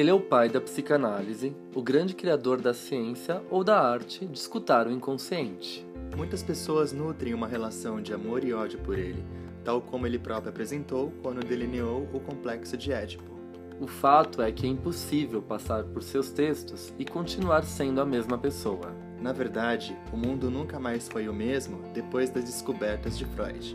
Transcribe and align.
Ele 0.00 0.08
é 0.08 0.14
o 0.14 0.18
pai 0.18 0.48
da 0.48 0.62
psicanálise, 0.62 1.54
o 1.74 1.82
grande 1.82 2.14
criador 2.14 2.58
da 2.58 2.72
ciência 2.72 3.42
ou 3.50 3.62
da 3.62 3.78
arte 3.78 4.24
de 4.24 4.38
escutar 4.38 4.86
o 4.86 4.90
inconsciente. 4.90 5.86
Muitas 6.16 6.42
pessoas 6.42 6.90
nutrem 6.90 7.34
uma 7.34 7.46
relação 7.46 8.00
de 8.00 8.14
amor 8.14 8.42
e 8.42 8.54
ódio 8.54 8.78
por 8.78 8.98
ele, 8.98 9.22
tal 9.62 9.82
como 9.82 10.06
ele 10.06 10.18
próprio 10.18 10.48
apresentou 10.48 11.12
quando 11.22 11.44
delineou 11.44 12.08
o 12.14 12.20
complexo 12.20 12.78
de 12.78 12.90
Édipo. 12.90 13.30
O 13.78 13.86
fato 13.86 14.40
é 14.40 14.50
que 14.50 14.64
é 14.64 14.70
impossível 14.70 15.42
passar 15.42 15.84
por 15.84 16.02
seus 16.02 16.30
textos 16.30 16.94
e 16.98 17.04
continuar 17.04 17.62
sendo 17.64 18.00
a 18.00 18.06
mesma 18.06 18.38
pessoa. 18.38 18.96
Na 19.20 19.34
verdade, 19.34 19.94
o 20.10 20.16
mundo 20.16 20.50
nunca 20.50 20.80
mais 20.80 21.10
foi 21.10 21.28
o 21.28 21.34
mesmo 21.34 21.78
depois 21.92 22.30
das 22.30 22.44
descobertas 22.44 23.18
de 23.18 23.26
Freud. 23.26 23.74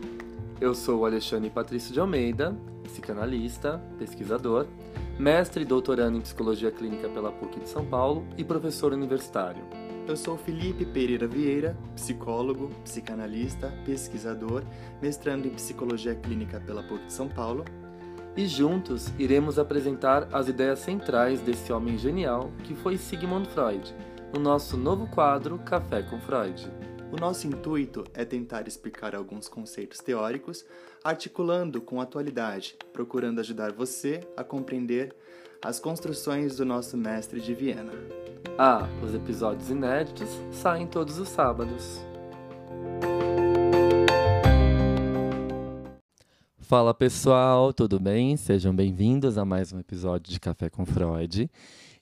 Eu 0.60 0.74
sou 0.74 1.02
o 1.02 1.06
Alexandre 1.06 1.50
Patrício 1.50 1.92
de 1.92 2.00
Almeida, 2.00 2.52
psicanalista, 2.82 3.80
pesquisador, 3.96 4.66
mestre 5.18 5.62
e 5.62 5.66
doutorando 5.66 6.18
em 6.18 6.20
psicologia 6.20 6.70
clínica 6.70 7.08
pela 7.08 7.32
PUC 7.32 7.60
de 7.60 7.68
São 7.68 7.84
Paulo 7.86 8.26
e 8.36 8.44
professor 8.44 8.92
universitário. 8.92 9.64
Eu 10.06 10.16
sou 10.16 10.36
Felipe 10.36 10.84
Pereira 10.84 11.26
Vieira, 11.26 11.76
psicólogo, 11.94 12.70
psicanalista, 12.84 13.72
pesquisador, 13.84 14.62
mestrando 15.00 15.48
em 15.48 15.50
psicologia 15.50 16.14
clínica 16.14 16.60
pela 16.60 16.82
PUC 16.82 17.06
de 17.06 17.12
São 17.12 17.28
Paulo. 17.28 17.64
E 18.36 18.46
juntos 18.46 19.10
iremos 19.18 19.58
apresentar 19.58 20.28
as 20.30 20.48
ideias 20.48 20.80
centrais 20.80 21.40
desse 21.40 21.72
homem 21.72 21.96
genial 21.96 22.50
que 22.64 22.74
foi 22.74 22.98
Sigmund 22.98 23.48
Freud, 23.48 23.94
no 24.34 24.38
nosso 24.38 24.76
novo 24.76 25.06
quadro 25.06 25.58
Café 25.58 26.02
com 26.02 26.20
Freud. 26.20 26.70
O 27.12 27.16
nosso 27.16 27.46
intuito 27.46 28.04
é 28.12 28.24
tentar 28.24 28.66
explicar 28.66 29.14
alguns 29.14 29.48
conceitos 29.48 30.00
teóricos, 30.00 30.64
articulando 31.04 31.80
com 31.80 32.00
a 32.00 32.02
atualidade, 32.02 32.76
procurando 32.92 33.38
ajudar 33.38 33.72
você 33.72 34.26
a 34.36 34.42
compreender 34.42 35.14
as 35.64 35.78
construções 35.78 36.56
do 36.56 36.64
nosso 36.64 36.96
mestre 36.96 37.40
de 37.40 37.54
Viena. 37.54 37.92
Ah, 38.58 38.88
os 39.04 39.14
episódios 39.14 39.70
inéditos 39.70 40.28
saem 40.50 40.86
todos 40.86 41.18
os 41.18 41.28
sábados. 41.28 42.04
Fala 46.58 46.92
pessoal, 46.92 47.72
tudo 47.72 48.00
bem? 48.00 48.36
Sejam 48.36 48.74
bem-vindos 48.74 49.38
a 49.38 49.44
mais 49.44 49.72
um 49.72 49.78
episódio 49.78 50.32
de 50.32 50.40
Café 50.40 50.68
com 50.68 50.84
Freud. 50.84 51.48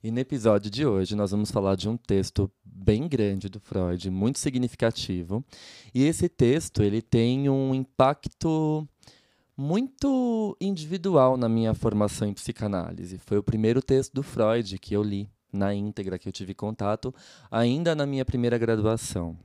E 0.02 0.10
no 0.10 0.18
episódio 0.18 0.70
de 0.70 0.86
hoje 0.86 1.14
nós 1.14 1.30
vamos 1.30 1.50
falar 1.50 1.76
de 1.76 1.88
um 1.88 1.96
texto 1.96 2.50
bem 2.74 3.06
grande 3.06 3.48
do 3.48 3.60
Freud, 3.60 4.10
muito 4.10 4.38
significativo. 4.38 5.44
E 5.94 6.02
esse 6.02 6.28
texto 6.28 6.82
ele 6.82 7.00
tem 7.00 7.48
um 7.48 7.74
impacto 7.74 8.86
muito 9.56 10.56
individual 10.60 11.36
na 11.36 11.48
minha 11.48 11.72
formação 11.74 12.28
em 12.28 12.34
psicanálise. 12.34 13.18
Foi 13.18 13.38
o 13.38 13.42
primeiro 13.42 13.80
texto 13.80 14.12
do 14.12 14.22
Freud 14.22 14.78
que 14.78 14.94
eu 14.94 15.02
li 15.02 15.30
na 15.52 15.72
íntegra, 15.72 16.18
que 16.18 16.28
eu 16.28 16.32
tive 16.32 16.52
contato 16.52 17.14
ainda 17.50 17.94
na 17.94 18.04
minha 18.04 18.24
primeira 18.24 18.58
graduação. 18.58 19.38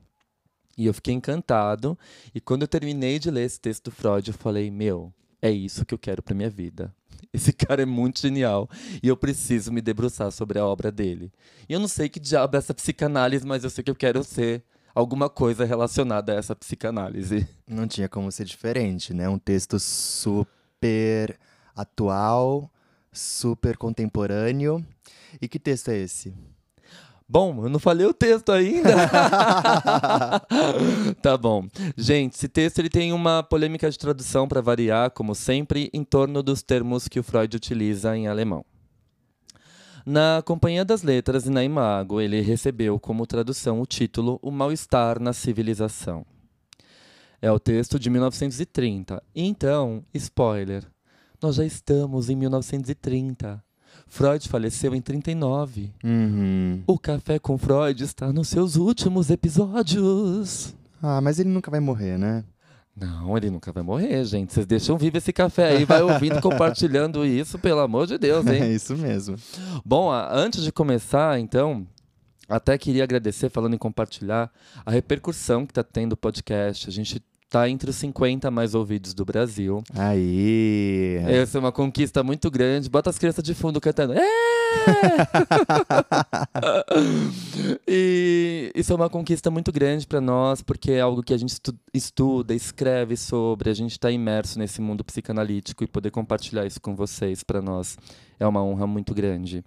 E 0.75 0.85
eu 0.85 0.93
fiquei 0.93 1.13
encantado. 1.13 1.97
E 2.33 2.39
quando 2.39 2.63
eu 2.63 2.67
terminei 2.67 3.19
de 3.19 3.29
ler 3.29 3.43
esse 3.43 3.59
texto 3.59 3.85
do 3.85 3.91
Freud, 3.91 4.27
eu 4.29 4.33
falei: 4.33 4.71
Meu, 4.71 5.13
é 5.41 5.51
isso 5.51 5.85
que 5.85 5.93
eu 5.93 5.99
quero 5.99 6.23
para 6.23 6.33
minha 6.33 6.49
vida. 6.49 6.93
Esse 7.33 7.53
cara 7.53 7.81
é 7.81 7.85
muito 7.85 8.19
genial 8.19 8.69
e 9.01 9.07
eu 9.07 9.17
preciso 9.17 9.71
me 9.71 9.81
debruçar 9.81 10.31
sobre 10.31 10.59
a 10.59 10.65
obra 10.65 10.91
dele. 10.91 11.31
E 11.67 11.73
eu 11.73 11.79
não 11.79 11.87
sei 11.87 12.09
que 12.09 12.19
diabo 12.19 12.55
é 12.55 12.59
essa 12.59 12.73
psicanálise, 12.73 13.45
mas 13.45 13.63
eu 13.63 13.69
sei 13.69 13.83
que 13.83 13.91
eu 13.91 13.95
quero 13.95 14.23
ser 14.23 14.63
alguma 14.93 15.29
coisa 15.29 15.65
relacionada 15.65 16.33
a 16.33 16.35
essa 16.35 16.55
psicanálise. 16.55 17.47
Não 17.67 17.87
tinha 17.87 18.09
como 18.09 18.31
ser 18.31 18.45
diferente, 18.45 19.13
né? 19.13 19.29
Um 19.29 19.37
texto 19.37 19.79
super 19.79 21.39
atual, 21.75 22.71
super 23.11 23.77
contemporâneo. 23.77 24.85
E 25.41 25.47
que 25.47 25.59
texto 25.59 25.89
é 25.89 25.97
esse? 25.97 26.33
Bom, 27.31 27.63
eu 27.63 27.69
não 27.69 27.77
falei 27.77 28.07
o 28.07 28.13
texto 28.13 28.51
ainda. 28.51 28.89
tá 31.21 31.37
bom. 31.37 31.67
Gente, 31.95 32.33
esse 32.33 32.47
texto 32.47 32.79
ele 32.79 32.89
tem 32.89 33.13
uma 33.13 33.43
polêmica 33.43 33.87
de 33.87 33.99
tradução 33.99 34.47
para 34.47 34.61
variar, 34.61 35.11
como 35.11 35.35
sempre, 35.35 35.91
em 35.93 36.03
torno 36.03 36.41
dos 36.41 36.63
termos 36.63 37.07
que 37.07 37.19
o 37.19 37.23
Freud 37.23 37.55
utiliza 37.55 38.17
em 38.17 38.27
alemão. 38.27 38.65
Na 40.03 40.41
Companhia 40.43 40.83
das 40.83 41.03
Letras 41.03 41.45
e 41.45 41.51
na 41.51 41.63
Imago, 41.63 42.19
ele 42.19 42.41
recebeu 42.41 42.99
como 42.99 43.27
tradução 43.27 43.79
o 43.79 43.85
título 43.85 44.39
O 44.41 44.49
Mal-Estar 44.49 45.19
na 45.19 45.31
Civilização. 45.31 46.25
É 47.39 47.51
o 47.51 47.59
texto 47.59 47.99
de 47.99 48.09
1930. 48.09 49.21
Então, 49.35 50.03
spoiler, 50.15 50.83
nós 51.39 51.57
já 51.57 51.63
estamos 51.63 52.27
em 52.27 52.35
1930. 52.35 53.63
Freud 54.09 54.49
faleceu 54.49 54.93
em 54.95 55.01
39. 55.01 55.91
Uhum. 56.03 56.83
O 56.85 56.97
Café 56.97 57.37
com 57.39 57.57
Freud 57.57 58.03
está 58.03 58.33
nos 58.33 58.47
seus 58.49 58.75
últimos 58.75 59.29
episódios. 59.29 60.75
Ah, 61.01 61.21
mas 61.21 61.39
ele 61.39 61.49
nunca 61.49 61.69
vai 61.71 61.79
morrer, 61.79 62.17
né? 62.17 62.43
Não, 62.95 63.37
ele 63.37 63.49
nunca 63.49 63.71
vai 63.71 63.81
morrer, 63.81 64.25
gente. 64.25 64.51
Vocês 64.51 64.65
deixam 64.65 64.97
vivo 64.97 65.17
esse 65.17 65.31
café 65.31 65.69
aí, 65.69 65.85
vai 65.85 66.01
ouvindo, 66.01 66.41
compartilhando 66.41 67.25
isso, 67.25 67.57
pelo 67.57 67.79
amor 67.79 68.07
de 68.07 68.17
Deus, 68.17 68.45
hein? 68.47 68.61
É 68.61 68.67
isso 68.67 68.97
mesmo. 68.97 69.37
Bom, 69.85 70.11
antes 70.11 70.63
de 70.63 70.71
começar, 70.71 71.39
então, 71.39 71.87
até 72.49 72.77
queria 72.77 73.03
agradecer, 73.03 73.49
falando 73.49 73.75
em 73.75 73.77
compartilhar, 73.77 74.51
a 74.85 74.91
repercussão 74.91 75.65
que 75.65 75.71
está 75.71 75.83
tendo 75.83 76.13
o 76.13 76.17
podcast. 76.17 76.89
A 76.89 76.91
gente 76.91 77.23
tá 77.49 77.67
entre 77.67 77.89
os 77.89 77.95
50 77.95 78.51
mais 78.51 78.75
ouvidos 78.75 79.13
do 79.13 79.25
Brasil. 79.25 79.83
Aí. 79.95 81.19
Essa 81.25 81.57
é 81.57 81.59
uma 81.59 81.71
conquista 81.71 82.21
muito 82.23 82.51
grande. 82.51 82.89
Bota 82.89 83.09
as 83.09 83.17
crianças 83.17 83.43
de 83.43 83.55
fundo 83.55 83.81
cantando. 83.81 84.13
É! 84.13 84.19
e 87.87 88.71
isso 88.75 88.93
é 88.93 88.95
uma 88.95 89.09
conquista 89.09 89.49
muito 89.49 89.71
grande 89.71 90.05
para 90.05 90.21
nós, 90.21 90.61
porque 90.61 90.91
é 90.91 91.01
algo 91.01 91.23
que 91.23 91.33
a 91.33 91.37
gente 91.37 91.49
estu 91.49 91.73
estuda, 91.91 92.53
escreve 92.53 93.17
sobre, 93.17 93.71
a 93.71 93.73
gente 93.73 93.93
está 93.93 94.11
imerso 94.11 94.59
nesse 94.59 94.79
mundo 94.79 95.03
psicanalítico 95.03 95.83
e 95.83 95.87
poder 95.87 96.11
compartilhar 96.11 96.67
isso 96.67 96.79
com 96.79 96.95
vocês 96.95 97.43
para 97.43 97.63
nós 97.63 97.97
é 98.39 98.47
uma 98.47 98.63
honra 98.63 98.87
muito 98.87 99.13
grande. 99.13 99.63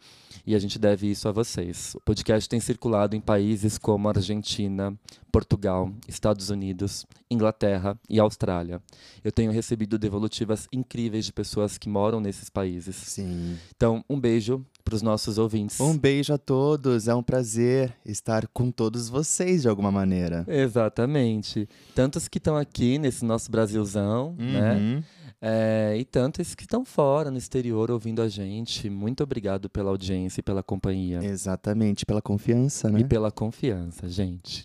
E 0.47 0.55
a 0.55 0.59
gente 0.59 0.79
deve 0.79 1.09
isso 1.09 1.29
a 1.29 1.33
vocês. 1.33 1.95
O 1.95 2.01
podcast 2.01 2.49
tem 2.49 2.59
circulado 2.59 3.15
em 3.15 3.21
países 3.21 3.79
como 3.79 4.09
Argentina, 4.09 4.93
Portugal, 5.31 5.93
Estados 6.09 6.51
Unidos, 6.51 7.07
Inglaterra 7.31 7.99
e 8.09 8.19
Austrália. 8.19 8.83
Eu 9.23 9.31
tenho 9.31 9.53
recebido 9.53 9.99
devolutivas 9.99 10.67
incríveis 10.73 11.25
de 11.25 11.33
pessoas 11.33 11.79
que 11.79 11.89
moram 11.89 12.21
nesses 12.21 12.51
países. 12.51 12.97
Sim. 12.97 13.57
Então, 13.77 14.05
um 14.09 14.19
beijo 14.19 14.65
para 14.85 14.95
os 14.95 15.03
nossos 15.03 15.39
ouvintes. 15.39 15.79
Um 15.81 15.97
beijo 15.97 16.33
a 16.33 16.39
todos. 16.39 17.07
É 17.07 17.15
um 17.15 17.23
prazer 17.23 17.95
estar 18.05 18.49
com 18.49 18.71
todos 18.71 19.09
vocês 19.09 19.63
de 19.63 19.69
alguma 19.69 19.93
maneira. 19.93 20.45
Exatamente. 20.49 21.69
Tantos 21.95 22.27
que 22.27 22.39
estão 22.39 22.57
aqui 22.57 22.99
nesse 22.99 23.25
nosso 23.25 23.51
Brasilzão, 23.51 24.35
né? 24.37 24.73
Uhum. 24.75 24.97
né? 24.97 25.05
É, 25.45 25.97
e 25.99 26.05
tantos 26.05 26.55
que 26.55 26.63
estão 26.63 26.85
fora, 26.85 27.29
no 27.29 27.37
exterior, 27.37 27.91
ouvindo 27.91 28.23
a 28.23 28.29
gente. 28.29 28.89
Muito 28.89 29.25
obrigado 29.25 29.69
pela 29.69 29.91
audiência 29.91 30.39
e 30.39 30.43
pela 30.43 30.63
companhia. 30.63 31.19
Exatamente, 31.21 32.07
pela 32.07 32.23
confiança, 32.23 32.89
né? 32.89 33.01
E 33.01 33.05
pela 33.05 33.33
confiança, 33.33 34.09
gente. 34.09 34.65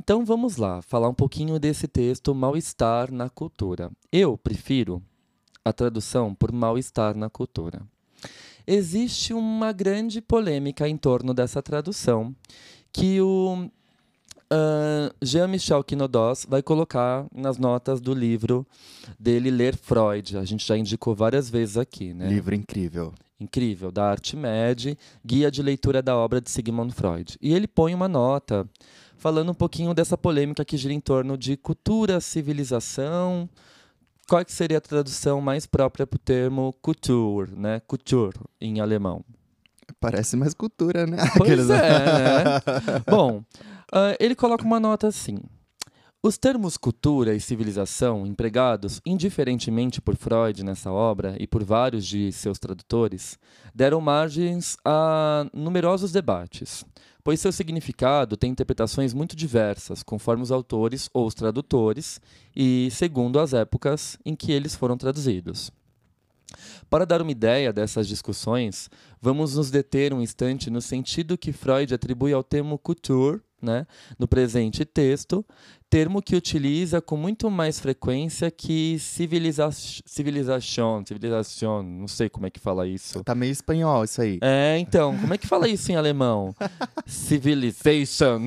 Então 0.00 0.24
vamos 0.24 0.56
lá, 0.56 0.80
falar 0.80 1.10
um 1.10 1.14
pouquinho 1.14 1.60
desse 1.60 1.86
texto 1.86 2.34
Mal-Estar 2.34 3.12
na 3.12 3.28
Cultura. 3.28 3.90
Eu 4.10 4.38
prefiro 4.38 5.02
a 5.62 5.74
tradução 5.74 6.34
por 6.34 6.50
Mal-Estar 6.50 7.14
na 7.14 7.28
Cultura. 7.28 7.82
Existe 8.66 9.34
uma 9.34 9.72
grande 9.72 10.22
polêmica 10.22 10.88
em 10.88 10.96
torno 10.96 11.34
dessa 11.34 11.62
tradução, 11.62 12.34
que 12.90 13.20
o 13.20 13.68
Uh, 14.52 15.14
Jean-Michel 15.22 15.82
Quinodos 15.82 16.44
vai 16.46 16.62
colocar 16.62 17.24
nas 17.34 17.56
notas 17.56 18.02
do 18.02 18.12
livro 18.12 18.66
dele 19.18 19.50
Ler 19.50 19.74
Freud. 19.74 20.36
A 20.36 20.44
gente 20.44 20.66
já 20.66 20.76
indicou 20.76 21.14
várias 21.14 21.48
vezes 21.48 21.78
aqui, 21.78 22.12
né? 22.12 22.28
Livro 22.28 22.54
incrível. 22.54 23.14
Incrível, 23.40 23.90
da 23.90 24.10
Artimed, 24.10 24.98
guia 25.24 25.50
de 25.50 25.62
leitura 25.62 26.02
da 26.02 26.14
obra 26.14 26.38
de 26.38 26.50
Sigmund 26.50 26.92
Freud. 26.92 27.38
E 27.40 27.54
ele 27.54 27.66
põe 27.66 27.94
uma 27.94 28.06
nota 28.06 28.68
falando 29.16 29.50
um 29.50 29.54
pouquinho 29.54 29.94
dessa 29.94 30.18
polêmica 30.18 30.64
que 30.66 30.76
gira 30.76 30.92
em 30.92 31.00
torno 31.00 31.38
de 31.38 31.56
cultura, 31.56 32.20
civilização. 32.20 33.48
Qual 34.28 34.44
que 34.44 34.52
seria 34.52 34.78
a 34.78 34.82
tradução 34.82 35.40
mais 35.40 35.66
própria 35.66 36.06
para 36.06 36.16
o 36.16 36.20
termo 36.20 36.74
Kultur, 36.82 37.48
né? 37.56 37.80
Kultur, 37.80 38.34
em 38.60 38.80
alemão. 38.80 39.24
Parece 39.98 40.36
mais 40.36 40.52
cultura, 40.52 41.06
né? 41.06 41.16
Pois 41.38 41.70
é, 41.70 41.76
né? 41.78 42.60
Bom, 43.08 43.42
Uh, 43.92 44.16
ele 44.18 44.34
coloca 44.34 44.64
uma 44.64 44.80
nota 44.80 45.06
assim. 45.06 45.38
Os 46.22 46.38
termos 46.38 46.76
cultura 46.76 47.34
e 47.34 47.40
civilização, 47.40 48.24
empregados 48.24 49.02
indiferentemente 49.04 50.00
por 50.00 50.16
Freud 50.16 50.64
nessa 50.64 50.90
obra 50.90 51.36
e 51.38 51.46
por 51.46 51.62
vários 51.62 52.06
de 52.06 52.30
seus 52.30 52.58
tradutores, 52.58 53.36
deram 53.74 54.00
margens 54.00 54.76
a 54.84 55.44
numerosos 55.52 56.12
debates, 56.12 56.84
pois 57.24 57.40
seu 57.40 57.52
significado 57.52 58.36
tem 58.36 58.52
interpretações 58.52 59.12
muito 59.12 59.34
diversas, 59.36 60.02
conforme 60.02 60.44
os 60.44 60.52
autores 60.52 61.10
ou 61.12 61.26
os 61.26 61.34
tradutores 61.34 62.20
e 62.54 62.88
segundo 62.92 63.38
as 63.40 63.52
épocas 63.52 64.16
em 64.24 64.36
que 64.36 64.52
eles 64.52 64.74
foram 64.76 64.96
traduzidos. 64.96 65.70
Para 66.88 67.04
dar 67.04 67.20
uma 67.20 67.32
ideia 67.32 67.72
dessas 67.72 68.06
discussões, 68.06 68.88
vamos 69.20 69.56
nos 69.56 69.70
deter 69.70 70.14
um 70.14 70.22
instante 70.22 70.70
no 70.70 70.80
sentido 70.80 71.36
que 71.36 71.52
Freud 71.52 71.92
atribui 71.92 72.32
ao 72.32 72.44
termo 72.44 72.78
couture, 72.78 73.40
né, 73.62 73.86
no 74.18 74.26
presente 74.26 74.84
texto, 74.84 75.44
termo 75.88 76.22
que 76.22 76.34
utiliza 76.34 77.00
com 77.00 77.16
muito 77.16 77.50
mais 77.50 77.78
frequência 77.78 78.50
que 78.50 78.98
civiliza 78.98 79.70
civilização, 79.70 81.04
civilização, 81.06 81.82
não 81.82 82.08
sei 82.08 82.28
como 82.28 82.46
é 82.46 82.50
que 82.50 82.58
fala 82.58 82.88
isso. 82.88 83.22
Tá 83.22 83.34
meio 83.34 83.52
espanhol 83.52 84.02
isso 84.02 84.22
aí. 84.22 84.38
É, 84.42 84.78
então, 84.78 85.16
como 85.18 85.34
é 85.34 85.38
que 85.38 85.46
fala 85.46 85.68
isso 85.68 85.92
em 85.92 85.96
alemão? 85.96 86.54
Civilization. 87.06 88.40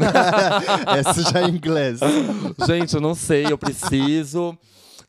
Essa 0.97 1.31
já 1.31 1.41
é 1.41 1.47
inglês. 1.47 1.99
Gente, 2.65 2.95
eu 2.95 3.01
não 3.01 3.13
sei, 3.13 3.45
eu 3.45 3.57
preciso 3.57 4.57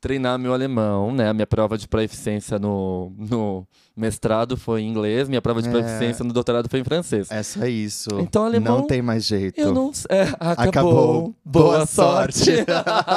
treinar 0.06 0.38
meu 0.38 0.54
alemão, 0.54 1.10
né? 1.10 1.28
A 1.28 1.34
minha 1.34 1.48
prova 1.48 1.76
de 1.76 1.88
proficiência 1.88 2.60
no, 2.60 3.12
no 3.18 3.66
mestrado 3.96 4.56
foi 4.56 4.82
em 4.82 4.88
inglês, 4.88 5.28
minha 5.28 5.42
prova 5.42 5.60
de 5.60 5.68
é. 5.68 5.72
proficiência 5.72 6.24
no 6.24 6.32
doutorado 6.32 6.68
foi 6.70 6.78
em 6.78 6.84
francês. 6.84 7.28
É 7.28 7.42
só 7.42 7.66
isso. 7.66 8.10
Então, 8.20 8.44
alemão. 8.44 8.78
Não 8.78 8.86
tem 8.86 9.02
mais 9.02 9.24
jeito. 9.24 9.60
Eu 9.60 9.74
não 9.74 9.90
é, 10.08 10.22
acabou. 10.38 10.68
acabou. 10.68 11.34
Boa, 11.44 11.64
Boa 11.64 11.86
sorte. 11.86 12.44
sorte. 12.44 12.66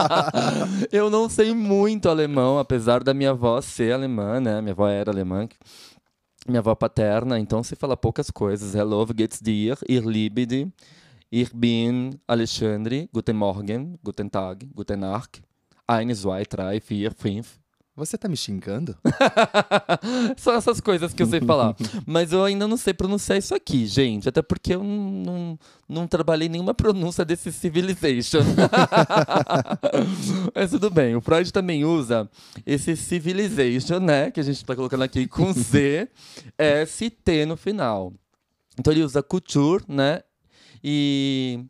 eu 0.92 1.12
não 1.12 1.30
sei 1.30 1.54
muito 1.54 2.10
alemão, 2.10 2.58
apesar 2.58 3.04
da 3.04 3.14
minha 3.14 3.30
avó 3.30 3.62
ser 3.62 3.94
alemã, 3.94 4.40
né? 4.40 4.60
Minha 4.60 4.74
avó 4.74 4.88
era 4.88 5.12
alemã. 5.12 5.48
Minha 6.48 6.60
avó 6.60 6.74
paterna, 6.74 7.38
então 7.38 7.62
se 7.62 7.76
fala 7.76 7.96
poucas 7.96 8.32
coisas. 8.32 8.74
Hello, 8.74 9.06
geht's 9.16 9.40
dir? 9.40 9.78
Ihr 9.88 10.04
liebe 10.04 10.72
Ich 11.30 11.52
bin 11.54 12.20
Alexandre. 12.26 13.08
Guten 13.14 13.38
Morgen, 13.38 14.00
guten 14.04 14.32
Tag, 14.32 14.68
guten 14.74 15.02
Nacht. 15.02 15.49
Eins, 15.90 16.20
zwei, 16.20 16.46
drei, 16.46 16.80
vier, 16.80 17.14
fünf. 17.16 17.58
Você 17.96 18.18
tá 18.18 18.30
me 18.30 18.38
xingando? 18.38 18.96
São 20.38 20.54
essas 20.54 20.80
coisas 20.80 21.14
que 21.14 21.22
eu 21.22 21.28
sei 21.28 21.42
falar. 21.42 21.76
Mas 22.06 22.32
eu 22.32 22.44
ainda 22.46 22.66
não 22.68 22.78
sei 22.78 22.94
pronunciar 22.94 23.38
isso 23.40 23.54
aqui, 23.54 23.86
gente. 23.88 24.30
Até 24.30 24.42
porque 24.42 24.76
eu 24.76 24.84
não, 24.84 25.10
não, 25.10 25.60
não 25.90 26.08
trabalhei 26.08 26.48
nenhuma 26.48 26.74
pronúncia 26.74 27.26
desse 27.26 27.52
civilization. 27.52 28.40
Mas 30.56 30.70
tudo 30.70 30.90
bem. 30.90 31.16
O 31.16 31.22
Freud 31.22 31.52
também 31.52 31.84
usa 31.84 32.30
esse 32.66 32.96
civilization, 32.96 34.00
né? 34.00 34.32
Que 34.32 34.40
a 34.40 34.44
gente 34.44 34.64
tá 34.64 34.76
colocando 34.76 35.04
aqui 35.04 35.28
com 35.28 35.52
Z, 35.52 36.08
S, 36.58 37.10
T 37.10 37.46
no 37.46 37.58
final. 37.58 38.14
Então 38.80 38.94
ele 38.94 39.04
usa 39.04 39.22
culture, 39.22 39.84
né? 39.90 40.22
E 40.82 41.66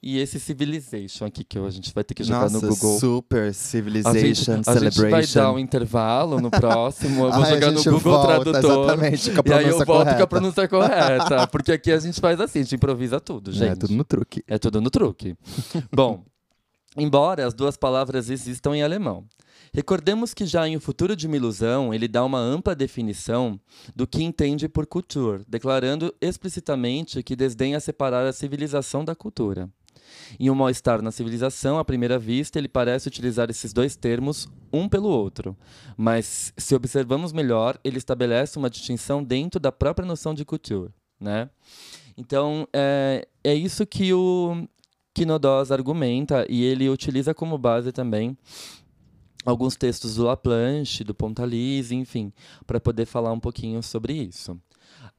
e 0.00 0.18
esse 0.18 0.38
Civilization 0.38 1.24
aqui 1.24 1.42
que 1.42 1.58
a 1.58 1.70
gente 1.70 1.92
vai 1.92 2.04
ter 2.04 2.14
que 2.14 2.22
jogar 2.22 2.50
Nossa, 2.50 2.66
no 2.66 2.74
Google. 2.74 3.00
Super 3.00 3.52
Civilization 3.52 4.10
a 4.10 4.18
gente, 4.18 4.44
Celebration. 4.44 4.70
A 4.70 5.20
gente 5.20 5.34
vai 5.34 5.44
dar 5.44 5.52
um 5.52 5.58
intervalo 5.58 6.40
no 6.40 6.50
próximo. 6.50 7.26
Eu 7.26 7.32
vou 7.32 7.44
jogar 7.46 7.72
no 7.72 7.82
Google 7.82 8.00
volta, 8.00 8.26
Tradutor. 8.44 8.84
Exatamente, 8.84 9.30
com 9.32 9.40
a 9.40 9.42
e 9.44 9.52
aí 9.52 9.68
eu 9.68 9.78
volto 9.78 9.86
correta. 9.86 10.16
com 10.16 10.22
a 10.22 10.26
pronúncia 10.26 10.68
correta. 10.68 11.46
Porque 11.50 11.72
aqui 11.72 11.90
a 11.90 11.98
gente 11.98 12.20
faz 12.20 12.40
assim, 12.40 12.60
a 12.60 12.62
gente 12.62 12.76
improvisa 12.76 13.18
tudo, 13.18 13.50
gente. 13.50 13.72
É 13.72 13.74
tudo 13.74 13.94
no 13.94 14.04
truque. 14.04 14.44
É 14.46 14.56
tudo 14.56 14.80
no 14.80 14.88
truque. 14.88 15.36
Bom, 15.92 16.24
embora 16.96 17.44
as 17.44 17.52
duas 17.52 17.76
palavras 17.76 18.30
existam 18.30 18.76
em 18.76 18.82
alemão. 18.84 19.24
Recordemos 19.74 20.32
que 20.32 20.46
já 20.46 20.66
em 20.66 20.76
O 20.76 20.80
Futuro 20.80 21.16
de 21.16 21.26
uma 21.26 21.36
Ilusão, 21.36 21.92
ele 21.92 22.06
dá 22.06 22.24
uma 22.24 22.38
ampla 22.38 22.74
definição 22.74 23.60
do 23.94 24.06
que 24.06 24.22
entende 24.22 24.68
por 24.68 24.86
culture, 24.86 25.44
declarando 25.46 26.14
explicitamente 26.20 27.22
que 27.22 27.36
desdenha 27.36 27.80
separar 27.80 28.26
a 28.26 28.32
civilização 28.32 29.04
da 29.04 29.14
cultura. 29.14 29.68
Em 30.38 30.50
Um 30.50 30.54
Mal-Estar 30.54 31.02
na 31.02 31.10
Civilização, 31.10 31.78
à 31.78 31.84
primeira 31.84 32.18
vista, 32.18 32.58
ele 32.58 32.68
parece 32.68 33.08
utilizar 33.08 33.50
esses 33.50 33.72
dois 33.72 33.96
termos 33.96 34.48
um 34.72 34.88
pelo 34.88 35.08
outro. 35.08 35.56
Mas, 35.96 36.52
se 36.56 36.74
observamos 36.74 37.32
melhor, 37.32 37.78
ele 37.82 37.98
estabelece 37.98 38.58
uma 38.58 38.70
distinção 38.70 39.22
dentro 39.22 39.60
da 39.60 39.72
própria 39.72 40.06
noção 40.06 40.34
de 40.34 40.44
culture. 40.44 40.90
Né? 41.20 41.50
Então, 42.16 42.66
é, 42.72 43.26
é 43.42 43.54
isso 43.54 43.86
que 43.86 44.12
o 44.12 44.66
Quinodós 45.14 45.72
argumenta 45.72 46.46
e 46.48 46.64
ele 46.64 46.88
utiliza 46.88 47.34
como 47.34 47.58
base 47.58 47.90
também 47.92 48.36
alguns 49.44 49.76
textos 49.76 50.16
do 50.16 50.24
Laplanche, 50.24 51.04
do 51.04 51.14
Pontalise, 51.14 51.94
enfim, 51.94 52.32
para 52.66 52.80
poder 52.80 53.06
falar 53.06 53.32
um 53.32 53.40
pouquinho 53.40 53.82
sobre 53.82 54.12
isso. 54.12 54.60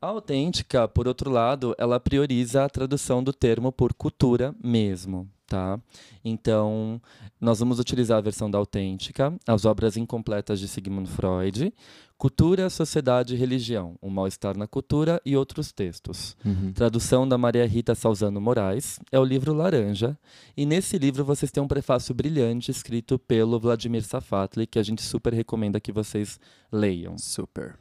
A 0.02 0.08
autêntica, 0.08 0.88
por 0.88 1.10
outro 1.10 1.30
lado, 1.30 1.76
ela 1.78 2.00
prioriza 2.00 2.64
a 2.64 2.70
tradução 2.70 3.22
do 3.22 3.34
termo 3.34 3.70
por 3.70 3.94
cultura 3.94 4.56
mesmo, 4.64 5.30
tá? 5.46 5.78
Então, 6.24 7.02
nós 7.40 7.60
vamos 7.60 7.80
utilizar 7.80 8.18
a 8.18 8.22
versão 8.22 8.50
da 8.50 8.58
autêntica, 8.58 9.34
as 9.46 9.66
obras 9.66 9.98
incompletas 9.98 10.58
de 10.58 10.70
Sigmund 10.70 11.10
Freud, 11.10 11.74
Cultura, 12.18 12.70
Sociedade 12.70 13.34
e 13.34 13.38
Religião, 13.38 13.98
O 14.02 14.10
Mal-Estar 14.10 14.58
na 14.58 14.68
Cultura 14.68 15.22
e 15.26 15.36
outros 15.36 15.74
textos. 15.74 16.38
Uhum. 16.46 16.72
Tradução 16.72 17.28
da 17.28 17.38
Maria 17.38 17.68
Rita 17.68 17.94
Salzano 17.94 18.40
Moraes, 18.40 19.02
é 19.12 19.20
o 19.20 19.26
livro 19.26 19.54
Laranja, 19.54 20.18
e 20.56 20.66
nesse 20.66 20.98
livro 20.98 21.26
vocês 21.26 21.52
têm 21.52 21.62
um 21.62 21.68
prefácio 21.68 22.16
brilhante 22.16 22.72
escrito 22.72 23.20
pelo 23.20 23.60
Vladimir 23.60 24.04
Safatli, 24.04 24.66
que 24.66 24.80
a 24.80 24.84
gente 24.84 25.02
super 25.02 25.34
recomenda 25.34 25.78
que 25.78 25.92
vocês 25.92 26.40
leiam. 26.72 27.18
Super. 27.18 27.78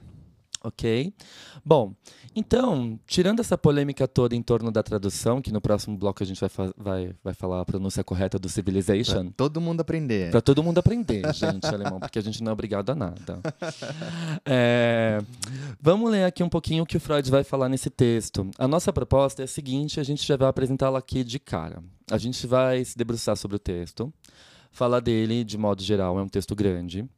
Ok? 0.63 1.13
Bom, 1.65 1.95
então, 2.35 2.99
tirando 3.07 3.41
essa 3.41 3.57
polêmica 3.57 4.09
toda 4.09 4.35
em 4.35 4.43
torno 4.43 4.71
da 4.71 4.83
tradução, 4.83 5.41
que 5.41 5.53
no 5.53 5.61
próximo 5.61 5.97
bloco 5.97 6.23
a 6.23 6.27
gente 6.27 6.41
vai, 6.41 6.51
vai, 6.77 7.15
vai 7.23 7.35
falar 7.35 7.61
a 7.61 7.65
pronúncia 7.65 8.03
correta 8.03 8.39
do 8.39 8.49
Civilization. 8.49 9.25
Pra 9.25 9.33
todo 9.37 9.61
mundo 9.61 9.81
aprender. 9.81 10.31
Pra 10.31 10.41
todo 10.41 10.63
mundo 10.63 10.79
aprender, 10.79 11.23
gente, 11.33 11.67
alemão, 11.67 12.01
porque 12.01 12.19
a 12.19 12.23
gente 12.23 12.43
não 12.43 12.51
é 12.51 12.53
obrigado 12.53 12.91
a 12.91 12.95
nada. 12.95 13.41
É, 14.51 15.19
vamos 15.81 16.11
ler 16.11 16.25
aqui 16.25 16.43
um 16.43 16.49
pouquinho 16.49 16.83
o 16.83 16.87
que 16.87 16.97
o 16.97 17.01
Freud 17.01 17.31
vai 17.31 17.45
falar 17.45 17.69
nesse 17.69 17.91
texto. 17.91 18.51
A 18.59 18.67
nossa 18.67 18.93
proposta 18.93 19.43
é 19.43 19.45
a 19.45 19.49
seguinte, 19.49 20.01
a 20.01 20.03
gente 20.03 20.27
já 20.27 20.37
vai 20.37 20.49
apresentá-la 20.49 20.99
aqui 20.99 21.23
de 21.23 21.39
cara. 21.39 21.83
A 22.11 22.17
gente 22.17 22.47
vai 22.47 22.85
se 22.85 22.97
debruçar 22.97 23.37
sobre 23.37 23.57
o 23.57 23.59
texto, 23.59 24.13
falar 24.71 25.01
dele 25.01 25.45
de 25.45 25.59
modo 25.59 25.83
geral, 25.83 26.19
é 26.19 26.23
um 26.23 26.29
texto 26.29 26.55
grande. 26.55 27.09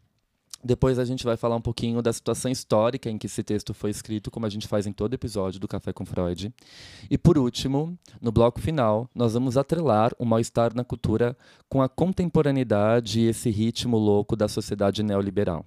Depois 0.63 0.99
a 0.99 1.05
gente 1.05 1.25
vai 1.25 1.37
falar 1.37 1.57
um 1.57 1.61
pouquinho 1.61 2.03
da 2.03 2.13
situação 2.13 2.51
histórica 2.51 3.09
em 3.09 3.17
que 3.17 3.27
esse 3.27 3.43
texto 3.43 3.73
foi 3.73 3.91
escrito, 3.91 4.31
como 4.31 4.45
a 4.45 4.49
gente 4.49 4.69
faz 4.69 4.87
em 4.87 4.93
todo 4.93 5.15
episódio 5.15 5.59
do 5.59 5.67
Café 5.67 5.93
com 5.93 6.05
Freud. 6.05 6.53
E 7.11 7.17
por 7.17 7.39
último, 7.39 7.99
no 8.21 8.31
bloco 8.31 8.61
final, 8.61 9.09
nós 9.15 9.33
vamos 9.33 9.57
atrelar 9.57 10.13
o 10.19 10.25
mal-estar 10.25 10.75
na 10.75 10.85
cultura 10.85 11.37
com 11.69 11.81
a 11.81 11.89
contemporaneidade 11.89 13.21
e 13.21 13.27
esse 13.27 13.49
ritmo 13.51 13.97
louco 13.97 14.37
da 14.37 14.49
sociedade 14.49 15.03
neoliberal. 15.03 15.65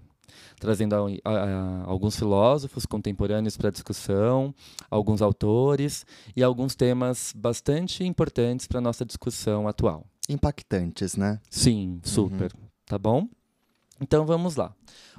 Trazendo 0.59 0.95
a, 0.95 0.99
a, 1.25 1.31
a, 1.31 1.83
alguns 1.85 2.15
filósofos 2.15 2.85
contemporâneos 2.85 3.57
para 3.57 3.69
a 3.69 3.71
discussão, 3.71 4.53
alguns 4.89 5.21
autores 5.21 6.05
e 6.35 6.43
alguns 6.43 6.75
temas 6.75 7.33
bastante 7.35 8.03
importantes 8.03 8.67
para 8.67 8.77
a 8.77 8.81
nossa 8.81 9.03
discussão 9.03 9.67
atual. 9.67 10.05
Impactantes, 10.29 11.17
né? 11.17 11.39
Sim, 11.49 11.99
super. 12.03 12.51
Uhum. 12.53 12.67
Tá 12.85 12.97
bom? 12.97 13.27
Então 14.03 14.25
vamos 14.25 14.57
lá. 14.57 14.73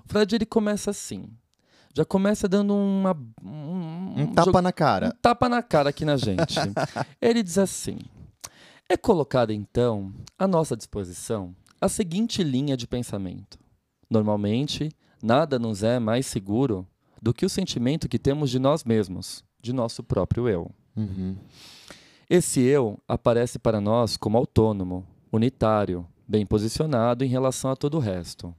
O 0.05 0.13
Freud 0.13 0.35
ele 0.35 0.45
começa 0.45 0.91
assim. 0.91 1.31
Já 1.97 2.05
começa 2.05 2.47
dando 2.47 2.75
uma. 2.75 3.17
Um, 3.43 4.23
um 4.23 4.27
tapa 4.35 4.61
na 4.61 4.73
cara. 4.73 5.07
Um 5.09 5.23
tapa 5.23 5.49
na 5.49 5.63
cara 5.63 5.89
aqui 5.89 6.05
na 6.05 6.19
gente. 6.19 6.57
ele 7.19 7.43
diz 7.43 7.57
assim: 7.57 7.99
É 8.87 8.97
colocada 8.97 9.55
então 9.55 10.13
à 10.39 10.47
nossa 10.47 10.77
disposição 10.77 11.55
a 11.81 11.89
seguinte 11.89 12.43
linha 12.43 12.77
de 12.77 12.87
pensamento. 12.87 13.59
Normalmente, 14.11 14.91
nada 15.23 15.59
nos 15.59 15.83
é 15.83 15.99
mais 15.99 16.27
seguro 16.27 16.87
do 17.23 17.33
que 17.33 17.47
o 17.47 17.49
sentimento 17.49 18.09
que 18.09 18.19
temos 18.19 18.51
de 18.51 18.59
nós 18.59 18.85
mesmos, 18.85 19.43
de 19.63 19.73
nosso 19.73 20.03
próprio 20.03 20.47
eu. 20.47 20.71
Uhum. 20.95 21.37
Esse 22.29 22.61
eu 22.61 22.99
aparece 23.09 23.59
para 23.59 23.81
nós 23.81 24.17
como 24.17 24.37
autônomo, 24.37 25.07
unitário, 25.33 26.07
bem 26.27 26.45
posicionado 26.45 27.25
em 27.25 27.29
relação 27.29 27.71
a 27.71 27.77
todo 27.77 27.97
o 27.97 28.01
resto. 28.01 28.55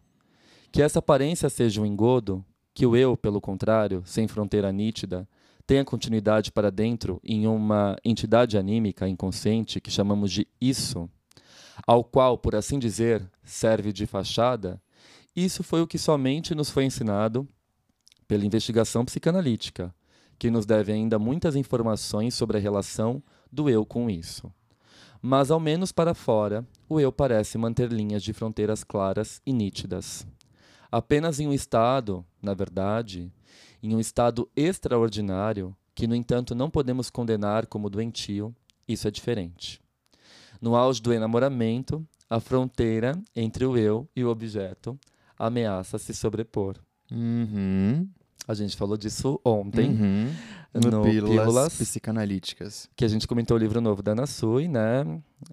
Que 0.76 0.82
essa 0.82 1.00
aparência 1.00 1.50
seja 1.50 1.80
um 1.80 1.86
engodo, 1.86 2.44
que 2.74 2.86
o 2.86 2.98
eu, 2.98 3.16
pelo 3.16 3.40
contrário, 3.40 4.04
sem 4.06 4.28
fronteira 4.28 4.74
nítida, 4.74 5.26
tenha 5.66 5.86
continuidade 5.86 6.52
para 6.52 6.70
dentro 6.70 7.18
em 7.24 7.48
uma 7.48 7.96
entidade 8.04 8.58
anímica 8.58 9.08
inconsciente 9.08 9.80
que 9.80 9.90
chamamos 9.90 10.34
de 10.34 10.46
isso, 10.60 11.10
ao 11.88 12.04
qual, 12.04 12.38
por 12.38 12.58
assim 12.58 12.78
dizer, 12.78 13.26
serve 13.42 13.94
de 13.94 14.06
fachada, 14.06 14.78
isso 15.34 15.64
foi 15.64 15.82
o 15.82 15.88
que 15.88 15.98
somente 15.98 16.54
nos 16.54 16.70
foi 16.70 16.84
ensinado 16.84 17.48
pela 18.28 18.46
investigação 18.46 19.06
psicanalítica, 19.06 19.96
que 20.38 20.52
nos 20.52 20.66
deve 20.66 20.92
ainda 20.92 21.18
muitas 21.18 21.56
informações 21.56 22.34
sobre 22.34 22.58
a 22.58 22.60
relação 22.60 23.24
do 23.50 23.70
eu 23.70 23.86
com 23.86 24.10
isso. 24.10 24.52
Mas, 25.22 25.52
ao 25.52 25.60
menos 25.62 25.94
para 25.94 26.14
fora, 26.14 26.68
o 26.90 27.00
eu 27.00 27.14
parece 27.14 27.58
manter 27.58 27.94
linhas 27.94 28.22
de 28.22 28.34
fronteiras 28.34 28.84
claras 28.84 29.42
e 29.46 29.54
nítidas. 29.54 30.28
Apenas 30.98 31.42
em 31.42 31.48
um 31.48 31.52
estado, 31.54 32.24
na 32.42 32.54
verdade, 32.54 33.30
em 33.84 33.94
um 33.94 34.00
estado 34.00 34.50
extraordinário, 34.56 35.76
que 35.94 36.08
no 36.08 36.16
entanto 36.16 36.56
não 36.56 36.70
podemos 36.70 37.10
condenar 37.10 37.66
como 37.68 37.90
doentio, 37.90 38.56
isso 38.88 39.06
é 39.06 39.12
diferente. 39.12 39.82
No 40.62 40.74
auge 40.74 41.02
do 41.02 41.12
enamoramento, 41.12 42.02
a 42.30 42.40
fronteira 42.40 43.12
entre 43.36 43.66
o 43.66 43.76
eu 43.78 44.08
e 44.16 44.24
o 44.24 44.30
objeto 44.30 44.98
ameaça 45.38 45.98
se 45.98 46.14
sobrepor. 46.14 46.76
Uhum. 47.12 48.08
A 48.48 48.54
gente 48.54 48.78
falou 48.78 48.96
disso 48.96 49.38
ontem. 49.44 49.90
Uhum. 49.90 50.32
No, 50.74 50.92
No 50.92 51.04
Pílulas, 51.04 51.40
Pílulas. 51.46 51.78
Psicanalíticas. 51.78 52.90
Que 52.96 53.04
a 53.04 53.08
gente 53.10 53.28
comentou 53.28 53.58
o 53.58 53.60
livro 53.60 53.82
novo 53.82 54.02
da 54.02 54.14
Ana 54.14 54.26
Sui, 54.26 54.68
né? 54.70 55.04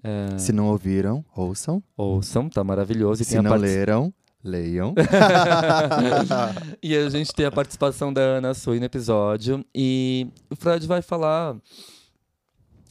É, 0.01 0.37
Se 0.37 0.53
não 0.53 0.67
ouviram, 0.67 1.23
ouçam. 1.35 1.83
ouçam, 1.97 2.47
tá 2.49 2.63
maravilhoso. 2.63 3.21
E 3.23 3.25
Se 3.25 3.35
não 3.41 3.49
partici- 3.51 3.75
leram, 3.75 4.13
leiam. 4.43 4.93
e 6.81 6.95
a 6.95 7.09
gente 7.09 7.33
tem 7.33 7.45
a 7.45 7.51
participação 7.51 8.11
da 8.13 8.21
Ana 8.21 8.53
Sui 8.53 8.79
no 8.79 8.85
episódio. 8.85 9.65
E 9.73 10.27
o 10.49 10.55
Freud 10.55 10.85
vai 10.85 11.01
falar 11.01 11.55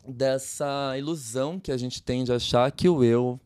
dessa 0.07 0.97
ilusão 0.99 1.61
que 1.61 1.71
a 1.71 1.77
gente 1.77 2.03
tem 2.03 2.25
de 2.25 2.33
achar 2.33 2.71
que 2.73 2.89
o 2.89 3.05
eu 3.05 3.39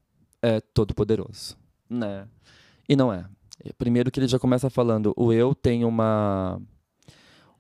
é 0.42 0.60
todo 0.60 0.94
poderoso, 0.94 1.56
né? 1.88 2.26
E 2.88 2.94
não 2.96 3.12
é. 3.12 3.26
Primeiro 3.78 4.10
que 4.10 4.20
ele 4.20 4.28
já 4.28 4.38
começa 4.38 4.70
falando, 4.70 5.12
o 5.16 5.32
eu 5.32 5.54
tem 5.54 5.84
uma 5.84 6.60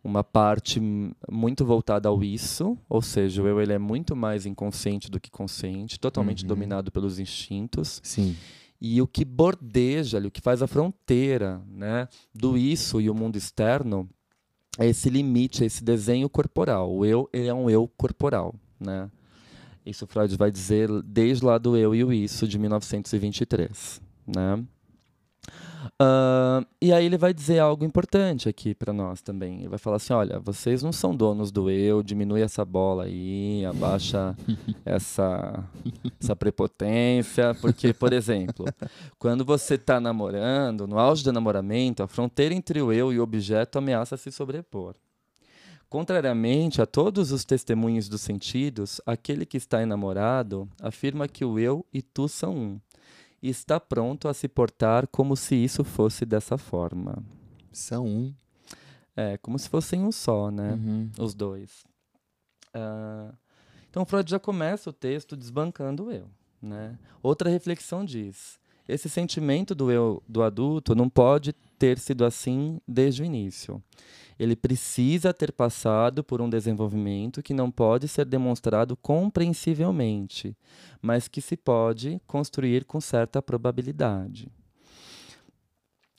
uma 0.04 0.22
parte 0.22 0.80
muito 1.28 1.64
voltada 1.64 2.08
ao 2.08 2.22
isso, 2.22 2.78
ou 2.88 3.02
seja, 3.02 3.42
o 3.42 3.48
eu 3.48 3.60
ele 3.60 3.72
é 3.72 3.78
muito 3.78 4.14
mais 4.14 4.46
inconsciente 4.46 5.10
do 5.10 5.18
que 5.18 5.28
consciente, 5.32 5.98
totalmente 5.98 6.42
Uhum. 6.42 6.48
dominado 6.48 6.92
pelos 6.92 7.18
instintos. 7.18 8.00
Sim. 8.04 8.36
E 8.80 9.00
o 9.00 9.06
que 9.06 9.24
bordeja 9.24 10.18
o 10.18 10.30
que 10.30 10.40
faz 10.40 10.62
a 10.62 10.66
fronteira 10.66 11.62
né, 11.68 12.08
do 12.34 12.56
isso 12.58 13.00
e 13.00 13.08
o 13.08 13.14
mundo 13.14 13.36
externo 13.36 14.08
é 14.78 14.86
esse 14.86 15.08
limite, 15.08 15.62
é 15.62 15.66
esse 15.66 15.82
desenho 15.82 16.28
corporal. 16.28 16.92
O 16.92 17.04
eu 17.04 17.28
ele 17.32 17.48
é 17.48 17.54
um 17.54 17.70
eu 17.70 17.88
corporal. 17.96 18.54
Né? 18.78 19.10
Isso 19.84 20.06
Freud 20.06 20.36
vai 20.36 20.50
dizer 20.50 20.90
desde 21.02 21.44
lá 21.44 21.58
do 21.58 21.76
eu 21.76 21.94
e 21.94 22.04
o 22.04 22.12
isso, 22.12 22.46
de 22.46 22.58
1923. 22.58 24.00
Né? 24.26 24.64
Ah, 25.98 26.64
e 26.80 26.92
aí 26.92 27.04
ele 27.06 27.18
vai 27.18 27.32
dizer 27.32 27.58
algo 27.58 27.84
importante 27.84 28.48
aqui 28.48 28.74
para 28.74 28.92
nós 28.92 29.22
também. 29.22 29.60
Ele 29.60 29.68
vai 29.68 29.78
falar 29.78 29.96
assim, 29.96 30.12
olha, 30.12 30.38
vocês 30.38 30.82
não 30.82 30.92
são 30.92 31.14
donos 31.14 31.50
do 31.50 31.70
eu, 31.70 32.02
diminui 32.02 32.42
essa 32.42 32.64
bola 32.64 33.04
aí, 33.04 33.64
abaixa 33.64 34.36
essa, 34.84 35.64
essa 36.20 36.36
prepotência, 36.36 37.54
porque, 37.60 37.92
por 37.92 38.12
exemplo, 38.12 38.66
quando 39.18 39.44
você 39.44 39.74
está 39.74 40.00
namorando, 40.00 40.86
no 40.86 40.98
auge 40.98 41.24
do 41.24 41.32
namoramento, 41.32 42.02
a 42.02 42.08
fronteira 42.08 42.54
entre 42.54 42.80
o 42.80 42.92
eu 42.92 43.12
e 43.12 43.18
o 43.18 43.22
objeto 43.22 43.78
ameaça 43.78 44.16
se 44.16 44.30
sobrepor. 44.30 44.94
Contrariamente 45.88 46.82
a 46.82 46.86
todos 46.86 47.30
os 47.30 47.44
testemunhos 47.44 48.08
dos 48.08 48.20
sentidos, 48.20 49.00
aquele 49.06 49.46
que 49.46 49.56
está 49.56 49.80
enamorado 49.80 50.68
afirma 50.82 51.28
que 51.28 51.44
o 51.44 51.60
eu 51.60 51.86
e 51.92 52.02
tu 52.02 52.28
são 52.28 52.56
um, 52.56 52.80
e 53.42 53.48
está 53.48 53.78
pronto 53.78 54.28
a 54.28 54.34
se 54.34 54.48
portar 54.48 55.06
como 55.06 55.36
se 55.36 55.54
isso 55.54 55.84
fosse 55.84 56.24
dessa 56.24 56.56
forma. 56.58 57.22
São 57.72 58.06
um. 58.06 58.34
É, 59.14 59.38
como 59.38 59.58
se 59.58 59.68
fossem 59.68 60.02
um 60.02 60.12
só, 60.12 60.50
né? 60.50 60.72
Uhum. 60.72 61.10
Os 61.18 61.34
dois. 61.34 61.84
Ah, 62.74 63.32
então 63.88 64.04
Freud 64.04 64.30
já 64.30 64.38
começa 64.38 64.90
o 64.90 64.92
texto 64.92 65.36
desbancando 65.36 66.04
o 66.04 66.12
eu. 66.12 66.28
Né? 66.60 66.98
Outra 67.22 67.48
reflexão 67.48 68.04
diz: 68.04 68.58
esse 68.88 69.08
sentimento 69.08 69.74
do 69.74 69.90
eu 69.90 70.22
do 70.28 70.42
adulto 70.42 70.94
não 70.94 71.08
pode 71.08 71.54
ter 71.78 71.98
sido 71.98 72.24
assim 72.24 72.80
desde 72.86 73.22
o 73.22 73.24
início. 73.24 73.82
Ele 74.38 74.54
precisa 74.54 75.32
ter 75.32 75.50
passado 75.52 76.22
por 76.22 76.42
um 76.42 76.50
desenvolvimento 76.50 77.42
que 77.42 77.54
não 77.54 77.70
pode 77.70 78.06
ser 78.06 78.26
demonstrado 78.26 78.96
compreensivelmente, 78.96 80.56
mas 81.00 81.26
que 81.26 81.40
se 81.40 81.56
pode 81.56 82.20
construir 82.26 82.84
com 82.84 83.00
certa 83.00 83.40
probabilidade. 83.40 84.48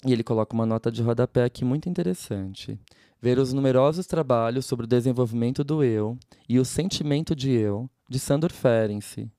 E 0.06 0.12
ele 0.12 0.24
coloca 0.24 0.54
uma 0.54 0.66
nota 0.66 0.92
de 0.92 1.02
rodapé 1.02 1.44
aqui 1.44 1.66
muito 1.66 1.90
interessante. 1.90 2.80
Ver 3.22 3.40
os 3.40 3.52
numerosos 3.52 4.06
trabalhos 4.06 4.66
sobre 4.66 4.86
o 4.86 4.90
desenvolvimento 4.90 5.64
do 5.64 5.84
eu 5.84 6.18
e 6.48 6.60
o 6.60 6.66
sentimento 6.66 7.36
de 7.36 7.52
eu 7.52 7.90
de 8.10 8.20
Sandor 8.20 8.52
Ferenczi. 8.52 9.30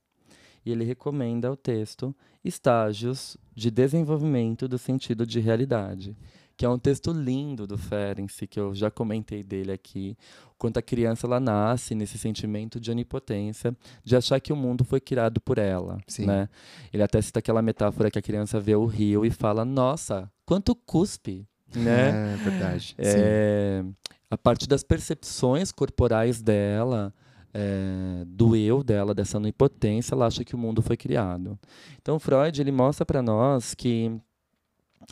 E 0.69 0.71
ele 0.71 0.85
recomenda 0.85 1.51
o 1.51 1.57
texto 1.57 2.15
Estágios 2.45 3.39
de 3.55 3.71
Desenvolvimento 3.71 4.69
do 4.69 4.77
Sentido 4.77 5.27
de 5.27 5.41
Realidade, 5.41 6.15
que 6.59 6.67
é 6.67 6.69
um 6.69 6.79
texto 6.79 7.11
lindo 7.11 7.67
do 7.67 7.79
Ferenczi, 7.79 8.47
que 8.47 8.61
eu 8.61 8.75
já 8.75 8.91
comentei 8.91 9.43
dele 9.43 9.73
aqui, 9.73 10.15
quando 10.59 10.77
a 10.77 10.83
criança 10.83 11.27
ela 11.27 11.41
nasce 11.41 11.95
nesse 11.95 12.19
sentimento 12.19 12.79
de 12.79 12.91
onipotência, 12.91 13.75
de 14.05 14.15
achar 14.15 14.39
que 14.41 14.53
o 14.53 14.57
mundo 14.57 14.85
foi 14.85 15.01
criado 15.01 15.41
por 15.41 15.57
ela, 15.57 15.97
Sim. 16.07 16.27
né? 16.27 16.51
Ele 16.93 17.03
até 17.03 17.23
cita 17.23 17.39
aquela 17.39 17.63
metáfora 17.63 18.11
que 18.11 18.19
a 18.19 18.23
criança 18.23 18.61
vê 18.61 18.77
o 18.77 18.85
rio 18.85 19.25
e 19.25 19.31
fala: 19.31 19.65
"Nossa, 19.65 20.31
quanto 20.45 20.75
cuspe", 20.75 21.49
né? 21.75 22.35
É 22.35 22.37
verdade. 22.45 22.95
É, 22.99 23.83
a 24.31 24.37
partir 24.37 24.69
das 24.69 24.83
percepções 24.83 25.73
corporais 25.73 26.43
dela, 26.43 27.15
é, 27.53 28.25
do 28.27 28.55
eu 28.55 28.83
dela, 28.83 29.15
dessa 29.15 29.39
onipotência, 29.39 30.15
ela 30.15 30.27
acha 30.27 30.45
que 30.45 30.55
o 30.55 30.59
mundo 30.59 30.83
foi 30.83 30.97
criado. 30.97 31.59
Então, 32.01 32.19
Freud 32.19 32.61
ele 32.61 32.73
mostra 32.73 33.05
para 33.07 33.23
nós 33.23 33.75
que 33.75 34.13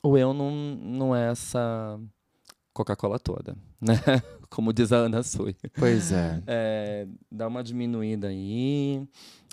o 0.02 0.16
eu 0.16 0.32
não, 0.32 0.50
não 0.50 1.16
é 1.16 1.30
essa 1.30 1.98
Coca-Cola 2.72 3.18
toda, 3.18 3.56
né? 3.80 3.94
Como 4.50 4.72
diz 4.72 4.92
a 4.92 4.98
Ana 4.98 5.22
Sui. 5.22 5.56
Pois 5.74 6.12
é. 6.12 6.42
É, 6.46 7.08
dá 7.30 7.48
uma 7.48 7.64
diminuída 7.64 8.28
aí. 8.28 9.06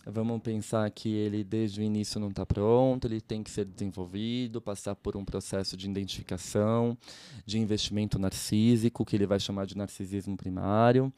Vamos 0.05 0.41
pensar 0.41 0.89
que 0.91 1.07
ele 1.07 1.45
desde 1.45 1.79
o 1.79 1.83
início 1.83 2.19
não 2.19 2.27
está 2.27 2.45
pronto, 2.45 3.07
ele 3.07 3.21
tem 3.21 3.41
que 3.41 3.49
ser 3.49 3.63
desenvolvido, 3.63 4.61
passar 4.61 4.95
por 4.95 5.15
um 5.15 5.23
processo 5.23 5.77
de 5.77 5.89
identificação, 5.89 6.97
de 7.45 7.57
investimento 7.57 8.19
narcísico, 8.19 9.05
que 9.05 9.15
ele 9.15 9.25
vai 9.25 9.39
chamar 9.39 9.65
de 9.65 9.77
narcisismo 9.77 10.35
primário. 10.35 11.11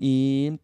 E 0.00 0.56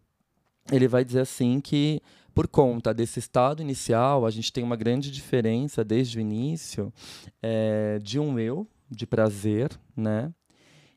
ele 0.71 0.89
vai 0.89 1.05
dizer 1.05 1.21
assim 1.21 1.61
que, 1.61 2.01
por 2.35 2.49
conta 2.49 2.93
desse 2.93 3.19
estado 3.19 3.63
inicial, 3.63 4.27
a 4.27 4.31
gente 4.31 4.53
tem 4.53 4.63
uma 4.63 4.77
grande 4.77 5.11
diferença 5.11 5.85
desde 5.85 6.19
o 6.19 6.21
início 6.21 6.93
eh, 7.43 7.99
de 8.03 8.19
um 8.19 8.39
eu 8.39 8.67
de 8.91 9.07
prazer, 9.07 9.71
né? 9.97 10.33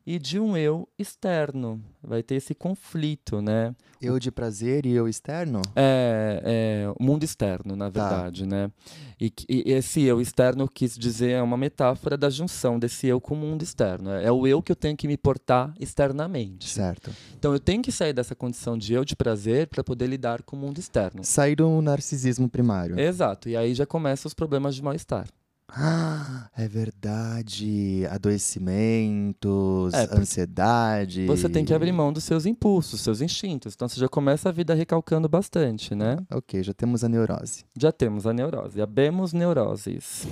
E 0.07 0.17
de 0.17 0.39
um 0.39 0.57
eu 0.57 0.87
externo. 0.97 1.83
Vai 2.01 2.23
ter 2.23 2.35
esse 2.35 2.55
conflito, 2.55 3.41
né? 3.41 3.75
Eu 4.01 4.17
de 4.17 4.31
prazer 4.31 4.85
e 4.85 4.91
eu 4.93 5.07
externo? 5.07 5.61
É, 5.75 6.41
é 6.85 6.93
o 6.99 7.03
mundo 7.03 7.23
externo, 7.23 7.75
na 7.75 7.91
Tá. 7.91 8.07
verdade, 8.09 8.47
né? 8.47 8.71
E, 9.19 9.31
e 9.47 9.71
esse 9.71 10.01
eu 10.03 10.19
externo 10.19 10.67
quis 10.67 10.97
dizer 10.97 11.31
é 11.31 11.41
uma 11.41 11.57
metáfora 11.57 12.17
da 12.17 12.29
junção 12.29 12.79
desse 12.79 13.05
eu 13.07 13.19
com 13.21 13.35
o 13.35 13.37
mundo 13.37 13.61
externo. 13.61 14.09
É, 14.11 14.25
é 14.25 14.31
o 14.31 14.47
eu 14.47 14.63
que 14.63 14.71
eu 14.71 14.75
tenho 14.75 14.95
que 14.97 15.07
me 15.07 15.17
portar 15.17 15.73
externamente. 15.79 16.69
Certo. 16.69 17.11
Então 17.37 17.53
eu 17.53 17.59
tenho 17.59 17.81
que 17.83 17.91
sair 17.91 18.13
dessa 18.13 18.33
condição 18.33 18.77
de 18.77 18.93
eu 18.93 19.03
de 19.05 19.15
prazer 19.15 19.67
para 19.67 19.83
poder 19.83 20.07
lidar 20.07 20.41
com 20.43 20.55
o 20.55 20.59
mundo 20.59 20.79
externo. 20.79 21.23
Sair 21.23 21.55
do 21.55 21.81
narcisismo 21.81 22.49
primário. 22.49 22.97
Exato. 22.99 23.49
E 23.49 23.55
aí 23.57 23.75
já 23.75 23.85
começam 23.85 24.27
os 24.27 24.33
problemas 24.33 24.73
de 24.75 24.81
mal-estar. 24.81 25.27
Ah, 25.71 26.49
é 26.57 26.67
verdade. 26.67 28.05
Adoecimentos, 28.09 29.93
É, 29.93 30.03
ansiedade. 30.15 31.25
Você 31.27 31.47
tem 31.49 31.63
que 31.63 31.73
abrir 31.73 31.91
mão 31.91 32.11
dos 32.11 32.23
seus 32.23 32.45
impulsos, 32.45 33.01
seus 33.01 33.21
instintos. 33.21 33.73
Então 33.75 33.87
você 33.87 33.99
já 33.99 34.07
começa 34.09 34.49
a 34.49 34.51
vida 34.51 34.73
recalcando 34.73 35.29
bastante, 35.29 35.93
né? 35.93 36.17
Ok, 36.31 36.63
já 36.63 36.73
temos 36.73 37.03
a 37.03 37.09
neurose. 37.09 37.65
Já 37.77 37.91
temos 37.91 38.25
a 38.25 38.33
neurose, 38.33 38.81
abemos 38.81 39.31
neuroses. 39.33 40.25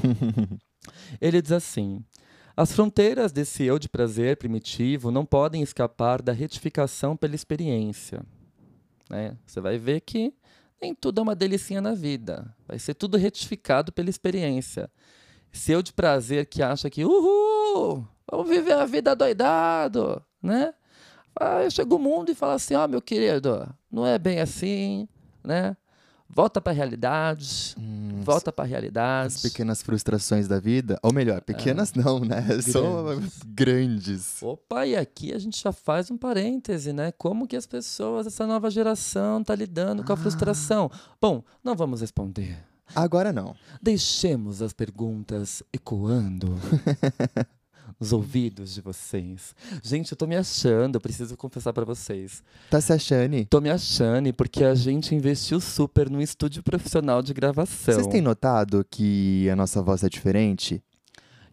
Ele 1.21 1.41
diz 1.41 1.51
assim: 1.51 2.03
as 2.55 2.71
fronteiras 2.71 3.31
desse 3.31 3.63
eu 3.63 3.77
de 3.77 3.87
prazer 3.89 4.37
primitivo 4.37 5.11
não 5.11 5.25
podem 5.25 5.61
escapar 5.61 6.21
da 6.21 6.31
retificação 6.33 7.15
pela 7.15 7.35
experiência. 7.35 8.21
né? 9.09 9.37
Você 9.45 9.61
vai 9.61 9.77
ver 9.77 10.01
que 10.01 10.33
nem 10.81 10.93
tudo 10.95 11.19
é 11.19 11.23
uma 11.23 11.35
delicinha 11.35 11.81
na 11.81 11.93
vida. 11.93 12.53
Vai 12.67 12.79
ser 12.79 12.93
tudo 12.93 13.17
retificado 13.17 13.91
pela 13.91 14.09
experiência. 14.09 14.89
Esse 15.57 15.71
eu 15.71 15.81
de 15.81 15.91
prazer 15.91 16.45
que 16.45 16.61
acha 16.61 16.87
que, 16.87 17.03
uhul, 17.03 18.05
vamos 18.31 18.47
viver 18.47 18.73
a 18.73 18.85
vida 18.85 19.15
doidado, 19.15 20.21
né? 20.41 20.71
Aí 21.39 21.69
chega 21.71 21.95
o 21.95 21.99
mundo 21.99 22.31
e 22.31 22.35
fala 22.35 22.53
assim, 22.53 22.75
ó, 22.75 22.87
meu 22.87 23.01
querido, 23.01 23.67
não 23.91 24.05
é 24.05 24.19
bem 24.19 24.39
assim, 24.39 25.07
né? 25.43 25.75
Volta 26.29 26.61
para 26.61 26.71
a 26.71 26.75
realidade, 26.75 27.73
Hum, 27.75 28.21
volta 28.23 28.51
para 28.51 28.65
a 28.65 28.67
realidade. 28.67 29.33
As 29.35 29.41
pequenas 29.41 29.81
frustrações 29.81 30.47
da 30.47 30.59
vida. 30.59 30.99
Ou 31.01 31.11
melhor, 31.11 31.41
pequenas 31.41 31.91
não, 31.93 32.19
né? 32.19 32.43
São 32.61 33.19
grandes. 33.47 34.41
Opa, 34.43 34.85
e 34.85 34.95
aqui 34.95 35.33
a 35.33 35.39
gente 35.39 35.59
já 35.59 35.71
faz 35.71 36.11
um 36.11 36.17
parêntese, 36.17 36.93
né? 36.93 37.11
Como 37.13 37.47
que 37.47 37.55
as 37.55 37.65
pessoas, 37.65 38.27
essa 38.27 38.45
nova 38.45 38.69
geração, 38.69 39.43
tá 39.43 39.55
lidando 39.55 40.03
com 40.03 40.11
a 40.11 40.15
Ah. 40.15 40.17
frustração? 40.17 40.91
Bom, 41.19 41.43
não 41.63 41.75
vamos 41.75 42.01
responder. 42.01 42.63
Agora 42.95 43.31
não. 43.31 43.55
Deixemos 43.81 44.61
as 44.61 44.73
perguntas 44.73 45.61
ecoando 45.71 46.55
nos 47.99 48.13
ouvidos 48.13 48.73
de 48.73 48.81
vocês. 48.81 49.55
Gente, 49.83 50.11
eu 50.11 50.17
tô 50.17 50.27
me 50.27 50.35
achando, 50.35 50.95
eu 50.95 51.01
preciso 51.01 51.35
confessar 51.35 51.73
pra 51.73 51.85
vocês. 51.85 52.43
Tá 52.69 52.79
se 52.79 52.93
achando? 52.93 53.45
Tô 53.45 53.59
me 53.59 53.69
achando 53.69 54.31
porque 54.33 54.63
a 54.63 54.75
gente 54.75 55.15
investiu 55.15 55.59
super 55.59 56.09
no 56.09 56.21
estúdio 56.21 56.61
profissional 56.63 57.21
de 57.21 57.33
gravação. 57.33 57.93
Vocês 57.93 58.07
têm 58.07 58.21
notado 58.21 58.85
que 58.89 59.49
a 59.49 59.55
nossa 59.55 59.81
voz 59.81 60.03
é 60.03 60.09
diferente? 60.09 60.81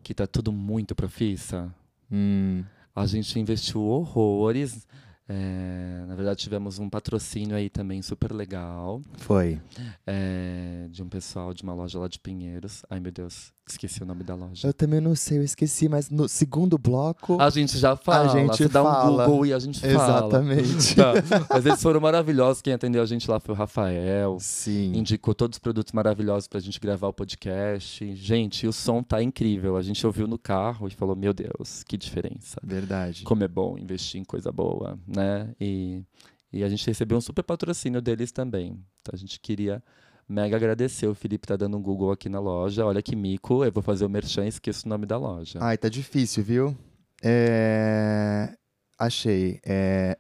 Que 0.03 0.15
tá 0.15 0.27
tudo 0.27 0.53
muito 0.53 0.95
profissa. 0.95 1.75
Hum. 2.11 2.63
A 2.95 3.07
gente 3.07 3.39
investiu 3.41 3.83
horrores. 3.83 4.87
É, 5.29 6.05
na 6.07 6.15
verdade, 6.15 6.41
tivemos 6.41 6.79
um 6.79 6.89
patrocínio 6.89 7.57
aí 7.57 7.71
também 7.71 8.03
super 8.03 8.33
legal. 8.33 9.01
Foi. 9.19 9.61
É, 10.07 10.87
de 10.91 11.03
um 11.03 11.09
pessoal 11.09 11.55
de 11.55 11.63
uma 11.63 11.75
loja 11.75 11.99
lá 11.99 12.09
de 12.09 12.19
Pinheiros. 12.19 12.83
Ai, 12.91 13.01
meu 13.01 13.11
Deus, 13.11 13.53
esqueci 13.67 14.03
o 14.03 14.07
nome 14.07 14.23
da 14.23 14.35
loja. 14.35 14.69
Eu 14.69 14.75
também 14.75 15.01
não 15.01 15.15
sei, 15.15 15.39
eu 15.39 15.43
esqueci, 15.43 15.89
mas 15.89 16.11
no 16.11 16.29
segundo 16.29 16.77
bloco. 16.77 17.41
A 17.41 17.49
gente 17.49 17.79
já 17.79 17.97
fala. 17.97 18.33
A 18.33 18.37
gente 18.37 18.69
dá 18.69 18.83
fala. 18.83 19.25
um 19.25 19.27
Google 19.27 19.47
e 19.47 19.53
a 19.55 19.59
gente 19.59 19.81
fala. 19.81 19.93
Exatamente. 19.93 20.95
Tá. 20.95 21.13
Mas 21.51 21.67
eles 21.67 21.83
foram 21.83 22.01
maravilhosos. 22.01 22.63
Quem 22.63 22.73
atendeu 22.73 23.03
a 23.03 23.07
gente 23.07 23.29
lá 23.29 23.41
foi 23.41 23.55
o 23.55 23.59
Rafael. 23.59 24.37
Sim. 24.39 24.93
Indicou 24.95 25.35
todos 25.35 25.57
os 25.57 25.59
produtos 25.59 25.93
maravilhosos 25.93 26.47
pra 26.47 26.61
gente 26.61 26.79
gravar 26.79 27.09
o 27.09 27.13
podcast. 27.13 28.15
Gente, 28.15 28.67
o 28.67 28.73
som 28.73 29.03
tá 29.03 29.23
incrível. 29.23 29.77
A 29.77 29.83
gente 29.83 30.07
ouviu 30.07 30.27
no 30.27 30.39
carro 30.39 30.87
e 30.87 30.91
falou: 30.91 31.17
Meu 31.17 31.33
Deus, 31.33 31.83
que 31.85 31.97
diferença. 31.97 32.61
Verdade. 32.63 33.25
Como 33.25 33.43
é 33.43 33.49
bom 33.49 33.77
investir 33.79 34.21
em 34.21 34.25
coisa 34.25 34.53
boa, 34.53 34.99
né? 35.15 35.55
E, 35.61 36.03
e 36.53 36.65
a 36.65 36.69
gente 36.69 36.87
recebeu 36.87 37.19
um 37.19 37.21
super 37.21 37.43
patrocínio 37.43 38.01
deles 38.01 38.33
também. 38.33 38.79
Então 39.01 39.13
a 39.13 39.17
gente 39.17 39.41
queria 39.41 39.83
mega 40.29 40.57
agradecer. 40.57 41.07
O 41.07 41.15
Felipe 41.15 41.47
tá 41.47 41.57
dando 41.57 41.77
um 41.77 41.83
Google 41.83 42.13
aqui 42.13 42.29
na 42.29 42.41
loja. 42.41 42.85
Olha 42.85 43.03
que 43.03 43.15
mico, 43.17 43.65
eu 43.65 43.73
vou 43.73 43.83
fazer 43.83 44.05
o 44.05 44.09
merchan 44.09 44.45
e 44.45 44.49
esqueço 44.49 44.87
o 44.87 44.89
nome 44.89 45.07
da 45.07 45.17
loja. 45.17 45.59
Ai, 45.63 45.79
tá 45.79 45.89
difícil, 45.89 46.43
viu? 46.43 46.77
É... 47.23 48.55
Achei. 48.99 49.61
É... 49.65 50.19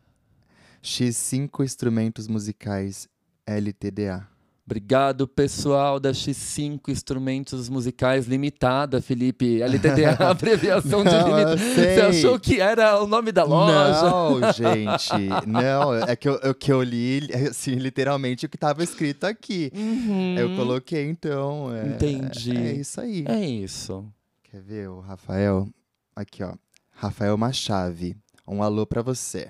X5 0.83 1.65
instrumentos 1.65 2.29
musicais 2.29 3.09
LTDA. 3.47 4.34
Obrigado, 4.67 5.29
pessoal 5.29 6.01
da 6.01 6.11
X5 6.13 6.89
Instrumentos 6.89 7.69
Musicais 7.69 8.27
Limitada, 8.27 9.03
Felipe. 9.03 9.61
LTDA, 9.61 10.17
abreviação 10.31 11.05
de 11.05 11.11
Não, 11.11 11.29
eu 11.39 11.49
limita. 11.55 11.59
sei. 11.75 11.95
Você 11.95 12.01
achou 12.01 12.41
que 12.41 12.61
era 12.63 12.99
o 13.03 13.07
nome 13.07 13.31
da 13.31 13.45
loja? 13.45 14.03
Não, 14.11 14.41
gente. 14.55 15.47
Não, 15.47 15.95
é 15.95 16.17
que 16.17 16.27
eu, 16.27 16.37
eu- 16.37 16.55
que 16.55 16.73
eu 16.73 16.83
li, 16.83 17.29
assim, 17.51 17.73
literalmente 17.75 18.47
o 18.47 18.49
que 18.49 18.57
tava 18.57 18.83
escrito 18.83 19.25
aqui. 19.25 19.71
Uhum. 19.75 20.35
Eu 20.39 20.57
coloquei, 20.57 21.11
então. 21.11 21.71
É, 21.75 21.87
Entendi. 21.89 22.57
É 22.57 22.73
isso 22.73 23.01
aí. 23.03 23.25
É 23.29 23.45
isso. 23.45 24.07
Quer 24.45 24.63
ver 24.63 24.89
o 24.89 25.01
Rafael? 25.01 25.69
Aqui, 26.17 26.43
ó. 26.43 26.55
Rafael 26.93 27.37
Machave. 27.37 28.17
Um 28.49 28.63
alô 28.63 28.87
pra 28.87 29.03
você. 29.03 29.49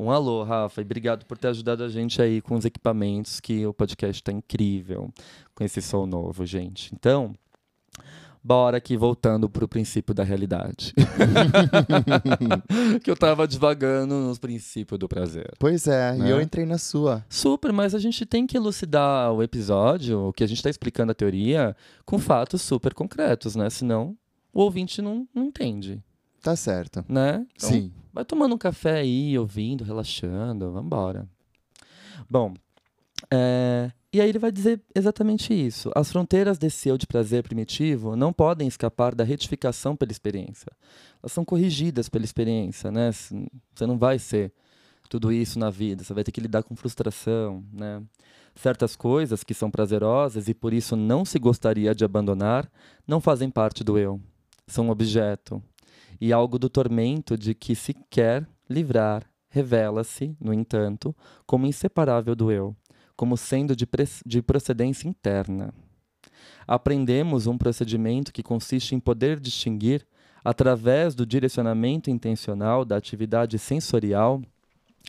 Um 0.00 0.10
alô, 0.10 0.42
Rafa, 0.44 0.80
e 0.80 0.84
obrigado 0.84 1.26
por 1.26 1.36
ter 1.36 1.48
ajudado 1.48 1.84
a 1.84 1.88
gente 1.90 2.22
aí 2.22 2.40
com 2.40 2.54
os 2.54 2.64
equipamentos, 2.64 3.38
que 3.38 3.66
o 3.66 3.74
podcast 3.74 4.22
tá 4.22 4.32
incrível 4.32 5.10
com 5.54 5.62
esse 5.62 5.82
som 5.82 6.06
novo, 6.06 6.46
gente. 6.46 6.90
Então, 6.94 7.34
bora 8.42 8.78
aqui 8.78 8.96
voltando 8.96 9.46
pro 9.50 9.68
princípio 9.68 10.14
da 10.14 10.24
realidade. 10.24 10.94
que 13.04 13.10
eu 13.10 13.14
tava 13.16 13.46
devagando 13.46 14.14
nos 14.14 14.38
princípios 14.38 14.98
do 14.98 15.06
prazer. 15.06 15.52
Pois 15.58 15.86
é, 15.86 16.14
Né? 16.14 16.28
e 16.28 16.30
eu 16.30 16.40
entrei 16.40 16.64
na 16.64 16.78
sua. 16.78 17.22
Super, 17.28 17.70
mas 17.70 17.94
a 17.94 17.98
gente 17.98 18.24
tem 18.24 18.46
que 18.46 18.56
elucidar 18.56 19.30
o 19.34 19.42
episódio, 19.42 20.28
o 20.28 20.32
que 20.32 20.42
a 20.42 20.46
gente 20.46 20.56
está 20.56 20.70
explicando 20.70 21.12
a 21.12 21.14
teoria, 21.14 21.76
com 22.06 22.18
fatos 22.18 22.62
super 22.62 22.94
concretos, 22.94 23.54
né? 23.54 23.68
Senão 23.68 24.16
o 24.50 24.62
ouvinte 24.62 25.02
não, 25.02 25.28
não 25.34 25.44
entende, 25.44 26.02
Tá 26.42 26.56
certo. 26.56 27.04
né? 27.06 27.44
Então, 27.54 27.68
Sim. 27.68 27.92
Vai 28.12 28.24
tomando 28.24 28.54
um 28.54 28.58
café 28.58 29.00
aí, 29.00 29.38
ouvindo, 29.38 29.84
relaxando, 29.84 30.72
vambora. 30.72 31.28
Bom, 32.28 32.54
é, 33.30 33.90
e 34.12 34.20
aí 34.20 34.28
ele 34.28 34.38
vai 34.38 34.50
dizer 34.50 34.80
exatamente 34.94 35.54
isso. 35.54 35.90
As 35.94 36.10
fronteiras 36.10 36.58
desse 36.58 36.88
eu 36.88 36.98
de 36.98 37.06
prazer 37.06 37.44
primitivo 37.44 38.16
não 38.16 38.32
podem 38.32 38.66
escapar 38.66 39.14
da 39.14 39.22
retificação 39.22 39.94
pela 39.94 40.10
experiência. 40.10 40.70
Elas 41.22 41.32
são 41.32 41.44
corrigidas 41.44 42.08
pela 42.08 42.24
experiência, 42.24 42.90
né? 42.90 43.12
Você 43.12 43.86
não 43.86 43.96
vai 43.96 44.18
ser 44.18 44.52
tudo 45.08 45.32
isso 45.32 45.58
na 45.58 45.70
vida, 45.70 46.04
você 46.04 46.14
vai 46.14 46.22
ter 46.24 46.32
que 46.32 46.40
lidar 46.40 46.62
com 46.62 46.74
frustração, 46.74 47.64
né? 47.72 48.02
Certas 48.54 48.96
coisas 48.96 49.44
que 49.44 49.54
são 49.54 49.70
prazerosas 49.70 50.48
e 50.48 50.54
por 50.54 50.72
isso 50.72 50.96
não 50.96 51.24
se 51.24 51.38
gostaria 51.38 51.94
de 51.94 52.04
abandonar, 52.04 52.70
não 53.06 53.20
fazem 53.20 53.48
parte 53.48 53.84
do 53.84 53.96
eu. 53.96 54.20
São 54.66 54.86
um 54.86 54.90
objeto, 54.90 55.62
e 56.20 56.32
algo 56.32 56.58
do 56.58 56.68
tormento 56.68 57.36
de 57.36 57.54
que 57.54 57.74
se 57.74 57.94
quer 58.10 58.46
livrar 58.68 59.30
revela-se, 59.50 60.36
no 60.40 60.54
entanto, 60.54 61.14
como 61.44 61.66
inseparável 61.66 62.36
do 62.36 62.52
eu, 62.52 62.74
como 63.16 63.36
sendo 63.36 63.74
de, 63.74 63.86
de 64.24 64.40
procedência 64.40 65.08
interna. 65.08 65.74
Aprendemos 66.66 67.46
um 67.46 67.58
procedimento 67.58 68.32
que 68.32 68.42
consiste 68.42 68.94
em 68.94 69.00
poder 69.00 69.40
distinguir, 69.40 70.06
através 70.42 71.14
do 71.14 71.26
direcionamento 71.26 72.10
intencional 72.10 72.84
da 72.84 72.96
atividade 72.96 73.58
sensorial 73.58 74.40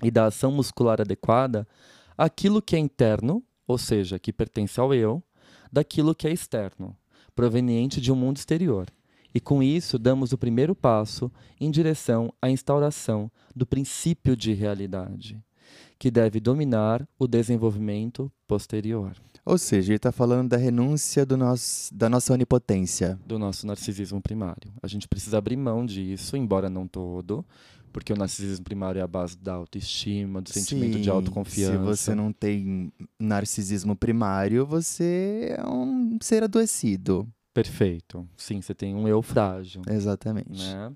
e 0.03 0.11
da 0.11 0.25
ação 0.25 0.51
muscular 0.51 0.99
adequada, 0.99 1.65
aquilo 2.17 2.61
que 2.61 2.75
é 2.75 2.79
interno, 2.79 3.43
ou 3.65 3.77
seja, 3.77 4.19
que 4.19 4.33
pertence 4.33 4.79
ao 4.79 4.93
eu, 4.93 5.23
daquilo 5.71 6.15
que 6.15 6.27
é 6.27 6.31
externo, 6.31 6.97
proveniente 7.33 8.01
de 8.01 8.11
um 8.11 8.15
mundo 8.15 8.37
exterior. 8.37 8.87
E 9.33 9.39
com 9.39 9.63
isso, 9.63 9.97
damos 9.97 10.33
o 10.33 10.37
primeiro 10.37 10.75
passo 10.75 11.31
em 11.59 11.71
direção 11.71 12.33
à 12.41 12.49
instauração 12.49 13.31
do 13.55 13.65
princípio 13.65 14.35
de 14.35 14.53
realidade, 14.53 15.41
que 15.97 16.11
deve 16.11 16.39
dominar 16.39 17.07
o 17.17 17.27
desenvolvimento 17.27 18.31
posterior 18.47 19.15
Ou 19.45 19.57
seja, 19.57 19.93
ele 19.93 19.99
tá 19.99 20.11
falando 20.11 20.49
da 20.49 20.57
renúncia 20.57 21.25
nosso, 21.37 21.93
da 21.95 22.09
nossa 22.09 22.33
onipotência. 22.33 23.17
do 23.25 23.39
nosso 23.39 23.65
narcisismo 23.65 24.21
primário. 24.21 24.71
A 24.83 24.87
gente 24.87 25.07
precisa 25.07 25.37
abrir 25.37 25.55
mão 25.55 25.85
disso, 25.85 26.35
embora 26.35 26.69
não 26.69 26.85
todo, 26.87 27.45
porque 27.93 28.11
o 28.11 28.17
narcisismo 28.17 28.65
primário 28.65 28.99
é 28.99 29.01
a 29.01 29.07
base 29.07 29.37
da 29.37 29.53
autoestima, 29.53 30.41
do 30.41 30.49
sentimento 30.49 30.97
de 30.97 31.05
Sim, 31.05 31.09
autoconfiança. 31.09 31.77
Se 31.77 31.77
você 31.77 32.15
não 32.15 32.33
tem 32.33 32.91
narcisismo 33.19 33.95
primário, 33.95 34.65
você 34.65 35.55
é 35.57 35.67
um 35.67 36.17
ser 36.21 36.43
adoecido. 36.43 37.27
Perfeito. 37.53 38.27
Sim, 38.37 38.61
você 38.61 38.73
tem 38.73 38.95
um 38.95 39.07
eu 39.07 39.21
frágil. 39.21 39.81
Exatamente. 39.87 40.63
né? 40.73 40.91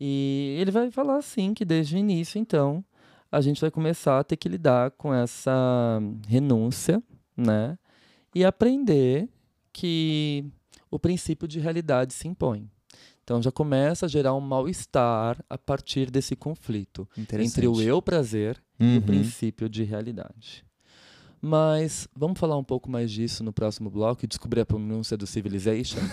E 0.00 0.56
ele 0.60 0.70
vai 0.70 0.90
falar 0.90 1.16
assim 1.16 1.54
que 1.54 1.64
desde 1.64 1.96
o 1.96 1.98
início, 1.98 2.38
então, 2.38 2.84
a 3.32 3.40
gente 3.40 3.60
vai 3.60 3.70
começar 3.70 4.18
a 4.18 4.24
ter 4.24 4.36
que 4.36 4.48
lidar 4.48 4.90
com 4.92 5.12
essa 5.12 5.98
renúncia, 6.26 7.02
né? 7.36 7.78
E 8.34 8.44
aprender 8.44 9.28
que 9.72 10.44
o 10.90 10.98
princípio 10.98 11.48
de 11.48 11.58
realidade 11.58 12.12
se 12.14 12.28
impõe. 12.28 12.70
Então 13.24 13.42
já 13.42 13.50
começa 13.52 14.06
a 14.06 14.08
gerar 14.08 14.34
um 14.34 14.40
mal-estar 14.40 15.44
a 15.50 15.58
partir 15.58 16.10
desse 16.10 16.34
conflito 16.34 17.06
entre 17.32 17.66
o 17.68 17.80
eu 17.82 18.00
prazer 18.00 18.62
e 18.80 18.84
o 18.96 19.00
Uhum. 19.00 19.02
princípio 19.02 19.68
de 19.68 19.82
realidade. 19.84 20.64
Mas 21.40 22.08
vamos 22.14 22.38
falar 22.38 22.56
um 22.56 22.64
pouco 22.64 22.90
mais 22.90 23.10
disso 23.10 23.44
no 23.44 23.52
próximo 23.52 23.88
bloco 23.90 24.24
e 24.24 24.28
descobrir 24.28 24.60
a 24.60 24.66
pronúncia 24.66 25.16
do 25.16 25.26
Civilization? 25.26 26.00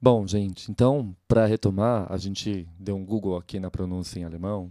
Bom, 0.00 0.26
gente, 0.26 0.70
então, 0.70 1.16
para 1.26 1.46
retomar, 1.46 2.06
a 2.12 2.18
gente 2.18 2.68
deu 2.78 2.94
um 2.94 3.06
Google 3.06 3.38
aqui 3.38 3.58
na 3.58 3.70
pronúncia 3.70 4.20
em 4.20 4.24
alemão 4.24 4.70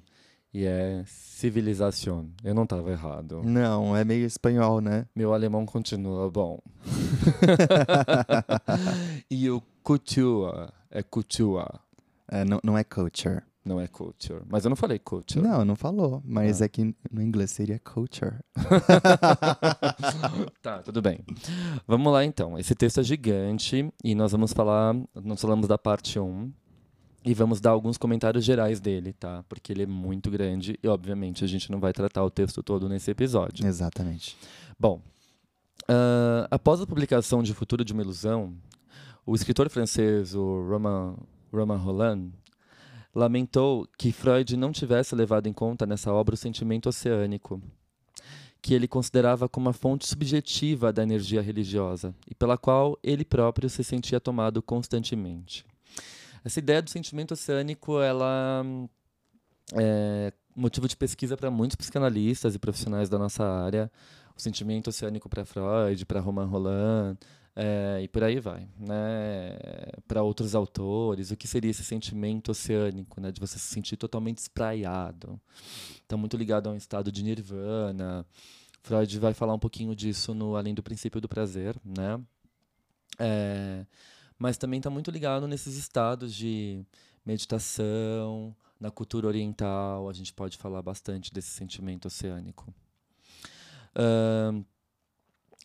e 0.54 0.66
é 0.66 1.04
Civilization. 1.06 2.28
Eu 2.44 2.54
não 2.54 2.64
estava 2.64 2.92
errado. 2.92 3.42
Não, 3.44 3.96
é 3.98 4.04
meio 4.06 4.26
espanhol, 4.26 4.80
né? 4.82 5.06
Meu 5.16 5.34
alemão 5.34 5.66
continua 5.66 6.30
bom. 6.30 6.60
e 9.30 9.50
o 9.50 9.62
Couture 9.84 10.70
é 10.90 11.04
Couture, 11.04 11.66
É, 12.32 12.46
não, 12.46 12.60
não 12.64 12.78
é 12.78 12.84
culture. 12.84 13.42
não 13.66 13.80
é 13.80 13.88
Culture. 13.88 14.42
Mas 14.48 14.64
eu 14.66 14.70
não 14.70 14.76
falei 14.76 15.00
Culture. 15.00 15.42
Não, 15.46 15.66
não 15.66 15.76
falou. 15.76 16.22
Mas 16.26 16.62
Ah. 16.62 16.66
é 16.66 16.70
que 16.70 16.96
no 17.12 17.22
inglês 17.22 17.52
seria 17.52 17.80
culture. 17.80 18.36
tá, 20.62 20.80
tudo 20.84 21.02
bem. 21.02 21.20
Vamos 21.88 22.12
lá 22.14 22.24
então. 22.24 22.58
Esse 22.58 22.76
texto 22.76 23.00
é 23.00 23.04
gigante 23.04 23.92
e 24.04 24.16
nós 24.16 24.32
vamos 24.32 24.54
falar, 24.54 24.96
nós 25.16 25.42
falamos 25.42 25.68
da 25.68 25.78
parte 25.78 26.20
1 26.20 26.52
e 27.26 27.34
vamos 27.34 27.62
dar 27.62 27.72
alguns 27.72 27.98
comentários 27.98 28.44
gerais 28.44 28.80
dele, 28.80 29.14
tá? 29.14 29.44
Porque 29.48 29.72
ele 29.72 29.84
é 29.84 29.86
muito 29.88 30.30
grande 30.30 30.78
e 30.84 30.88
obviamente 30.88 31.44
a 31.44 31.48
gente 31.48 31.72
não 31.72 31.80
vai 31.80 31.94
tratar 31.94 32.24
o 32.24 32.30
texto 32.30 32.62
todo 32.62 32.90
nesse 32.90 33.10
episódio. 33.12 33.66
Exatamente. 33.66 34.38
Bom, 34.80 35.02
ah, 35.88 36.48
após 36.52 36.82
a 36.82 36.88
publicação 36.88 37.44
de 37.44 37.54
Futuro 37.54 37.84
de 37.84 37.94
uma 37.94 38.02
Ilusão, 38.02 38.54
o 39.26 39.36
escritor 39.36 39.70
francês, 39.70 40.36
o 40.36 40.68
Romain, 40.68 41.16
Romain 41.52 41.78
Rolland, 41.78 42.32
lamentou 43.16 43.88
que 43.98 44.12
Freud 44.12 44.58
não 44.58 44.72
tivesse 44.72 45.16
levado 45.16 45.48
em 45.48 45.54
conta 45.54 45.86
nessa 45.86 46.12
obra 46.12 46.34
o 46.34 46.38
sentimento 46.38 46.90
oceânico, 46.90 47.62
que 48.62 48.74
ele 48.74 48.88
considerava 48.88 49.48
como 49.48 49.70
a 49.70 49.74
fonte 49.74 50.08
subjetiva 50.08 50.92
da 50.92 51.04
energia 51.04 51.42
religiosa 51.42 52.16
e 52.30 52.34
pela 52.34 52.58
qual 52.58 52.98
ele 53.04 53.26
próprio 53.26 53.70
se 53.70 53.84
sentia 53.84 54.20
tomado 54.20 54.62
constantemente. 54.62 55.66
Essa 56.44 56.60
ideia 56.60 56.82
do 56.82 56.90
sentimento 56.90 57.34
oceânico, 57.34 58.00
ela 58.02 58.64
é 59.74 60.34
motivo 60.56 60.88
de 60.88 60.96
pesquisa 60.96 61.38
para 61.38 61.50
muitos 61.50 61.76
psicanalistas 61.76 62.56
e 62.56 62.60
profissionais 62.60 63.10
da 63.10 63.18
nossa 63.18 63.44
área. 63.44 63.92
o 64.36 64.42
sentimento 64.42 64.88
oceânico 64.90 65.30
para 65.30 65.46
Freud, 65.46 66.06
para 66.06 66.20
Romain 66.20 66.48
Rolland, 66.48 67.20
é, 67.56 68.02
e 68.02 68.08
por 68.08 68.24
aí 68.24 68.40
vai, 68.40 68.68
né? 68.80 69.56
Para 70.08 70.24
outros 70.24 70.56
autores, 70.56 71.30
o 71.30 71.38
que 71.38 71.48
seria 71.48 71.70
esse 71.70 71.84
sentimento 71.84 72.50
oceânico, 72.50 73.22
né? 73.22 73.32
De 73.32 73.40
você 73.40 73.60
se 73.60 73.68
sentir 73.68 73.96
totalmente 73.96 74.40
espraiado. 74.40 75.40
Está 76.02 76.18
muito 76.18 76.36
ligado 76.36 76.68
a 76.68 76.72
um 76.72 76.76
estado 76.76 77.12
de 77.12 77.24
nirvana. 77.24 78.26
Freud 78.82 79.20
vai 79.20 79.34
falar 79.34 79.54
um 79.54 79.60
pouquinho 79.60 79.96
disso 79.96 80.34
no 80.34 80.56
Além 80.56 80.74
do 80.74 80.82
Princípio 80.84 81.22
do 81.22 81.30
Prazer, 81.30 81.76
né? 81.86 82.20
É, 83.20 83.86
mas 84.38 84.58
também 84.58 84.80
está 84.80 84.90
muito 84.90 85.12
ligado 85.12 85.48
nesses 85.48 85.76
estados 85.76 86.34
de 86.34 86.86
meditação, 87.26 88.56
na 88.80 88.92
cultura 88.92 89.28
oriental, 89.28 90.10
a 90.10 90.14
gente 90.14 90.34
pode 90.34 90.58
falar 90.58 90.82
bastante 90.82 91.34
desse 91.34 91.52
sentimento 91.52 92.08
oceânico. 92.08 92.74
Uh, 93.96 94.66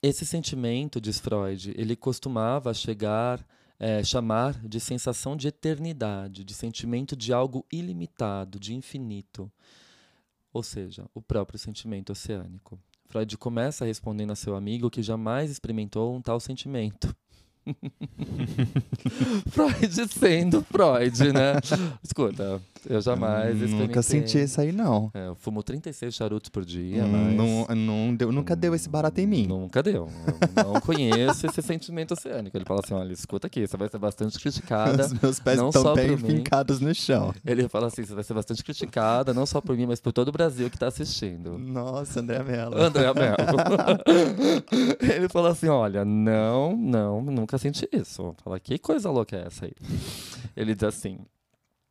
esse 0.01 0.25
sentimento, 0.25 1.01
diz 1.01 1.19
Freud, 1.19 1.75
ele 1.77 1.97
costumava 1.97 2.73
chegar, 2.73 3.45
é, 3.81 4.05
chamar 4.05 4.55
de 4.65 4.79
sensação 4.79 5.37
de 5.37 5.49
eternidade, 5.49 6.45
de 6.45 6.55
sentimento 6.55 7.17
de 7.17 7.33
algo 7.33 7.67
ilimitado, 7.73 8.61
de 8.61 8.75
infinito. 8.75 9.51
Ou 10.53 10.63
seja, 10.63 11.05
o 11.13 11.21
próprio 11.21 11.59
sentimento 11.59 12.13
oceânico. 12.13 12.79
Freud 13.07 13.37
começa 13.37 13.85
respondendo 13.85 14.31
a 14.31 14.37
seu 14.37 14.55
amigo 14.55 14.91
que 14.91 15.03
jamais 15.03 15.51
experimentou 15.51 16.15
um 16.15 16.23
tal 16.23 16.39
sentimento. 16.39 17.15
Freud 19.51 20.09
sendo 20.13 20.63
Freud, 20.63 21.33
né? 21.33 21.55
Escuta, 22.03 22.61
eu 22.89 23.01
jamais 23.01 23.59
Nunca 23.71 24.03
senti 24.03 24.39
isso 24.39 24.61
aí, 24.61 24.73
não. 24.73 25.11
É, 25.15 25.29
eu 25.29 25.35
fumo 25.35 25.63
36 25.63 26.15
charutos 26.15 26.49
por 26.49 26.65
dia, 26.65 27.05
hum, 27.05 27.09
mas... 27.09 27.35
Não, 27.35 27.67
não 27.77 28.15
deu, 28.15 28.33
nunca 28.33 28.57
deu 28.57 28.75
esse 28.75 28.89
barato 28.89 29.21
em 29.21 29.27
mim. 29.27 29.47
Nunca 29.47 29.83
deu. 29.83 30.09
Eu 30.57 30.73
não 30.73 30.81
conheço 30.81 31.47
esse 31.47 31.63
sentimento 31.63 32.13
oceânico. 32.13 32.57
Ele 32.57 32.65
fala 32.65 32.81
assim, 32.83 32.95
olha, 32.95 33.13
escuta 33.13 33.47
aqui, 33.47 33.67
você 33.67 33.77
vai 33.77 33.89
ser 33.89 33.99
bastante 33.99 34.39
criticada. 34.39 35.07
Os 35.07 35.13
meus 35.13 35.41
pés 35.41 35.59
não 35.59 35.69
estão 35.69 35.95
bem 35.95 36.17
fincados 36.17 36.81
no 36.81 36.95
chão. 36.95 37.35
Ele 37.45 37.69
fala 37.69 37.89
assim, 37.89 38.05
você 38.05 38.15
vai 38.15 38.25
ser 38.25 38.35
bastante 38.35 38.65
criticada, 38.65 39.35
não 39.35 39.47
só 39.47 39.61
por 39.61 39.77
mim, 39.77 39.87
mas 39.87 40.01
por 40.01 40.13
todo 40.13 40.29
o 40.29 40.33
Brasil 40.33 40.71
que 40.71 40.77
está 40.77 40.87
assistindo. 40.87 41.59
Nossa, 41.59 42.21
André 42.21 42.43
Mello. 42.43 42.81
André 42.81 43.13
Mello. 43.13 43.37
Ele 45.15 45.29
fala 45.29 45.51
assim, 45.51 45.69
olha, 45.69 46.05
não, 46.05 46.77
não, 46.77 47.21
nunca 47.23 47.58
senti 47.59 47.89
isso. 47.93 48.35
Fala, 48.43 48.59
que 48.59 48.79
coisa 48.79 49.11
louca 49.11 49.37
é 49.37 49.47
essa 49.47 49.67
aí? 49.67 49.73
Ele 50.57 50.75
diz 50.75 50.85
assim, 50.85 51.19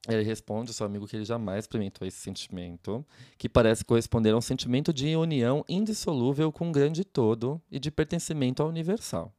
ele 0.08 0.24
responde 0.24 0.70
ao 0.70 0.74
seu 0.74 0.86
amigo 0.86 1.08
que 1.08 1.16
ele 1.16 1.26
jamais 1.26 1.66
experimentou 1.66 2.08
esse 2.08 2.18
sentimento, 2.18 3.06
que 3.38 3.50
parece 3.50 3.84
corresponder 3.84 4.32
a 4.32 4.38
um 4.38 4.42
sentimento 4.42 4.94
de 4.94 5.16
união 5.16 5.66
indissolúvel 5.68 6.52
com 6.52 6.70
o 6.70 6.72
grande 6.72 7.04
todo 7.04 7.62
e 7.70 7.80
de 7.80 7.92
pertencimento 7.92 8.64
ao 8.64 8.70
universal. 8.70 9.34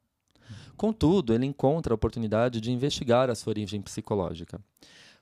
Contudo, 0.77 1.33
ele 1.33 1.45
encontra 1.45 1.93
a 1.93 1.95
oportunidade 1.95 2.61
de 2.61 2.71
investigar 2.71 3.29
a 3.29 3.35
sua 3.35 3.51
origem 3.51 3.81
psicológica. 3.81 4.61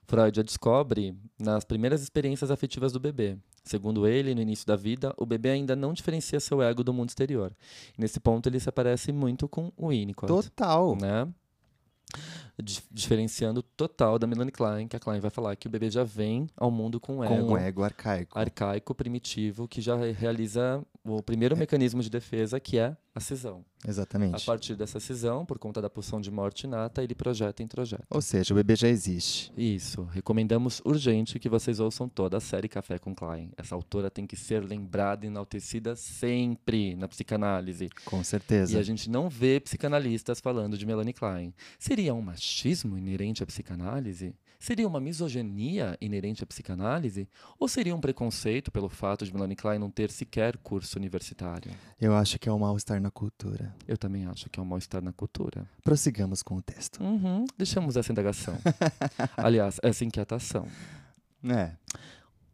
Freud 0.04 0.40
a 0.40 0.42
descobre 0.42 1.14
nas 1.38 1.64
primeiras 1.64 2.02
experiências 2.02 2.50
afetivas 2.50 2.92
do 2.92 3.00
bebê. 3.00 3.36
Segundo 3.64 4.06
ele, 4.06 4.34
no 4.34 4.40
início 4.40 4.66
da 4.66 4.76
vida, 4.76 5.14
o 5.16 5.26
bebê 5.26 5.50
ainda 5.50 5.76
não 5.76 5.92
diferencia 5.92 6.40
seu 6.40 6.62
ego 6.62 6.82
do 6.82 6.92
mundo 6.92 7.08
exterior. 7.10 7.52
nesse 7.96 8.18
ponto, 8.18 8.48
ele 8.48 8.60
se 8.60 8.68
aparece 8.68 9.12
muito 9.12 9.48
com 9.48 9.72
o 9.76 9.88
Winnicott. 9.88 10.28
Total. 10.32 10.96
Né? 10.96 11.28
diferenciando 12.90 13.62
total 13.62 14.18
da 14.18 14.26
Melanie 14.26 14.50
Klein, 14.50 14.88
que 14.88 14.96
a 14.96 15.00
Klein 15.00 15.20
vai 15.20 15.30
falar 15.30 15.54
que 15.54 15.68
o 15.68 15.70
bebê 15.70 15.90
já 15.90 16.02
vem 16.02 16.48
ao 16.56 16.70
mundo 16.70 16.98
com 16.98 17.18
um 17.18 17.24
ego. 17.24 17.46
Com 17.46 17.52
um 17.52 17.56
ego 17.56 17.84
arcaico. 17.84 18.36
Arcaico, 18.36 18.94
primitivo, 18.94 19.68
que 19.68 19.80
já 19.80 19.94
realiza 19.96 20.82
o 21.04 21.22
primeiro 21.22 21.54
é. 21.54 21.58
mecanismo 21.58 22.02
de 22.02 22.10
defesa, 22.10 22.58
que 22.58 22.78
é 22.78 22.96
a 23.18 23.20
cisão. 23.20 23.64
Exatamente. 23.86 24.34
A 24.34 24.40
partir 24.40 24.74
dessa 24.74 24.98
cisão, 24.98 25.44
por 25.44 25.58
conta 25.58 25.80
da 25.80 25.90
pulsão 25.90 26.20
de 26.20 26.30
morte 26.30 26.64
inata, 26.64 27.02
ele 27.02 27.14
projeta 27.14 27.62
e 27.62 27.64
introjeta. 27.64 28.04
Ou 28.10 28.20
seja, 28.20 28.52
o 28.52 28.56
bebê 28.56 28.74
já 28.74 28.88
existe. 28.88 29.52
Isso. 29.56 30.02
Recomendamos 30.04 30.80
urgente 30.84 31.38
que 31.38 31.48
vocês 31.48 31.78
ouçam 31.78 32.08
toda 32.08 32.38
a 32.38 32.40
série 32.40 32.68
Café 32.68 32.98
com 32.98 33.14
Klein. 33.14 33.50
Essa 33.56 33.74
autora 33.74 34.10
tem 34.10 34.26
que 34.26 34.36
ser 34.36 34.64
lembrada 34.64 35.26
e 35.26 35.28
enaltecida 35.28 35.94
sempre 35.94 36.96
na 36.96 37.06
psicanálise. 37.06 37.88
Com 38.04 38.24
certeza. 38.24 38.74
E 38.74 38.78
a 38.78 38.82
gente 38.82 39.08
não 39.10 39.28
vê 39.28 39.60
psicanalistas 39.60 40.40
falando 40.40 40.76
de 40.76 40.86
Melanie 40.86 41.12
Klein. 41.12 41.54
Seria 41.78 42.14
um 42.14 42.22
machismo 42.22 42.96
inerente 42.96 43.42
à 43.42 43.46
psicanálise? 43.46 44.34
Seria 44.58 44.88
uma 44.88 45.00
misoginia 45.00 45.96
inerente 46.00 46.42
à 46.42 46.46
psicanálise? 46.46 47.28
Ou 47.60 47.68
seria 47.68 47.94
um 47.94 48.00
preconceito 48.00 48.72
pelo 48.72 48.88
fato 48.88 49.24
de 49.24 49.32
Melanie 49.32 49.54
Klein 49.54 49.78
não 49.78 49.90
ter 49.90 50.10
sequer 50.10 50.56
curso 50.58 50.98
universitário? 50.98 51.70
Eu 52.00 52.12
acho 52.14 52.38
que 52.40 52.48
é 52.48 52.52
um 52.52 52.58
mal-estar 52.58 53.00
na 53.00 53.10
cultura. 53.10 53.72
Eu 53.86 53.96
também 53.96 54.26
acho 54.26 54.50
que 54.50 54.58
é 54.58 54.62
um 54.62 54.66
mal-estar 54.66 55.00
na 55.00 55.12
cultura. 55.12 55.64
Prossigamos 55.84 56.42
com 56.42 56.56
o 56.56 56.62
texto. 56.62 57.00
Uhum. 57.02 57.44
Deixamos 57.56 57.96
essa 57.96 58.10
indagação. 58.10 58.58
Aliás, 59.36 59.78
essa 59.80 60.04
inquietação. 60.04 60.66
É. 61.44 61.72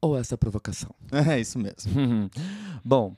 Ou 0.00 0.18
essa 0.18 0.36
provocação. 0.36 0.94
É 1.10 1.40
isso 1.40 1.58
mesmo. 1.58 2.30
Bom, 2.84 3.16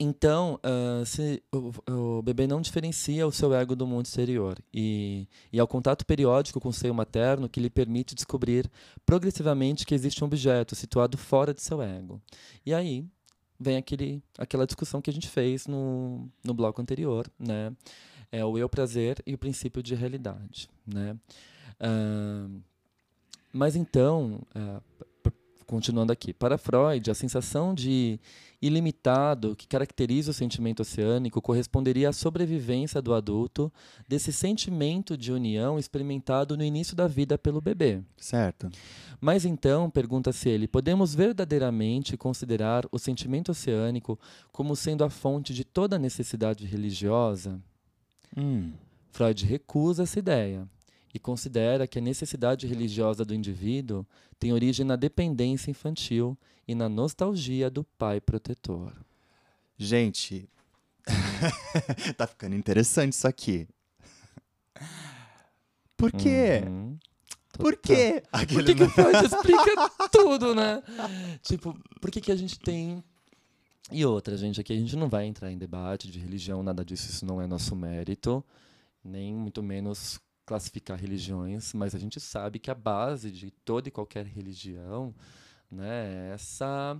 então, 0.00 0.60
uh, 0.64 1.04
se 1.04 1.42
o, 1.52 1.72
o, 2.18 2.22
bebê 2.22 2.46
não 2.46 2.60
diferencia 2.60 3.26
o 3.26 3.32
seu 3.32 3.52
ego 3.52 3.74
do 3.74 3.84
mundo 3.84 4.06
exterior 4.06 4.56
e, 4.72 5.26
e 5.52 5.58
é 5.58 5.62
o 5.62 5.66
contato 5.66 6.06
periódico 6.06 6.60
com 6.60 6.68
o 6.68 6.72
seio 6.72 6.94
materno 6.94 7.48
que 7.48 7.58
lhe 7.58 7.68
permite 7.68 8.14
descobrir 8.14 8.70
progressivamente 9.04 9.84
que 9.84 9.94
existe 9.94 10.22
um 10.22 10.28
objeto 10.28 10.76
situado 10.76 11.18
fora 11.18 11.52
de 11.52 11.62
seu 11.62 11.82
ego. 11.82 12.22
E 12.64 12.72
aí 12.72 13.04
vem 13.58 13.76
aquele, 13.76 14.22
aquela 14.38 14.66
discussão 14.66 15.02
que 15.02 15.10
a 15.10 15.12
gente 15.12 15.28
fez 15.28 15.66
no, 15.66 16.28
no 16.44 16.54
bloco 16.54 16.80
anterior, 16.80 17.28
né? 17.36 17.72
É 18.30 18.44
o 18.44 18.56
eu 18.56 18.68
prazer 18.68 19.20
e 19.26 19.34
o 19.34 19.38
princípio 19.38 19.82
de 19.82 19.96
realidade, 19.96 20.70
né? 20.86 21.16
Uh, 21.80 22.60
mas 23.52 23.74
então, 23.74 24.42
uh, 24.54 24.82
continuando 25.68 26.10
aqui, 26.10 26.32
para 26.32 26.56
Freud, 26.56 27.10
a 27.10 27.14
sensação 27.14 27.74
de 27.74 28.18
ilimitado 28.60 29.54
que 29.54 29.68
caracteriza 29.68 30.30
o 30.30 30.34
sentimento 30.34 30.80
oceânico 30.80 31.42
corresponderia 31.42 32.08
à 32.08 32.12
sobrevivência 32.12 33.02
do 33.02 33.12
adulto 33.12 33.70
desse 34.08 34.32
sentimento 34.32 35.16
de 35.16 35.30
união 35.30 35.78
experimentado 35.78 36.56
no 36.56 36.64
início 36.64 36.96
da 36.96 37.06
vida 37.06 37.36
pelo 37.36 37.60
bebê. 37.60 38.00
Certo. 38.16 38.70
Mas 39.20 39.44
então, 39.44 39.90
pergunta-se 39.90 40.48
ele, 40.48 40.66
podemos 40.66 41.14
verdadeiramente 41.14 42.16
considerar 42.16 42.86
o 42.90 42.98
sentimento 42.98 43.50
oceânico 43.50 44.18
como 44.50 44.74
sendo 44.74 45.04
a 45.04 45.10
fonte 45.10 45.52
de 45.52 45.64
toda 45.64 45.98
necessidade 45.98 46.64
religiosa? 46.64 47.60
Hum. 48.34 48.72
Freud 49.12 49.44
recusa 49.44 50.04
essa 50.04 50.18
ideia 50.18 50.66
e 51.14 51.18
considera 51.18 51.86
que 51.86 51.98
a 51.98 52.02
necessidade 52.02 52.66
religiosa 52.66 53.24
do 53.24 53.34
indivíduo 53.34 54.06
tem 54.38 54.52
origem 54.52 54.84
na 54.84 54.96
dependência 54.96 55.70
infantil 55.70 56.36
e 56.66 56.74
na 56.74 56.88
nostalgia 56.88 57.70
do 57.70 57.82
pai 57.82 58.20
protetor. 58.20 58.92
Gente, 59.76 60.48
tá 62.16 62.26
ficando 62.26 62.54
interessante 62.54 63.14
isso 63.14 63.26
aqui. 63.26 63.66
Por 65.96 66.12
quê? 66.12 66.62
Uhum. 66.66 66.98
Por 67.52 67.76
quê? 67.76 68.22
Por 68.30 68.64
que, 68.64 68.74
que 68.74 68.82
o 68.84 68.90
Freud 68.90 69.26
explica 69.26 69.90
tudo, 70.12 70.54
né? 70.54 70.82
Tipo, 71.42 71.76
por 72.00 72.10
que, 72.10 72.20
que 72.20 72.30
a 72.30 72.36
gente 72.36 72.58
tem. 72.58 73.02
E 73.90 74.04
outra, 74.04 74.36
gente, 74.36 74.60
aqui 74.60 74.72
a 74.72 74.76
gente 74.76 74.94
não 74.94 75.08
vai 75.08 75.26
entrar 75.26 75.50
em 75.50 75.58
debate 75.58 76.10
de 76.10 76.18
religião, 76.18 76.62
nada 76.62 76.84
disso, 76.84 77.10
isso 77.10 77.24
não 77.24 77.40
é 77.40 77.46
nosso 77.46 77.74
mérito, 77.74 78.44
nem 79.02 79.34
muito 79.34 79.62
menos 79.62 80.20
classificar 80.48 80.98
religiões, 80.98 81.74
mas 81.74 81.94
a 81.94 81.98
gente 81.98 82.18
sabe 82.18 82.58
que 82.58 82.70
a 82.70 82.74
base 82.74 83.30
de 83.30 83.50
toda 83.50 83.88
e 83.88 83.90
qualquer 83.92 84.24
religião 84.24 85.14
né, 85.70 86.30
é 86.30 86.32
essa 86.32 86.98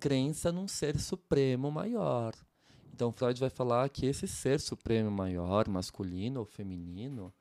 crença 0.00 0.50
num 0.50 0.66
ser 0.66 0.98
supremo 0.98 1.70
maior. 1.70 2.34
Então 2.92 3.12
Freud 3.12 3.38
vai 3.38 3.50
falar 3.50 3.88
que 3.88 4.04
esse 4.04 4.26
ser 4.26 4.58
supremo 4.58 5.12
maior, 5.12 5.68
masculino 5.68 6.40
ou 6.40 6.44
feminino, 6.44 7.32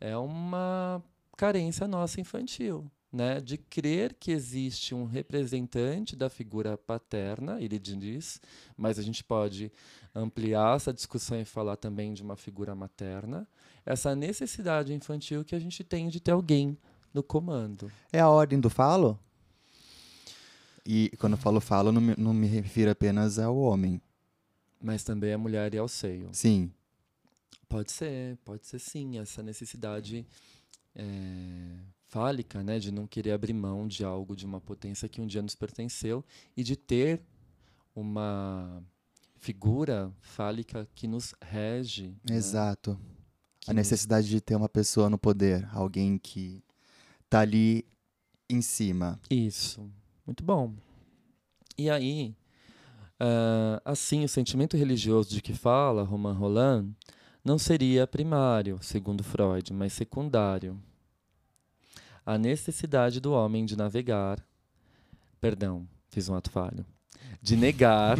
é 0.00 0.16
uma 0.16 1.04
carência 1.36 1.86
nossa 1.86 2.18
infantil, 2.18 2.90
né, 3.14 3.40
de 3.40 3.56
crer 3.56 4.12
que 4.18 4.32
existe 4.32 4.92
um 4.92 5.04
representante 5.04 6.16
da 6.16 6.28
figura 6.28 6.76
paterna, 6.76 7.62
ele 7.62 7.78
diz, 7.78 8.40
mas 8.76 8.98
a 8.98 9.02
gente 9.02 9.22
pode 9.22 9.70
ampliar 10.12 10.74
essa 10.74 10.92
discussão 10.92 11.40
e 11.40 11.44
falar 11.44 11.76
também 11.76 12.12
de 12.12 12.24
uma 12.24 12.36
figura 12.36 12.74
materna, 12.74 13.46
essa 13.86 14.16
necessidade 14.16 14.92
infantil 14.92 15.44
que 15.44 15.54
a 15.54 15.60
gente 15.60 15.84
tem 15.84 16.08
de 16.08 16.18
ter 16.18 16.32
alguém 16.32 16.76
no 17.12 17.22
comando. 17.22 17.88
É 18.12 18.18
a 18.18 18.28
ordem 18.28 18.58
do 18.58 18.68
falo? 18.68 19.16
E 20.84 21.10
quando 21.20 21.34
eu 21.34 21.38
falo 21.38 21.60
falo, 21.60 21.92
não 21.92 22.00
me, 22.00 22.14
não 22.18 22.34
me 22.34 22.48
refiro 22.48 22.90
apenas 22.90 23.38
ao 23.38 23.56
homem. 23.56 24.02
Mas 24.82 25.04
também 25.04 25.32
à 25.32 25.38
mulher 25.38 25.72
e 25.72 25.78
ao 25.78 25.86
seio. 25.86 26.30
Sim. 26.32 26.68
Pode 27.68 27.92
ser, 27.92 28.36
pode 28.44 28.66
ser 28.66 28.80
sim. 28.80 29.18
Essa 29.18 29.40
necessidade 29.40 30.26
é, 30.96 31.76
fálica, 32.18 32.62
né, 32.62 32.78
de 32.78 32.92
não 32.92 33.08
querer 33.08 33.32
abrir 33.32 33.52
mão 33.52 33.88
de 33.88 34.04
algo, 34.04 34.36
de 34.36 34.46
uma 34.46 34.60
potência 34.60 35.08
que 35.08 35.20
um 35.20 35.26
dia 35.26 35.42
nos 35.42 35.56
pertenceu 35.56 36.24
e 36.56 36.62
de 36.62 36.76
ter 36.76 37.20
uma 37.92 38.80
figura 39.40 40.12
fálica 40.20 40.88
que 40.94 41.08
nos 41.08 41.34
rege. 41.42 42.14
né? 42.28 42.36
Exato. 42.36 42.96
Que 43.60 43.68
A 43.70 43.74
nos- 43.74 43.78
necessidade 43.78 44.28
de 44.28 44.40
ter 44.40 44.54
uma 44.54 44.68
pessoa 44.68 45.10
no 45.10 45.18
poder, 45.18 45.68
alguém 45.72 46.16
que 46.16 46.62
tá 47.28 47.40
ali 47.40 47.84
em 48.48 48.62
cima. 48.62 49.18
Isso. 49.28 49.90
Muito 50.24 50.44
bom. 50.44 50.72
E 51.76 51.90
aí, 51.90 52.32
ah, 53.18 53.82
assim, 53.84 54.22
o 54.24 54.28
sentimento 54.28 54.76
religioso 54.76 55.30
de 55.30 55.42
que 55.42 55.52
fala 55.52 56.04
Romain 56.04 56.34
Roland 56.34 56.92
não 57.44 57.58
seria 57.58 58.06
primário, 58.06 58.78
segundo 58.80 59.24
Freud, 59.24 59.72
mas 59.72 59.92
secundário. 59.92 60.80
A 62.24 62.38
necessidade 62.38 63.20
do 63.20 63.32
homem 63.32 63.64
de 63.64 63.76
navegar. 63.76 64.38
Perdão, 65.40 65.86
fiz 66.08 66.28
um 66.28 66.34
ato 66.34 66.50
falho. 66.50 66.84
De 67.42 67.56
negar. 67.56 68.16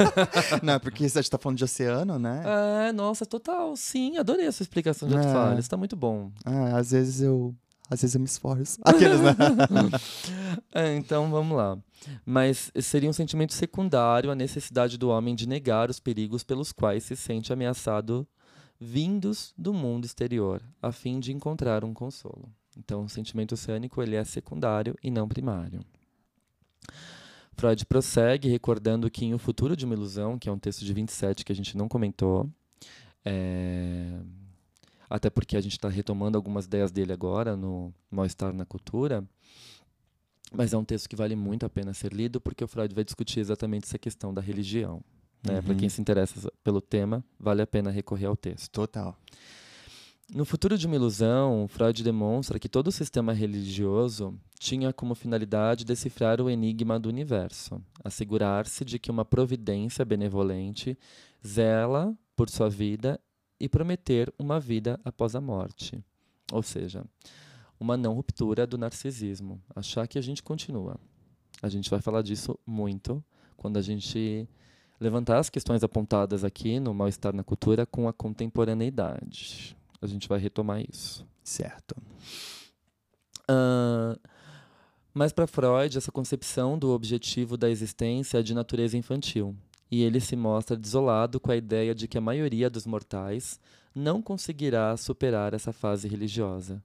Não, 0.62 0.80
porque 0.80 1.06
você 1.06 1.20
está 1.20 1.36
falando 1.36 1.58
de 1.58 1.64
oceano, 1.64 2.18
né? 2.18 2.42
ah, 2.46 2.92
nossa, 2.94 3.26
total. 3.26 3.76
Sim, 3.76 4.16
adorei 4.16 4.46
essa 4.46 4.62
explicação 4.62 5.06
de 5.08 5.14
ato 5.16 5.28
É. 5.28 5.32
falho. 5.32 5.58
Está 5.60 5.76
muito 5.76 5.94
bom. 5.94 6.30
Ah, 6.44 6.78
às 6.78 6.90
vezes 6.92 7.20
eu. 7.20 7.54
Às 7.90 8.00
vezes 8.00 8.14
eu 8.14 8.20
me 8.20 8.26
esforço. 8.26 8.78
Aqueles, 8.84 9.20
né? 9.20 9.36
É, 10.74 10.96
então 10.96 11.30
vamos 11.30 11.56
lá. 11.56 11.76
Mas 12.24 12.70
seria 12.80 13.10
um 13.10 13.12
sentimento 13.12 13.52
secundário 13.52 14.30
a 14.30 14.34
necessidade 14.34 14.96
do 14.96 15.10
homem 15.10 15.34
de 15.34 15.46
negar 15.46 15.90
os 15.90 16.00
perigos 16.00 16.42
pelos 16.42 16.72
quais 16.72 17.04
se 17.04 17.14
sente 17.16 17.52
ameaçado 17.52 18.26
vindos 18.80 19.52
do 19.56 19.72
mundo 19.74 20.04
exterior, 20.04 20.62
a 20.82 20.90
fim 20.92 21.20
de 21.20 21.32
encontrar 21.32 21.84
um 21.84 21.92
consolo. 21.94 22.48
Então, 22.78 23.04
o 23.04 23.08
sentimento 23.08 23.52
oceânico 23.52 24.02
ele 24.02 24.16
é 24.16 24.24
secundário 24.24 24.94
e 25.02 25.10
não 25.10 25.28
primário. 25.28 25.80
Freud 27.56 27.86
prossegue 27.86 28.48
recordando 28.48 29.08
que 29.10 29.24
em 29.24 29.32
O 29.34 29.38
Futuro 29.38 29.76
de 29.76 29.84
uma 29.84 29.94
Ilusão, 29.94 30.38
que 30.38 30.48
é 30.48 30.52
um 30.52 30.58
texto 30.58 30.84
de 30.84 30.92
27 30.92 31.44
que 31.44 31.52
a 31.52 31.54
gente 31.54 31.76
não 31.76 31.88
comentou, 31.88 32.48
é, 33.24 34.18
até 35.08 35.30
porque 35.30 35.56
a 35.56 35.60
gente 35.60 35.72
está 35.72 35.88
retomando 35.88 36.36
algumas 36.36 36.64
ideias 36.66 36.90
dele 36.90 37.12
agora 37.12 37.56
no 37.56 37.94
Mal-Estar 38.10 38.52
na 38.52 38.64
Cultura, 38.64 39.24
mas 40.52 40.72
é 40.72 40.76
um 40.76 40.84
texto 40.84 41.08
que 41.08 41.16
vale 41.16 41.36
muito 41.36 41.64
a 41.64 41.70
pena 41.70 41.94
ser 41.94 42.12
lido, 42.12 42.40
porque 42.40 42.64
o 42.64 42.68
Freud 42.68 42.92
vai 42.94 43.04
discutir 43.04 43.40
exatamente 43.40 43.84
essa 43.86 43.98
questão 43.98 44.34
da 44.34 44.40
religião. 44.40 45.00
Né? 45.44 45.60
Para 45.62 45.72
Uhum. 45.72 45.78
quem 45.78 45.88
se 45.88 46.00
interessa 46.00 46.50
pelo 46.62 46.80
tema, 46.80 47.24
vale 47.38 47.62
a 47.62 47.66
pena 47.66 47.90
recorrer 47.90 48.26
ao 48.26 48.36
texto. 48.36 48.70
Total. 48.72 49.16
No 50.32 50.44
Futuro 50.44 50.78
de 50.78 50.86
uma 50.86 50.96
Ilusão, 50.96 51.68
Freud 51.68 52.02
demonstra 52.02 52.58
que 52.58 52.68
todo 52.68 52.88
o 52.88 52.92
sistema 52.92 53.32
religioso 53.32 54.34
tinha 54.58 54.92
como 54.92 55.14
finalidade 55.14 55.84
decifrar 55.84 56.40
o 56.40 56.48
enigma 56.48 56.98
do 56.98 57.10
universo, 57.10 57.80
assegurar-se 58.02 58.84
de 58.84 58.98
que 58.98 59.10
uma 59.10 59.24
providência 59.24 60.04
benevolente 60.04 60.98
zela 61.46 62.16
por 62.34 62.48
sua 62.48 62.70
vida 62.70 63.20
e 63.60 63.68
prometer 63.68 64.32
uma 64.38 64.58
vida 64.58 64.98
após 65.04 65.36
a 65.36 65.40
morte. 65.40 66.02
Ou 66.50 66.62
seja, 66.62 67.04
uma 67.78 67.96
não 67.96 68.14
ruptura 68.14 68.66
do 68.66 68.78
narcisismo, 68.78 69.60
achar 69.76 70.08
que 70.08 70.18
a 70.18 70.22
gente 70.22 70.42
continua. 70.42 70.98
A 71.62 71.68
gente 71.68 71.90
vai 71.90 72.00
falar 72.00 72.22
disso 72.22 72.58
muito 72.66 73.22
quando 73.56 73.76
a 73.76 73.82
gente 73.82 74.48
levantar 74.98 75.38
as 75.38 75.50
questões 75.50 75.84
apontadas 75.84 76.44
aqui 76.44 76.80
no 76.80 76.94
Mal-Estar 76.94 77.34
na 77.34 77.44
Cultura 77.44 77.84
com 77.84 78.08
a 78.08 78.12
contemporaneidade. 78.12 79.76
A 80.04 80.08
gente 80.08 80.28
vai 80.28 80.38
retomar 80.38 80.82
isso. 80.88 81.26
Certo. 81.42 81.96
Ah, 83.48 84.16
mas 85.12 85.32
para 85.32 85.46
Freud, 85.46 85.96
essa 85.96 86.10
concepção 86.10 86.78
do 86.78 86.90
objetivo 86.90 87.56
da 87.56 87.70
existência 87.70 88.38
é 88.38 88.42
de 88.42 88.52
natureza 88.52 88.96
infantil. 88.96 89.54
E 89.90 90.02
ele 90.02 90.18
se 90.18 90.34
mostra 90.34 90.76
desolado 90.76 91.38
com 91.38 91.52
a 91.52 91.56
ideia 91.56 91.94
de 91.94 92.08
que 92.08 92.18
a 92.18 92.20
maioria 92.20 92.68
dos 92.68 92.84
mortais 92.84 93.60
não 93.94 94.20
conseguirá 94.20 94.96
superar 94.96 95.54
essa 95.54 95.72
fase 95.72 96.08
religiosa, 96.08 96.82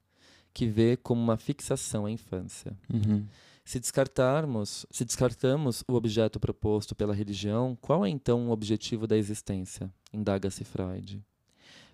que 0.54 0.68
vê 0.68 0.96
como 0.96 1.20
uma 1.20 1.38
fixação 1.38 2.06
a 2.06 2.12
infância. 2.12 2.78
Uhum. 2.94 3.26
Se 3.66 3.80
descartarmos, 3.80 4.86
se 4.92 5.04
descartamos 5.06 5.84
o 5.88 5.94
objeto 5.94 6.40
proposto 6.40 6.96
pela 6.96 7.14
religião, 7.14 7.76
qual 7.82 8.06
é 8.06 8.10
então 8.10 8.48
o 8.48 8.52
objetivo 8.52 9.08
da 9.08 9.18
existência? 9.18 9.92
Indaga-se 10.14 10.64
Freud. 10.64 11.24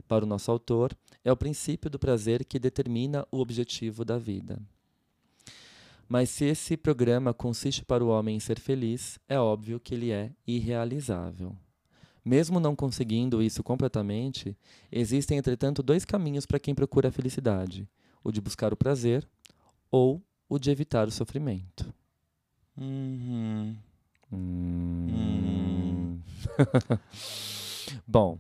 Para 0.08 0.24
o 0.24 0.28
nosso 0.28 0.52
autor, 0.52 0.96
é 1.24 1.32
o 1.32 1.38
princípio 1.38 1.90
do 1.90 1.98
prazer 1.98 2.46
que 2.46 2.60
determina 2.60 3.28
o 3.32 3.40
objetivo 3.40 4.06
da 4.06 4.18
vida. 4.18 4.62
Mas 6.08 6.30
se 6.30 6.46
esse 6.46 6.78
programa 6.78 7.34
consiste 7.34 7.84
para 7.84 8.04
o 8.04 8.10
homem 8.10 8.36
em 8.36 8.40
ser 8.40 8.60
feliz, 8.60 9.18
é 9.28 9.40
óbvio 9.40 9.80
que 9.80 9.96
ele 9.96 10.12
é 10.12 10.32
irrealizável. 10.46 11.56
Mesmo 12.24 12.60
não 12.60 12.76
conseguindo 12.76 13.42
isso 13.42 13.64
completamente, 13.64 14.56
existem, 14.92 15.38
entretanto, 15.38 15.82
dois 15.82 16.06
caminhos 16.06 16.46
para 16.46 16.60
quem 16.60 16.76
procura 16.76 17.10
a 17.10 17.12
felicidade: 17.12 17.88
o 18.24 18.32
de 18.32 18.42
buscar 18.42 18.74
o 18.74 18.78
prazer 18.78 19.28
ou 19.92 20.22
o 20.48 20.60
de 20.60 20.70
evitar 20.70 21.08
o 21.08 21.12
sofrimento. 21.12 21.92
Uhum. 22.78 23.76
Hum. 24.32 26.20
Bom, 28.08 28.40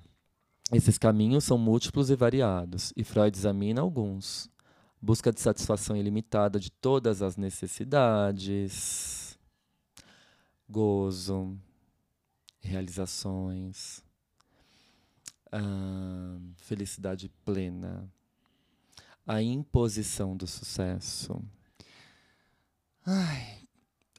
esses 0.71 0.97
caminhos 0.97 1.43
são 1.43 1.57
múltiplos 1.57 2.09
e 2.09 2.15
variados, 2.15 2.93
e 2.95 3.03
Freud 3.03 3.37
examina 3.37 3.81
alguns. 3.81 4.49
Busca 5.01 5.31
de 5.31 5.39
satisfação 5.39 5.95
ilimitada 5.95 6.59
de 6.59 6.71
todas 6.71 7.21
as 7.21 7.37
necessidades, 7.37 9.37
gozo, 10.67 11.55
realizações, 12.59 14.03
felicidade 16.55 17.29
plena, 17.45 18.09
a 19.27 19.43
imposição 19.43 20.35
do 20.35 20.47
sucesso. 20.47 21.39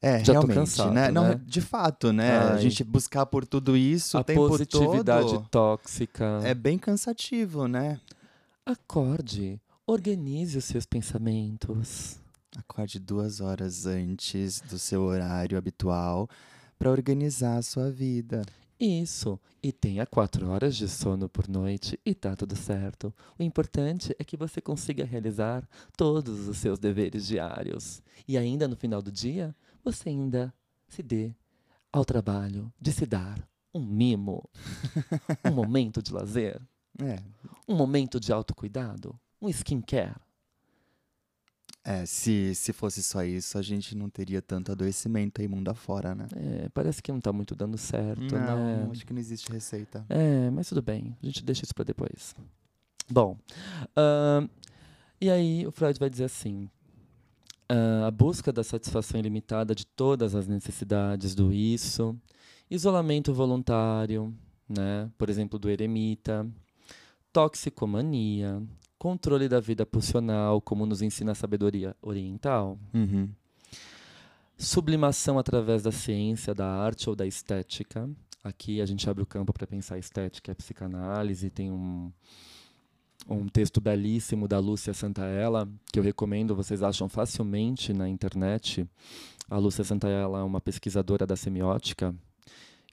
É, 0.03 0.23
Já 0.23 0.33
realmente, 0.35 0.57
cansado, 0.57 0.93
né? 0.93 1.11
Não, 1.11 1.29
né? 1.31 1.41
de 1.45 1.61
fato, 1.61 2.13
né? 2.13 2.37
A 2.37 2.53
Ai. 2.55 2.61
gente 2.61 2.85
buscar 2.85 3.25
por 3.27 3.47
tudo 3.47 3.77
isso 3.77 4.17
o 4.17 4.21
a 4.21 4.25
tempo 4.25 4.47
positividade 4.47 5.29
todo 5.29 5.49
tóxica. 5.49 6.41
é 6.45 6.55
bem 6.55 6.79
cansativo, 6.79 7.67
né? 7.67 7.99
Acorde, 8.65 9.61
organize 9.87 10.59
os 10.59 10.65
seus 10.65 10.85
pensamentos. 10.85 12.19
Acorde 12.57 12.99
duas 12.99 13.41
horas 13.41 13.87
antes 13.87 14.61
do 14.61 14.79
seu 14.79 15.03
horário 15.03 15.57
habitual 15.57 16.29
para 16.79 16.91
organizar 16.91 17.57
a 17.57 17.63
sua 17.63 17.91
vida. 17.91 18.43
Isso, 18.79 19.41
e 19.63 19.73
tenha 19.73 20.05
quatro 20.05 20.51
horas 20.51 20.77
de 20.77 20.87
sono 20.87 21.31
por 21.31 21.49
noite 21.49 21.99
e 22.05 22.15
tá 22.15 22.37
tudo 22.37 22.55
certo. 22.55 23.13
O 23.39 23.43
importante 23.43 24.15
é 24.19 24.25
que 24.25 24.37
você 24.37 24.61
consiga 24.61 25.03
realizar 25.05 25.67
todos 25.97 26.47
os 26.47 26.59
seus 26.59 26.79
deveres 26.79 27.27
diários. 27.27 28.03
E 28.29 28.37
ainda 28.37 28.69
no 28.69 28.77
final 28.77 29.01
do 29.01 29.11
dia, 29.11 29.55
você 29.87 30.09
ainda 30.11 30.53
se 30.89 31.03
dê 31.03 31.33
ao 31.93 32.05
trabalho 32.05 32.73
de 32.81 32.93
se 32.93 33.07
dar 33.07 33.39
um 33.75 33.81
mimo, 33.85 34.49
um 35.45 35.51
momento 35.55 36.03
de 36.03 36.13
lazer, 36.13 36.61
É, 36.99 37.19
um 37.69 37.75
momento 37.77 38.19
de 38.19 38.33
autocuidado, 38.33 39.19
um 39.41 39.49
skincare. 39.49 40.17
é 41.85 42.05
se, 42.07 42.55
se 42.55 42.73
fosse 42.73 43.03
só 43.03 43.23
isso, 43.23 43.57
a 43.59 43.63
gente 43.63 43.95
não 43.95 44.09
teria 44.11 44.43
tanto 44.43 44.73
adoecimento 44.73 45.41
aí 45.41 45.47
mundo 45.47 45.69
afora, 45.69 46.15
né? 46.15 46.27
É, 46.35 46.69
parece 46.71 47.01
que 47.03 47.13
não 47.13 47.21
tá 47.21 47.33
muito 47.33 47.55
dando 47.55 47.79
certo, 47.79 48.35
Não, 48.35 48.87
né? 48.87 48.89
acho 48.91 49.07
que 49.07 49.13
não 49.13 49.21
existe 49.21 49.53
receita. 49.53 50.05
É, 50.09 50.51
mas 50.51 50.69
tudo 50.69 50.83
bem, 50.83 51.17
a 51.23 51.27
gente 51.27 51.45
deixa 51.45 51.65
isso 51.65 51.75
para 51.75 51.85
depois. 51.85 52.35
Bom, 53.09 53.39
ahn, 53.97 54.49
e 55.21 55.31
aí 55.31 55.65
o 55.67 55.71
Freud 55.71 55.97
vai 55.99 56.11
dizer 56.11 56.25
assim: 56.25 56.69
a 58.07 58.11
busca 58.11 58.53
da 58.53 58.63
satisfação 58.63 59.19
ilimitada 59.19 59.75
de 59.75 59.85
todas 59.87 60.35
as 60.35 60.47
necessidades 60.47 61.35
do 61.35 61.53
isso, 61.53 62.17
isolamento 62.71 63.33
voluntário, 63.33 64.35
né, 64.69 65.11
por 65.19 65.29
exemplo, 65.29 65.59
do 65.59 65.69
eremita, 65.71 66.47
toxicomania, 67.33 68.63
controle 68.99 69.49
da 69.49 69.61
vida 69.61 69.85
pulsional, 69.85 70.61
como 70.61 70.87
nos 70.87 71.03
ensina 71.03 71.33
a 71.33 71.35
sabedoria 71.35 71.95
oriental, 72.01 72.79
Uhum. 72.95 73.29
sublimação 74.57 75.39
através 75.39 75.83
da 75.83 75.93
ciência, 75.93 76.55
da 76.55 76.67
arte 76.67 77.09
ou 77.11 77.15
da 77.15 77.27
estética. 77.27 78.09
Aqui 78.43 78.81
a 78.81 78.87
gente 78.87 79.09
abre 79.11 79.23
o 79.23 79.27
campo 79.27 79.53
para 79.53 79.67
pensar 79.67 79.99
estética 79.99 80.53
e 80.53 80.55
psicanálise. 80.55 81.51
Tem 81.51 81.71
um, 81.71 82.11
um 83.29 83.49
texto 83.49 83.81
belíssimo 83.81 84.47
da 84.47 84.59
Lúcia 84.59 84.95
Santaella, 84.95 85.69
que 85.93 85.99
eu 85.99 86.03
recomendo, 86.03 86.55
vocês 86.55 86.83
acham 86.83 87.09
facilmente 87.09 87.93
na 87.93 88.09
internet. 88.09 88.89
A 89.51 89.59
Lúcia 89.59 89.85
Santaella 89.85 90.39
é 90.39 90.43
uma 90.43 90.61
pesquisadora 90.61 91.27
da 91.27 91.37
semiótica. 91.37 92.15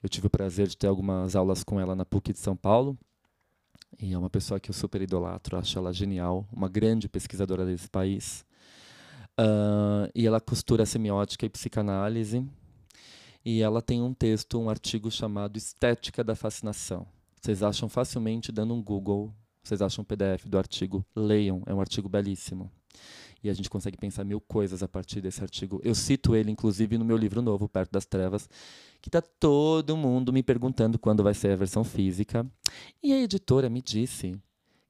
Eu 0.02 0.08
tive 0.08 0.26
o 0.26 0.30
prazer 0.30 0.66
de 0.66 0.76
ter 0.76 0.86
algumas 0.86 1.34
aulas 1.36 1.62
com 1.62 1.80
ela 1.80 1.94
na 1.94 2.04
PUC 2.04 2.32
de 2.32 2.38
São 2.38 2.56
Paulo. 2.56 2.98
E 4.00 4.12
é 4.12 4.18
uma 4.18 4.28
pessoa 4.28 4.58
que 4.58 4.70
eu 4.70 4.74
super 4.74 5.00
idolatro, 5.00 5.56
acho 5.56 5.78
ela 5.78 5.92
genial, 5.92 6.46
uma 6.52 6.68
grande 6.68 7.08
pesquisadora 7.08 7.64
desse 7.64 7.88
país. 7.88 8.44
Ah, 9.36 10.08
e 10.14 10.26
ela 10.26 10.40
costura 10.40 10.84
semiótica 10.84 11.46
e 11.46 11.48
psicanálise. 11.48 12.46
E 13.44 13.60
ela 13.60 13.82
tem 13.82 14.02
um 14.02 14.14
texto, 14.14 14.58
um 14.58 14.70
artigo 14.70 15.10
chamado 15.10 15.56
Estética 15.56 16.24
da 16.24 16.34
Fascinação. 16.34 17.06
Vocês 17.40 17.62
acham 17.62 17.88
facilmente 17.88 18.50
dando 18.50 18.74
um 18.74 18.82
Google, 18.82 19.32
vocês 19.68 19.82
acham 19.82 20.02
um 20.02 20.04
PDF 20.04 20.46
do 20.46 20.58
artigo, 20.58 21.04
leiam, 21.14 21.62
é 21.66 21.74
um 21.74 21.80
artigo 21.80 22.08
belíssimo. 22.08 22.70
E 23.42 23.50
a 23.50 23.52
gente 23.52 23.68
consegue 23.68 23.98
pensar 23.98 24.24
mil 24.24 24.40
coisas 24.40 24.82
a 24.82 24.88
partir 24.88 25.20
desse 25.20 25.42
artigo. 25.42 25.80
Eu 25.84 25.94
cito 25.94 26.34
ele, 26.34 26.50
inclusive, 26.50 26.96
no 26.96 27.04
meu 27.04 27.16
livro 27.16 27.42
novo, 27.42 27.68
Perto 27.68 27.92
das 27.92 28.06
Trevas, 28.06 28.48
que 29.02 29.10
está 29.10 29.20
todo 29.20 29.96
mundo 29.96 30.32
me 30.32 30.42
perguntando 30.42 30.98
quando 30.98 31.22
vai 31.22 31.34
ser 31.34 31.50
a 31.50 31.56
versão 31.56 31.84
física. 31.84 32.46
E 33.02 33.12
a 33.12 33.18
editora 33.18 33.68
me 33.68 33.82
disse 33.82 34.34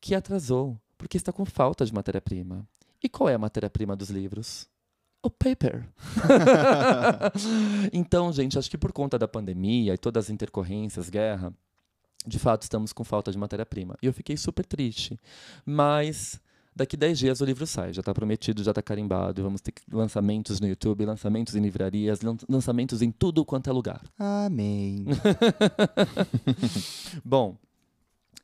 que 0.01 0.15
atrasou, 0.15 0.79
porque 0.97 1.17
está 1.17 1.33
com 1.33 1.45
falta 1.45 1.85
de 1.85 1.93
matéria-prima. 1.93 2.65
E 3.03 3.09
qual 3.09 3.29
é 3.29 3.35
a 3.35 3.39
matéria-prima 3.39 3.97
dos 3.97 4.09
livros? 4.09 4.69
O 5.21 5.31
paper. 5.31 5.89
então, 7.93 8.33
gente, 8.33 8.59
acho 8.59 8.71
que 8.71 8.79
por 8.79 8.93
conta 8.93 9.19
da 9.19 9.27
pandemia 9.27 9.95
e 9.95 9.99
todas 9.99 10.27
as 10.27 10.31
intercorrências, 10.31 11.11
guerra, 11.11 11.53
de 12.27 12.39
fato 12.39 12.63
estamos 12.63 12.93
com 12.93 13.05
falta 13.05 13.31
de 13.31 13.39
matéria-prima. 13.39 13.97
E 14.03 14.07
eu 14.07 14.13
fiquei 14.13 14.37
super 14.37 14.65
triste. 14.65 15.19
Mas 15.65 16.41
daqui 16.75 16.97
10 16.97 17.19
dias 17.19 17.41
o 17.41 17.45
livro 17.45 17.67
sai, 17.67 17.93
já 17.93 18.01
está 18.01 18.13
prometido, 18.13 18.63
já 18.63 18.71
está 18.71 18.83
carimbado. 18.83 19.43
Vamos 19.43 19.61
ter 19.61 19.75
lançamentos 19.93 20.61
no 20.61 20.67
YouTube, 20.67 21.05
lançamentos 21.05 21.55
em 21.55 21.61
livrarias, 21.61 22.21
lançamentos 22.49 23.03
em 23.03 23.11
tudo 23.11 23.45
quanto 23.45 23.71
é 23.71 23.73
lugar. 23.73 24.03
Amém. 24.19 25.07
Bom, 27.25 27.57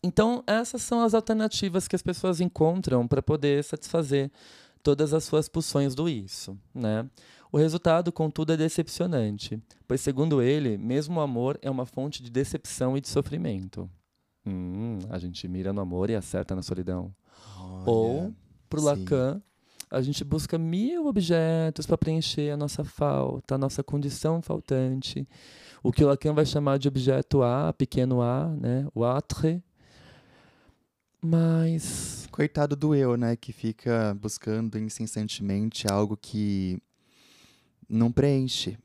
então 0.02 0.42
essas 0.46 0.82
são 0.82 1.02
as 1.02 1.14
alternativas 1.14 1.88
que 1.88 1.96
as 1.96 2.02
pessoas 2.02 2.40
encontram 2.40 3.06
para 3.06 3.22
poder 3.22 3.64
satisfazer 3.64 4.30
todas 4.82 5.12
as 5.12 5.24
suas 5.24 5.48
pulsões 5.48 5.94
do 5.94 6.08
isso, 6.08 6.56
né? 6.74 7.06
O 7.52 7.58
resultado, 7.58 8.12
contudo, 8.12 8.52
é 8.52 8.56
decepcionante, 8.56 9.60
pois, 9.86 10.00
segundo 10.00 10.40
ele, 10.40 10.78
mesmo 10.78 11.18
o 11.18 11.22
amor 11.22 11.58
é 11.62 11.70
uma 11.70 11.84
fonte 11.84 12.22
de 12.22 12.30
decepção 12.30 12.96
e 12.96 13.00
de 13.00 13.08
sofrimento. 13.08 13.90
Hum, 14.46 14.98
a 15.10 15.18
gente 15.18 15.46
mira 15.48 15.72
no 15.72 15.80
amor 15.80 16.10
e 16.10 16.14
acerta 16.14 16.54
na 16.54 16.62
solidão. 16.62 17.12
Olha, 17.58 17.90
Ou, 17.90 18.34
para. 18.68 18.80
Lacan, 18.80 19.42
a 19.90 20.00
gente 20.00 20.22
busca 20.22 20.56
mil 20.56 21.06
objetos 21.06 21.86
para 21.86 21.98
preencher 21.98 22.50
a 22.50 22.56
nossa 22.56 22.84
falta, 22.84 23.56
a 23.56 23.58
nossa 23.58 23.82
condição 23.82 24.40
faltante. 24.40 25.26
O 25.82 25.90
que 25.90 26.04
o 26.04 26.06
Lacan 26.06 26.32
vai 26.32 26.46
chamar 26.46 26.78
de 26.78 26.86
objeto 26.86 27.42
A, 27.42 27.72
pequeno 27.72 28.22
a, 28.22 28.48
né? 28.48 28.86
o 28.94 29.04
atre. 29.04 29.62
Mas 31.20 32.20
Coitado 32.30 32.76
do 32.76 32.94
eu, 32.94 33.16
né? 33.16 33.34
Que 33.36 33.52
fica 33.52 34.16
buscando 34.18 34.78
incessantemente 34.78 35.90
algo 35.90 36.16
que 36.16 36.80
não 37.90 38.10
preenche. 38.12 38.78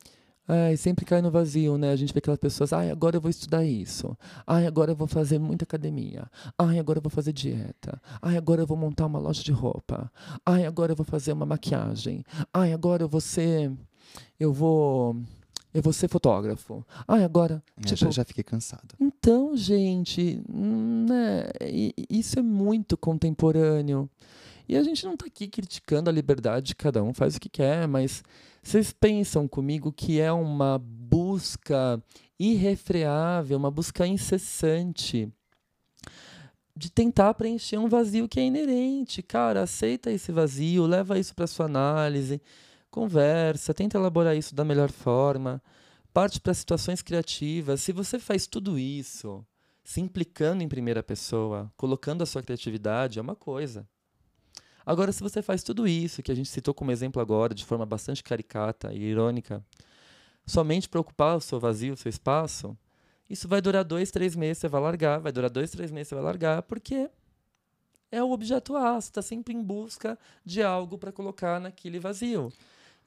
Ai, 0.48 0.78
sempre 0.78 1.06
cai 1.06 1.22
no 1.24 1.32
vazio, 1.32 1.76
né? 1.78 1.90
A 1.92 1.96
gente 1.96 2.14
vê 2.14 2.20
aquelas 2.20 2.40
pessoas, 2.40 2.72
ai, 2.72 2.92
agora 2.92 3.18
eu 3.18 3.22
vou 3.22 3.32
estudar 3.32 3.66
isso. 3.66 4.16
Ai, 4.46 4.68
agora 4.68 4.92
eu 4.92 4.96
vou 4.96 5.08
fazer 5.08 5.40
muita 5.40 5.64
academia. 5.66 6.30
Ai, 6.58 6.78
agora 6.78 7.00
eu 7.00 7.02
vou 7.02 7.10
fazer 7.10 7.34
dieta. 7.34 8.00
Ai, 8.22 8.38
agora 8.38 8.62
eu 8.62 8.68
vou 8.68 8.78
montar 8.78 9.08
uma 9.08 9.18
loja 9.18 9.44
de 9.44 9.52
roupa. 9.52 10.12
Ai, 10.46 10.66
agora 10.66 10.92
eu 10.92 10.96
vou 10.96 11.06
fazer 11.06 11.34
uma 11.34 11.48
maquiagem. 11.48 12.24
Ai, 12.54 12.74
agora 12.74 13.04
eu 13.04 13.10
vou 13.10 13.22
ser 13.22 13.72
eu 14.40 14.54
vou 14.54 15.16
eu 15.74 15.82
vou 15.82 15.92
ser 15.92 16.08
fotógrafo. 16.08 16.86
Ai, 17.08 17.24
agora, 17.24 17.62
Eu 17.78 17.84
tipo, 17.84 17.98
já, 18.06 18.12
já 18.12 18.24
fiquei 18.24 18.44
cansado. 18.44 18.96
então, 19.00 19.58
gente, 19.58 20.42
né, 20.48 21.48
isso 22.10 22.40
é 22.40 22.42
muito 22.42 22.96
contemporâneo. 22.96 24.10
E 24.70 24.78
a 24.78 24.84
gente 24.84 25.04
não 25.06 25.16
está 25.16 25.26
aqui 25.26 25.48
criticando 25.48 26.10
a 26.10 26.14
liberdade 26.14 26.68
de 26.68 26.76
cada 26.76 27.04
um, 27.04 27.14
faz 27.14 27.36
o 27.36 27.40
que 27.42 27.50
quer, 27.50 27.88
mas 27.88 28.24
vocês 28.66 28.92
pensam 28.92 29.48
comigo 29.48 29.92
que 29.92 30.20
é 30.20 30.32
uma 30.32 30.80
busca 30.80 32.02
irrefreável, 32.40 33.58
uma 33.58 33.70
busca 33.70 34.08
incessante 34.08 35.32
de 36.76 36.92
tentar 36.92 37.36
preencher 37.36 37.78
um 37.78 37.88
vazio 37.88 38.28
que 38.28 38.40
é 38.40 38.44
inerente. 38.44 39.22
Cara, 39.22 39.62
aceita 39.62 40.12
esse 40.12 40.32
vazio, 40.32 40.88
leva 40.88 41.20
isso 41.20 41.36
para 41.36 41.46
sua 41.46 41.68
análise, 41.68 42.42
conversa, 42.90 43.72
tenta 43.72 44.00
elaborar 44.00 44.36
isso 44.36 44.56
da 44.56 44.66
melhor 44.66 44.92
forma, 44.92 45.62
parte 46.12 46.42
para 46.42 46.54
situações 46.56 47.04
criativas. 47.04 47.82
Se 47.82 47.92
você 47.92 48.18
faz 48.18 48.48
tudo 48.48 48.80
isso 48.80 49.46
se 49.84 50.02
implicando 50.02 50.64
em 50.64 50.68
primeira 50.68 51.04
pessoa, 51.04 51.72
colocando 51.78 52.24
a 52.24 52.26
sua 52.26 52.42
criatividade, 52.42 53.20
é 53.20 53.22
uma 53.22 53.36
coisa. 53.36 53.88
Agora, 54.86 55.12
se 55.12 55.24
você 55.24 55.42
faz 55.42 55.64
tudo 55.64 55.88
isso, 55.88 56.22
que 56.22 56.32
a 56.32 56.36
gente 56.36 56.50
citou 56.50 56.74
como 56.74 56.92
exemplo 56.92 57.22
agora, 57.22 57.56
de 57.56 57.66
forma 57.66 57.86
bastante 57.86 58.24
caricata 58.24 58.94
e 58.94 59.02
irônica, 59.02 59.66
somente 60.46 60.88
para 60.88 61.00
ocupar 61.00 61.38
o 61.38 61.42
seu 61.42 61.60
vazio, 61.60 61.94
o 61.94 61.98
seu 61.98 62.10
espaço, 62.10 62.78
isso 63.30 63.48
vai 63.48 63.62
durar 63.62 63.84
dois, 63.84 64.12
três 64.12 64.36
meses, 64.36 64.60
você 64.60 64.68
vai 64.68 64.82
largar, 64.82 65.20
vai 65.20 65.32
durar 65.32 65.50
dois, 65.50 65.72
três 65.72 65.92
meses, 65.92 66.10
você 66.10 66.16
vai 66.16 66.24
largar, 66.24 66.62
porque 66.62 67.10
é 68.12 68.22
o 68.24 68.32
objeto 68.32 68.76
A, 68.76 68.94
você 68.94 69.10
está 69.10 69.22
sempre 69.22 69.54
em 69.54 69.64
busca 69.64 70.18
de 70.46 70.62
algo 70.62 70.98
para 70.98 71.12
colocar 71.12 71.60
naquele 71.60 72.00
vazio. 72.00 72.54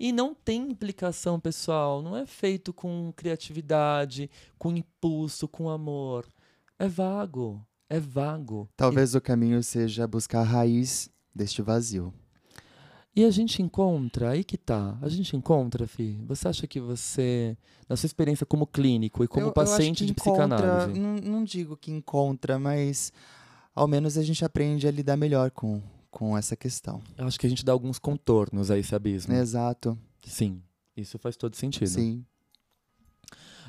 E 0.01 0.13
não 0.13 0.35
tem 0.35 0.71
implicação 0.71 1.41
pessoal, 1.41 2.03
não 2.03 2.17
é 2.17 2.27
feito 2.27 2.73
com 2.73 3.13
criatividade, 3.17 4.31
com 4.57 4.77
impulso, 4.77 5.49
com 5.49 5.69
amor. 5.69 6.27
É 6.79 6.89
vago, 6.89 7.65
é 7.89 7.99
vago. 7.99 8.69
Talvez 8.77 9.15
o 9.15 9.21
caminho 9.21 9.63
seja 9.63 10.07
buscar 10.07 10.41
a 10.41 10.45
raiz 10.45 11.11
deste 11.39 11.63
vazio. 11.63 12.13
E 13.17 13.25
a 13.25 13.31
gente 13.31 13.63
encontra, 13.63 14.31
aí 14.31 14.45
que 14.45 14.57
tá, 14.59 14.97
a 15.03 15.09
gente 15.09 15.35
encontra, 15.37 15.87
Fi. 15.87 16.21
Você 16.27 16.47
acha 16.49 16.67
que 16.67 16.79
você, 16.79 17.57
na 17.89 17.97
sua 17.97 18.07
experiência 18.07 18.45
como 18.47 18.67
clínico 18.67 19.25
e 19.25 19.29
como 19.29 19.47
Eu- 19.47 19.49
eu 19.49 19.53
paciente 19.53 19.99
que 20.01 20.07
de 20.07 20.15
psicanálise, 20.15 20.99
Não, 21.01 21.15
não 21.17 21.43
digo 21.45 21.77
que 21.77 21.91
encontra, 21.91 22.59
mas 22.59 23.13
ao 23.75 23.89
menos 23.89 24.17
a 24.19 24.23
gente 24.23 24.45
aprende 24.45 24.87
a 24.87 24.91
lidar 24.91 25.17
melhor 25.17 25.51
com, 25.51 25.83
com 26.11 26.37
essa 26.39 26.55
questão. 26.55 27.01
eu 27.17 27.27
acho 27.27 27.41
que 27.41 27.47
a 27.47 27.51
gente 27.51 27.65
dá 27.65 27.73
alguns 27.73 27.99
contornos 27.99 28.71
a 28.71 28.79
esse 28.79 28.95
abismo. 28.95 29.33
Exato. 29.35 29.99
Sim, 30.25 30.63
isso 30.97 31.19
faz 31.19 31.37
todo 31.37 31.57
sentido. 31.57 31.89
Sim. 31.89 32.25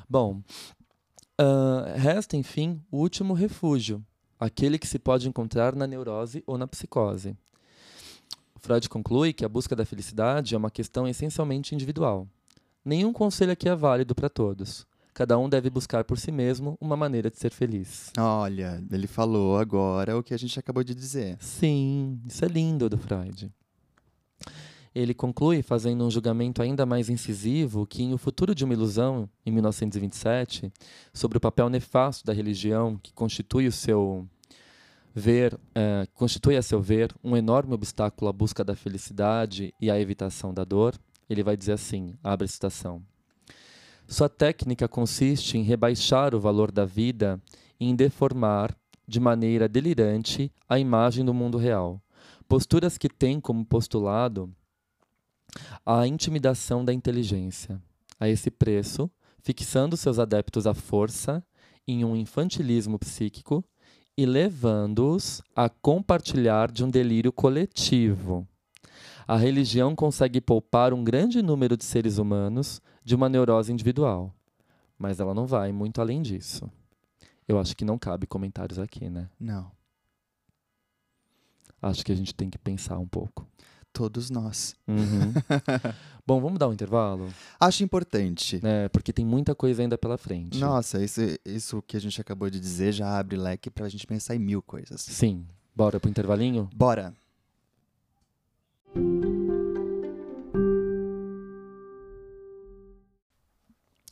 Bom, 0.08 0.42
ah, 1.38 1.94
resta, 1.96 2.36
enfim, 2.36 2.80
o 2.90 2.98
último 2.98 3.34
refúgio, 3.34 4.04
aquele 4.38 4.78
que 4.78 4.86
se 4.86 4.98
pode 4.98 5.28
encontrar 5.28 5.74
na 5.74 5.86
neurose 5.88 6.42
ou 6.46 6.56
na 6.58 6.66
psicose. 6.68 7.36
Freud 8.60 8.88
conclui 8.88 9.32
que 9.32 9.44
a 9.44 9.48
busca 9.48 9.74
da 9.74 9.84
felicidade 9.84 10.54
é 10.54 10.58
uma 10.58 10.70
questão 10.70 11.08
essencialmente 11.08 11.74
individual. 11.74 12.28
Nenhum 12.84 13.12
conselho 13.12 13.52
aqui 13.52 13.68
é 13.68 13.74
válido 13.74 14.14
para 14.14 14.28
todos. 14.28 14.86
Cada 15.12 15.36
um 15.38 15.48
deve 15.48 15.68
buscar 15.68 16.04
por 16.04 16.18
si 16.18 16.30
mesmo 16.30 16.78
uma 16.80 16.96
maneira 16.96 17.30
de 17.30 17.38
ser 17.38 17.50
feliz. 17.50 18.10
Olha, 18.16 18.82
ele 18.90 19.06
falou 19.06 19.58
agora 19.58 20.16
o 20.16 20.22
que 20.22 20.32
a 20.32 20.38
gente 20.38 20.58
acabou 20.58 20.84
de 20.84 20.94
dizer. 20.94 21.36
Sim, 21.40 22.20
isso 22.26 22.44
é 22.44 22.48
lindo 22.48 22.88
do 22.88 22.96
Freud. 22.96 23.50
Ele 24.94 25.14
conclui, 25.14 25.62
fazendo 25.62 26.04
um 26.04 26.10
julgamento 26.10 26.62
ainda 26.62 26.84
mais 26.84 27.08
incisivo, 27.08 27.86
que 27.86 28.02
em 28.02 28.12
O 28.12 28.18
Futuro 28.18 28.54
de 28.54 28.64
uma 28.64 28.74
Ilusão, 28.74 29.28
em 29.46 29.52
1927, 29.52 30.72
sobre 31.12 31.38
o 31.38 31.40
papel 31.40 31.68
nefasto 31.68 32.24
da 32.24 32.32
religião, 32.32 32.98
que 33.00 33.12
constitui 33.12 33.68
o 33.68 33.72
seu 33.72 34.26
ver, 35.14 35.58
eh, 35.74 36.06
constitui 36.14 36.56
a 36.56 36.62
seu 36.62 36.80
ver 36.80 37.14
um 37.22 37.36
enorme 37.36 37.74
obstáculo 37.74 38.28
à 38.28 38.32
busca 38.32 38.64
da 38.64 38.74
felicidade 38.74 39.74
e 39.80 39.90
à 39.90 39.98
evitação 39.98 40.54
da 40.54 40.64
dor, 40.64 40.94
ele 41.28 41.42
vai 41.42 41.56
dizer 41.56 41.72
assim, 41.72 42.14
abre 42.22 42.46
citação. 42.48 43.02
Sua 44.06 44.28
técnica 44.28 44.88
consiste 44.88 45.56
em 45.56 45.62
rebaixar 45.62 46.34
o 46.34 46.40
valor 46.40 46.72
da 46.72 46.84
vida 46.84 47.40
e 47.78 47.88
em 47.88 47.94
deformar 47.94 48.76
de 49.06 49.20
maneira 49.20 49.68
delirante 49.68 50.52
a 50.68 50.78
imagem 50.78 51.24
do 51.24 51.34
mundo 51.34 51.58
real. 51.58 52.00
Posturas 52.48 52.98
que 52.98 53.08
têm 53.08 53.40
como 53.40 53.64
postulado 53.64 54.52
a 55.84 56.06
intimidação 56.06 56.84
da 56.84 56.92
inteligência. 56.92 57.80
A 58.18 58.28
esse 58.28 58.50
preço, 58.50 59.10
fixando 59.42 59.96
seus 59.96 60.18
adeptos 60.18 60.66
à 60.66 60.74
força 60.74 61.44
em 61.86 62.04
um 62.04 62.14
infantilismo 62.14 62.98
psíquico 62.98 63.64
e 64.20 64.26
levando-os 64.26 65.40
a 65.56 65.70
compartilhar 65.70 66.70
de 66.70 66.84
um 66.84 66.90
delírio 66.90 67.32
coletivo. 67.32 68.46
A 69.26 69.34
religião 69.34 69.96
consegue 69.96 70.42
poupar 70.42 70.92
um 70.92 71.02
grande 71.02 71.40
número 71.40 71.74
de 71.74 71.86
seres 71.86 72.18
humanos 72.18 72.82
de 73.02 73.14
uma 73.14 73.30
neurose 73.30 73.72
individual, 73.72 74.30
mas 74.98 75.20
ela 75.20 75.32
não 75.32 75.46
vai 75.46 75.72
muito 75.72 76.02
além 76.02 76.20
disso. 76.20 76.70
Eu 77.48 77.58
acho 77.58 77.74
que 77.74 77.82
não 77.82 77.98
cabe 77.98 78.26
comentários 78.26 78.78
aqui, 78.78 79.08
né? 79.08 79.30
Não. 79.40 79.72
Acho 81.80 82.04
que 82.04 82.12
a 82.12 82.14
gente 82.14 82.34
tem 82.34 82.50
que 82.50 82.58
pensar 82.58 82.98
um 82.98 83.08
pouco. 83.08 83.46
Todos 83.92 84.30
nós. 84.30 84.74
Uhum. 84.86 85.32
Bom, 86.26 86.40
vamos 86.40 86.58
dar 86.58 86.68
um 86.68 86.72
intervalo? 86.72 87.28
Acho 87.58 87.82
importante. 87.82 88.60
né? 88.62 88.88
porque 88.88 89.12
tem 89.12 89.24
muita 89.24 89.54
coisa 89.54 89.82
ainda 89.82 89.98
pela 89.98 90.16
frente. 90.16 90.58
Nossa, 90.58 91.02
isso, 91.02 91.20
isso 91.44 91.82
que 91.82 91.96
a 91.96 92.00
gente 92.00 92.20
acabou 92.20 92.48
de 92.48 92.60
dizer 92.60 92.92
já 92.92 93.18
abre 93.18 93.36
leque 93.36 93.68
pra 93.68 93.88
gente 93.88 94.06
pensar 94.06 94.36
em 94.36 94.38
mil 94.38 94.62
coisas. 94.62 95.00
Sim. 95.00 95.44
Bora 95.74 95.98
pro 95.98 96.10
intervalinho? 96.10 96.68
Bora! 96.74 97.12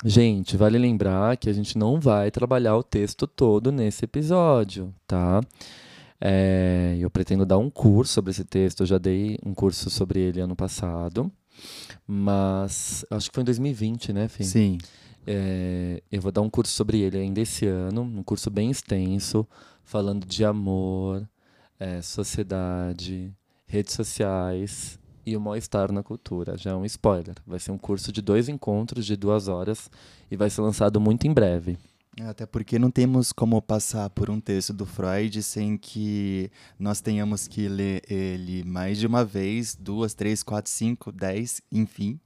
Gente, 0.04 0.56
vale 0.56 0.78
lembrar 0.78 1.36
que 1.36 1.50
a 1.50 1.52
gente 1.52 1.76
não 1.76 1.98
vai 2.00 2.30
trabalhar 2.30 2.76
o 2.76 2.84
texto 2.84 3.26
todo 3.26 3.72
nesse 3.72 4.04
episódio, 4.04 4.94
tá? 5.06 5.40
É, 6.20 6.96
eu 7.00 7.08
pretendo 7.08 7.46
dar 7.46 7.58
um 7.58 7.70
curso 7.70 8.14
sobre 8.14 8.30
esse 8.30 8.44
texto, 8.44 8.80
eu 8.80 8.86
já 8.86 8.98
dei 8.98 9.38
um 9.44 9.54
curso 9.54 9.88
sobre 9.88 10.20
ele 10.20 10.40
ano 10.40 10.56
passado, 10.56 11.30
mas 12.06 13.04
acho 13.10 13.30
que 13.30 13.34
foi 13.34 13.42
em 13.42 13.44
2020, 13.44 14.12
né, 14.12 14.28
Fih? 14.28 14.44
Sim. 14.44 14.78
É, 15.26 16.02
eu 16.10 16.20
vou 16.20 16.32
dar 16.32 16.40
um 16.40 16.50
curso 16.50 16.72
sobre 16.72 17.00
ele 17.00 17.18
ainda 17.18 17.40
esse 17.40 17.66
ano, 17.66 18.02
um 18.02 18.22
curso 18.22 18.50
bem 18.50 18.70
extenso, 18.70 19.46
falando 19.84 20.26
de 20.26 20.44
amor, 20.44 21.28
é, 21.78 22.00
sociedade, 22.02 23.32
redes 23.66 23.94
sociais 23.94 24.98
e 25.24 25.36
o 25.36 25.40
mal-estar 25.40 25.92
na 25.92 26.02
cultura. 26.02 26.56
Já 26.56 26.70
é 26.70 26.74
um 26.74 26.84
spoiler. 26.86 27.34
Vai 27.46 27.58
ser 27.58 27.70
um 27.70 27.78
curso 27.78 28.10
de 28.10 28.22
dois 28.22 28.48
encontros 28.48 29.04
de 29.04 29.16
duas 29.16 29.46
horas 29.46 29.90
e 30.30 30.36
vai 30.36 30.48
ser 30.48 30.62
lançado 30.62 31.00
muito 31.00 31.26
em 31.26 31.32
breve. 31.32 31.78
É, 32.20 32.26
até 32.26 32.44
porque 32.46 32.78
não 32.80 32.90
temos 32.90 33.32
como 33.32 33.62
passar 33.62 34.10
por 34.10 34.28
um 34.28 34.40
texto 34.40 34.72
do 34.72 34.84
Freud 34.84 35.40
sem 35.40 35.76
que 35.76 36.50
nós 36.76 37.00
tenhamos 37.00 37.46
que 37.46 37.68
ler 37.68 38.02
ele 38.10 38.64
mais 38.64 38.98
de 38.98 39.06
uma 39.06 39.24
vez, 39.24 39.76
duas, 39.78 40.14
três, 40.14 40.42
quatro, 40.42 40.70
cinco, 40.70 41.12
dez, 41.12 41.60
enfim, 41.70 42.18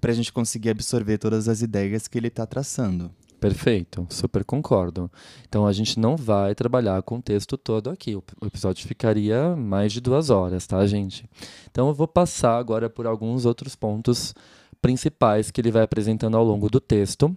para 0.00 0.10
a 0.10 0.14
gente 0.14 0.32
conseguir 0.32 0.70
absorver 0.70 1.18
todas 1.18 1.48
as 1.48 1.62
ideias 1.62 2.08
que 2.08 2.18
ele 2.18 2.26
está 2.26 2.44
traçando. 2.44 3.12
Perfeito, 3.38 4.06
super 4.10 4.44
concordo. 4.44 5.10
Então 5.48 5.66
a 5.66 5.72
gente 5.72 6.00
não 6.00 6.16
vai 6.16 6.52
trabalhar 6.54 7.00
com 7.02 7.18
o 7.18 7.22
texto 7.22 7.56
todo 7.56 7.90
aqui. 7.90 8.16
O 8.16 8.24
episódio 8.44 8.86
ficaria 8.86 9.54
mais 9.54 9.92
de 9.92 10.00
duas 10.00 10.30
horas, 10.30 10.66
tá, 10.66 10.84
gente? 10.84 11.28
Então 11.70 11.88
eu 11.88 11.94
vou 11.94 12.08
passar 12.08 12.56
agora 12.56 12.90
por 12.90 13.06
alguns 13.06 13.44
outros 13.44 13.76
pontos 13.76 14.34
principais 14.80 15.52
que 15.52 15.60
ele 15.60 15.70
vai 15.70 15.82
apresentando 15.82 16.36
ao 16.36 16.44
longo 16.44 16.68
do 16.68 16.80
texto 16.80 17.36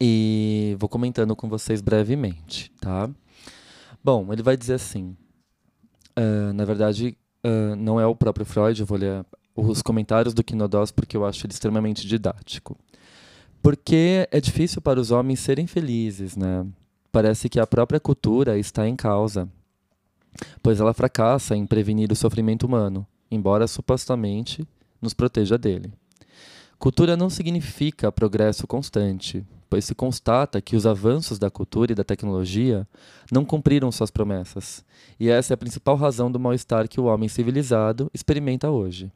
e 0.00 0.76
vou 0.78 0.88
comentando 0.88 1.36
com 1.36 1.48
vocês 1.48 1.80
brevemente, 1.80 2.72
tá? 2.80 3.10
Bom, 4.02 4.32
ele 4.32 4.42
vai 4.42 4.56
dizer 4.56 4.74
assim. 4.74 5.14
Uh, 6.18 6.52
na 6.54 6.64
verdade, 6.64 7.16
uh, 7.44 7.76
não 7.76 8.00
é 8.00 8.06
o 8.06 8.16
próprio 8.16 8.46
Freud, 8.46 8.80
eu 8.80 8.86
vou 8.86 8.96
ler 8.96 9.24
os 9.54 9.82
comentários 9.82 10.32
do 10.32 10.42
Quinodós 10.42 10.90
porque 10.90 11.16
eu 11.16 11.26
acho 11.26 11.44
ele 11.44 11.52
extremamente 11.52 12.06
didático. 12.06 12.76
Porque 13.62 14.26
é 14.30 14.40
difícil 14.40 14.80
para 14.80 14.98
os 14.98 15.10
homens 15.10 15.40
serem 15.40 15.66
felizes, 15.66 16.34
né? 16.34 16.66
Parece 17.12 17.48
que 17.48 17.60
a 17.60 17.66
própria 17.66 18.00
cultura 18.00 18.56
está 18.56 18.88
em 18.88 18.96
causa, 18.96 19.48
pois 20.62 20.80
ela 20.80 20.94
fracassa 20.94 21.54
em 21.54 21.66
prevenir 21.66 22.10
o 22.10 22.16
sofrimento 22.16 22.64
humano, 22.64 23.06
embora 23.30 23.66
supostamente 23.66 24.66
nos 25.02 25.12
proteja 25.12 25.58
dele. 25.58 25.92
Cultura 26.78 27.16
não 27.16 27.28
significa 27.28 28.10
progresso 28.10 28.66
constante, 28.66 29.44
se 29.78 29.94
constata 29.94 30.60
que 30.60 30.74
os 30.74 30.86
avanços 30.86 31.38
da 31.38 31.50
cultura 31.50 31.92
e 31.92 31.94
da 31.94 32.02
tecnologia 32.02 32.88
não 33.30 33.44
cumpriram 33.44 33.92
suas 33.92 34.10
promessas, 34.10 34.84
e 35.18 35.28
essa 35.28 35.52
é 35.52 35.54
a 35.54 35.58
principal 35.58 35.96
razão 35.96 36.32
do 36.32 36.40
mal-estar 36.40 36.88
que 36.88 37.00
o 37.00 37.04
homem 37.04 37.28
civilizado 37.28 38.10
experimenta 38.14 38.70
hoje. 38.70 39.12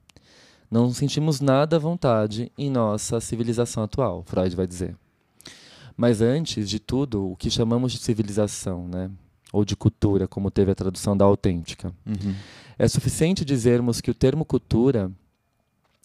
Não 0.70 0.92
sentimos 0.92 1.40
nada 1.40 1.76
à 1.76 1.78
vontade 1.78 2.52
em 2.57 2.70
nossa 2.70 3.20
civilização 3.20 3.82
atual, 3.82 4.22
Freud 4.26 4.55
vai 4.55 4.66
dizer. 4.66 4.96
Mas 5.96 6.20
antes 6.20 6.68
de 6.68 6.78
tudo, 6.78 7.30
o 7.30 7.36
que 7.36 7.50
chamamos 7.50 7.92
de 7.92 7.98
civilização, 7.98 8.88
né? 8.88 9.11
ou 9.55 9.64
de 9.64 9.76
cultura, 9.76 10.26
como 10.26 10.50
teve 10.50 10.72
a 10.72 10.74
tradução 10.74 11.16
da 11.16 11.24
autêntica. 11.24 11.94
Uhum. 12.05 12.34
É 12.76 12.88
suficiente 12.88 13.44
dizermos 13.44 14.00
que 14.00 14.11
o 14.11 14.14
termo 14.14 14.44
cultura 14.44 15.12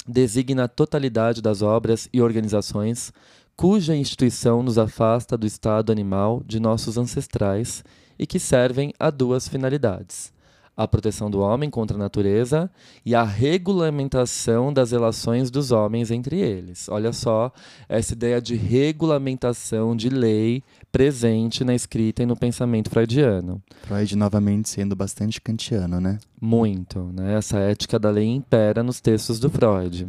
designa 0.07 0.65
a 0.65 0.67
totalidade 0.67 1.41
das 1.41 1.63
obras 1.63 2.07
e 2.13 2.21
organizações 2.21 3.11
cuja 3.59 3.93
instituição 3.93 4.63
nos 4.63 4.77
afasta 4.77 5.37
do 5.37 5.45
estado 5.45 5.91
animal 5.91 6.41
de 6.47 6.61
nossos 6.61 6.97
ancestrais 6.97 7.83
e 8.17 8.25
que 8.25 8.39
servem 8.39 8.93
a 8.97 9.09
duas 9.09 9.49
finalidades: 9.49 10.31
a 10.77 10.87
proteção 10.87 11.29
do 11.29 11.41
homem 11.41 11.69
contra 11.69 11.97
a 11.97 11.99
natureza 11.99 12.71
e 13.05 13.13
a 13.13 13.21
regulamentação 13.21 14.71
das 14.71 14.91
relações 14.91 15.51
dos 15.51 15.71
homens 15.71 16.09
entre 16.09 16.39
eles. 16.39 16.87
Olha 16.87 17.11
só 17.11 17.51
essa 17.89 18.13
ideia 18.13 18.41
de 18.41 18.55
regulamentação 18.55 19.93
de 19.93 20.07
lei 20.07 20.63
presente 20.89 21.65
na 21.65 21.75
escrita 21.75 22.23
e 22.23 22.25
no 22.25 22.37
pensamento 22.37 22.89
freudiano. 22.89 23.61
Freud 23.81 24.15
novamente 24.15 24.69
sendo 24.69 24.95
bastante 24.95 25.41
kantiano, 25.41 25.99
né? 25.99 26.17
Muito, 26.39 27.11
né? 27.11 27.35
Essa 27.35 27.59
ética 27.59 27.99
da 27.99 28.09
lei 28.09 28.25
impera 28.25 28.81
nos 28.81 29.01
textos 29.01 29.37
do 29.37 29.49
Freud. 29.49 30.07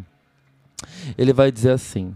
Ele 1.18 1.32
vai 1.32 1.50
dizer 1.50 1.70
assim: 1.70 2.14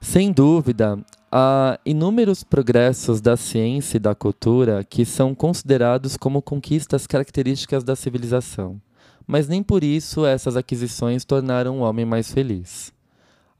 sem 0.00 0.32
dúvida, 0.32 0.98
Há 1.30 1.78
inúmeros 1.84 2.42
progressos 2.42 3.20
da 3.20 3.36
ciência 3.36 3.98
e 3.98 4.00
da 4.00 4.14
cultura 4.14 4.82
que 4.82 5.04
são 5.04 5.34
considerados 5.34 6.16
como 6.16 6.40
conquistas 6.40 7.06
características 7.06 7.84
da 7.84 7.94
civilização, 7.94 8.80
mas 9.26 9.46
nem 9.46 9.62
por 9.62 9.84
isso 9.84 10.24
essas 10.24 10.56
aquisições 10.56 11.26
tornaram 11.26 11.80
o 11.80 11.82
homem 11.82 12.06
mais 12.06 12.32
feliz. 12.32 12.94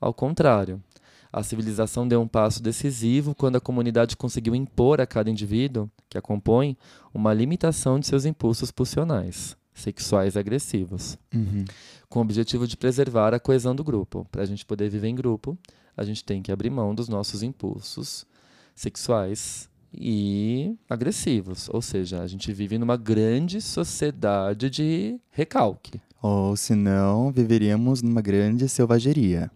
Ao 0.00 0.14
contrário, 0.14 0.82
a 1.30 1.42
civilização 1.42 2.08
deu 2.08 2.22
um 2.22 2.26
passo 2.26 2.62
decisivo 2.62 3.34
quando 3.34 3.56
a 3.56 3.60
comunidade 3.60 4.16
conseguiu 4.16 4.54
impor 4.54 4.98
a 4.98 5.06
cada 5.06 5.28
indivíduo 5.28 5.90
que 6.08 6.16
a 6.16 6.22
compõe 6.22 6.74
uma 7.12 7.34
limitação 7.34 8.00
de 8.00 8.06
seus 8.06 8.24
impulsos 8.24 8.70
pulsionais, 8.70 9.54
sexuais 9.74 10.36
e 10.36 10.38
agressivos, 10.38 11.18
uhum. 11.34 11.66
com 12.08 12.20
o 12.20 12.22
objetivo 12.22 12.66
de 12.66 12.78
preservar 12.78 13.34
a 13.34 13.38
coesão 13.38 13.76
do 13.76 13.84
grupo. 13.84 14.26
Para 14.32 14.40
a 14.40 14.46
gente 14.46 14.64
poder 14.64 14.88
viver 14.88 15.08
em 15.08 15.14
grupo, 15.14 15.58
a 15.98 16.04
gente 16.04 16.24
tem 16.24 16.40
que 16.40 16.52
abrir 16.52 16.70
mão 16.70 16.94
dos 16.94 17.08
nossos 17.08 17.42
impulsos 17.42 18.24
sexuais 18.72 19.68
e 19.92 20.76
agressivos. 20.88 21.68
Ou 21.70 21.82
seja, 21.82 22.22
a 22.22 22.26
gente 22.28 22.52
vive 22.52 22.78
numa 22.78 22.96
grande 22.96 23.60
sociedade 23.60 24.70
de 24.70 25.18
recalque. 25.32 26.00
Ou 26.22 26.56
senão 26.56 27.32
viveríamos 27.32 28.00
numa 28.00 28.22
grande 28.22 28.68
selvageria. 28.68 29.50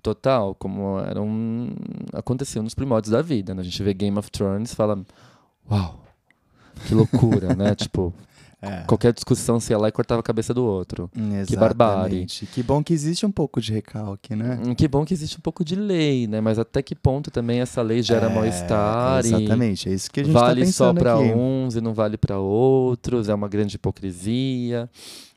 Total, 0.00 0.54
como 0.54 1.00
era 1.00 1.20
um... 1.20 1.74
aconteceu 2.12 2.62
nos 2.62 2.74
primórdios 2.74 3.10
da 3.10 3.20
vida. 3.20 3.52
Né? 3.52 3.62
A 3.62 3.64
gente 3.64 3.82
vê 3.82 3.92
Game 3.92 4.16
of 4.16 4.30
Thrones 4.30 4.70
e 4.70 4.76
fala, 4.76 5.04
uau, 5.68 6.04
que 6.86 6.94
loucura, 6.94 7.54
né? 7.56 7.74
Tipo, 7.76 8.14
é. 8.62 8.82
Qualquer 8.86 9.12
discussão, 9.14 9.58
se 9.58 9.72
ia 9.72 9.78
lá 9.78 9.88
e 9.88 9.92
cortava 9.92 10.20
a 10.20 10.22
cabeça 10.22 10.52
do 10.52 10.64
outro. 10.64 11.10
Exatamente. 11.14 11.46
Que 11.48 11.56
barbárie. 11.56 12.26
Que 12.26 12.62
bom 12.62 12.82
que 12.82 12.92
existe 12.92 13.24
um 13.24 13.32
pouco 13.32 13.60
de 13.60 13.72
recalque, 13.72 14.36
né? 14.36 14.60
Hum, 14.62 14.74
que 14.74 14.86
bom 14.86 15.04
que 15.04 15.14
existe 15.14 15.38
um 15.38 15.40
pouco 15.40 15.64
de 15.64 15.74
lei, 15.74 16.26
né? 16.26 16.40
Mas 16.40 16.58
até 16.58 16.82
que 16.82 16.94
ponto 16.94 17.30
também 17.30 17.60
essa 17.60 17.80
lei 17.80 18.02
gera 18.02 18.26
é, 18.26 18.34
mal-estar? 18.34 19.24
Exatamente, 19.24 19.88
é 19.88 19.92
isso 19.92 20.10
que 20.10 20.20
a 20.20 20.24
gente 20.24 20.34
tá 20.34 20.40
Vale 20.40 20.66
tá 20.66 20.72
só 20.72 20.92
para 20.92 21.18
uns 21.18 21.74
e 21.74 21.80
não 21.80 21.94
vale 21.94 22.18
para 22.18 22.38
outros, 22.38 23.28
é 23.28 23.34
uma 23.34 23.48
grande 23.48 23.76
hipocrisia. 23.76 24.90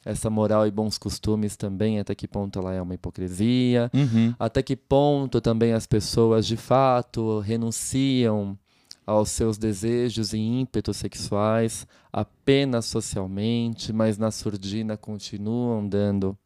Essa 0.06 0.30
moral 0.30 0.68
e 0.68 0.72
bons 0.72 0.98
costumes 0.98 1.56
também, 1.56 1.98
até 1.98 2.14
que 2.14 2.28
ponto 2.28 2.60
ela 2.60 2.74
é 2.74 2.82
uma 2.82 2.94
hipocrisia. 2.94 3.90
Uhum. 3.94 4.34
Até 4.38 4.62
que 4.62 4.76
ponto 4.76 5.40
também 5.40 5.72
as 5.72 5.88
pessoas 5.88 6.46
de 6.46 6.58
fato 6.58 7.40
renunciam 7.40 8.58
aos 9.06 9.30
seus 9.30 9.58
desejos 9.58 10.34
e 10.34 10.38
ímpetos 10.38 10.98
sexuais 10.98 11.88
apenas 12.12 12.86
socialmente, 12.86 13.92
mas 13.92 14.18
na 14.18 14.32
surdina 14.32 14.96
continuam 14.96 15.88
dando 15.88 16.38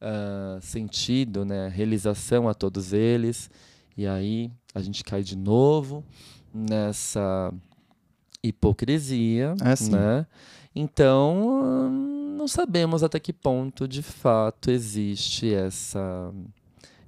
uh, 0.00 0.60
sentido, 0.60 1.44
né, 1.44 1.68
realização 1.68 2.48
a 2.48 2.54
todos 2.54 2.92
eles. 2.92 3.50
E 3.96 4.06
aí 4.06 4.50
a 4.74 4.80
gente 4.80 5.04
cai 5.04 5.22
de 5.22 5.36
novo 5.36 6.04
nessa 6.52 7.52
hipocrisia, 8.42 9.54
é 9.60 9.90
né? 9.90 10.26
Então, 10.74 11.90
não 11.90 12.48
sabemos 12.48 13.02
até 13.02 13.20
que 13.20 13.32
ponto 13.32 13.86
de 13.86 14.02
fato 14.02 14.70
existe 14.70 15.52
essa 15.52 16.32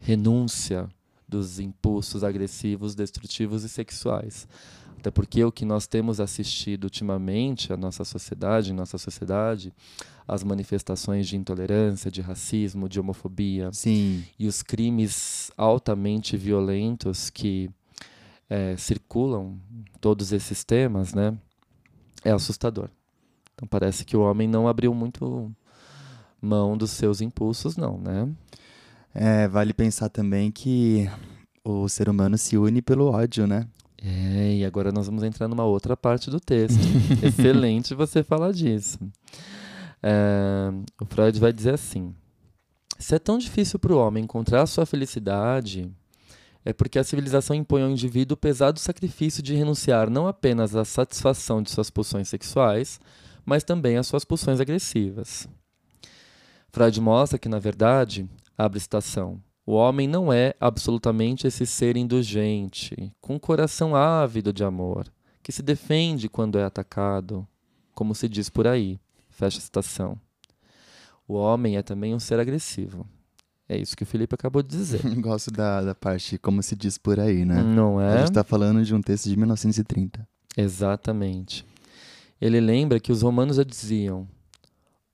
renúncia 0.00 0.88
dos 1.34 1.58
impulsos 1.58 2.22
agressivos, 2.22 2.94
destrutivos 2.94 3.64
e 3.64 3.68
sexuais. 3.68 4.46
Até 4.98 5.10
porque 5.10 5.44
o 5.44 5.50
que 5.50 5.64
nós 5.64 5.86
temos 5.86 6.20
assistido 6.20 6.84
ultimamente, 6.84 7.72
a 7.72 7.76
nossa 7.76 8.04
sociedade, 8.04 8.70
em 8.70 8.74
nossa 8.74 8.96
sociedade, 8.96 9.74
as 10.26 10.44
manifestações 10.44 11.26
de 11.26 11.36
intolerância, 11.36 12.10
de 12.10 12.20
racismo, 12.20 12.88
de 12.88 13.00
homofobia 13.00 13.70
Sim. 13.72 14.24
e 14.38 14.46
os 14.46 14.62
crimes 14.62 15.50
altamente 15.56 16.36
violentos 16.36 17.28
que 17.30 17.68
é, 18.48 18.76
circulam 18.76 19.58
todos 20.00 20.32
esses 20.32 20.62
temas, 20.62 21.12
né, 21.12 21.36
é 22.24 22.30
assustador. 22.30 22.88
Então 23.54 23.66
parece 23.66 24.04
que 24.04 24.16
o 24.16 24.20
homem 24.20 24.48
não 24.48 24.68
abriu 24.68 24.94
muito 24.94 25.52
mão 26.40 26.76
dos 26.76 26.92
seus 26.92 27.20
impulsos, 27.20 27.76
não, 27.76 27.98
né? 27.98 28.28
É, 29.14 29.46
vale 29.46 29.72
pensar 29.72 30.08
também 30.08 30.50
que 30.50 31.08
o 31.64 31.88
ser 31.88 32.08
humano 32.08 32.36
se 32.36 32.58
une 32.58 32.82
pelo 32.82 33.06
ódio, 33.06 33.46
né? 33.46 33.66
É, 34.02 34.56
e 34.56 34.64
agora 34.64 34.90
nós 34.92 35.06
vamos 35.06 35.22
entrar 35.22 35.48
numa 35.48 35.64
outra 35.64 35.96
parte 35.96 36.30
do 36.30 36.40
texto. 36.40 36.78
Excelente 37.22 37.94
você 37.94 38.22
falar 38.22 38.52
disso. 38.52 38.98
É, 40.02 40.70
o 41.00 41.06
Freud 41.06 41.38
vai 41.38 41.52
dizer 41.52 41.74
assim: 41.74 42.14
se 42.98 43.14
é 43.14 43.18
tão 43.18 43.38
difícil 43.38 43.78
para 43.78 43.94
o 43.94 43.98
homem 43.98 44.24
encontrar 44.24 44.66
sua 44.66 44.84
felicidade, 44.84 45.90
é 46.64 46.72
porque 46.72 46.98
a 46.98 47.04
civilização 47.04 47.54
impõe 47.54 47.82
ao 47.82 47.90
indivíduo 47.90 48.34
o 48.34 48.38
pesado 48.38 48.78
sacrifício 48.80 49.42
de 49.42 49.54
renunciar 49.54 50.10
não 50.10 50.26
apenas 50.26 50.74
à 50.74 50.84
satisfação 50.84 51.62
de 51.62 51.70
suas 51.70 51.88
pulsões 51.88 52.28
sexuais, 52.28 53.00
mas 53.44 53.62
também 53.62 53.96
às 53.96 54.06
suas 54.06 54.24
pulsões 54.24 54.60
agressivas. 54.60 55.48
Freud 56.70 57.00
mostra 57.00 57.38
que, 57.38 57.48
na 57.48 57.58
verdade, 57.58 58.28
abre 58.56 58.80
citação, 58.80 59.40
o 59.66 59.72
homem 59.72 60.06
não 60.06 60.30
é 60.32 60.54
absolutamente 60.60 61.46
esse 61.46 61.64
ser 61.64 61.96
indulgente, 61.96 63.12
com 63.20 63.36
um 63.36 63.38
coração 63.38 63.96
ávido 63.96 64.52
de 64.52 64.62
amor, 64.62 65.10
que 65.42 65.50
se 65.50 65.62
defende 65.62 66.28
quando 66.28 66.58
é 66.58 66.64
atacado, 66.64 67.46
como 67.94 68.14
se 68.14 68.28
diz 68.28 68.50
por 68.50 68.66
aí. 68.66 69.00
Fecha 69.30 69.58
a 69.58 69.62
citação. 69.62 70.20
O 71.26 71.34
homem 71.34 71.76
é 71.78 71.82
também 71.82 72.14
um 72.14 72.20
ser 72.20 72.38
agressivo. 72.38 73.06
É 73.66 73.76
isso 73.78 73.96
que 73.96 74.02
o 74.02 74.06
Felipe 74.06 74.34
acabou 74.34 74.62
de 74.62 74.68
dizer. 74.68 75.00
Gosto 75.20 75.50
da, 75.50 75.80
da 75.80 75.94
parte, 75.94 76.36
como 76.36 76.62
se 76.62 76.76
diz 76.76 76.98
por 76.98 77.18
aí, 77.18 77.46
né? 77.46 77.62
Não 77.62 77.98
é? 78.00 78.12
A 78.12 78.16
gente 78.18 78.28
está 78.28 78.44
falando 78.44 78.84
de 78.84 78.94
um 78.94 79.00
texto 79.00 79.30
de 79.30 79.36
1930. 79.36 80.28
Exatamente. 80.56 81.64
Ele 82.38 82.60
lembra 82.60 83.00
que 83.00 83.10
os 83.10 83.22
romanos 83.22 83.56
já 83.56 83.64
diziam: 83.64 84.28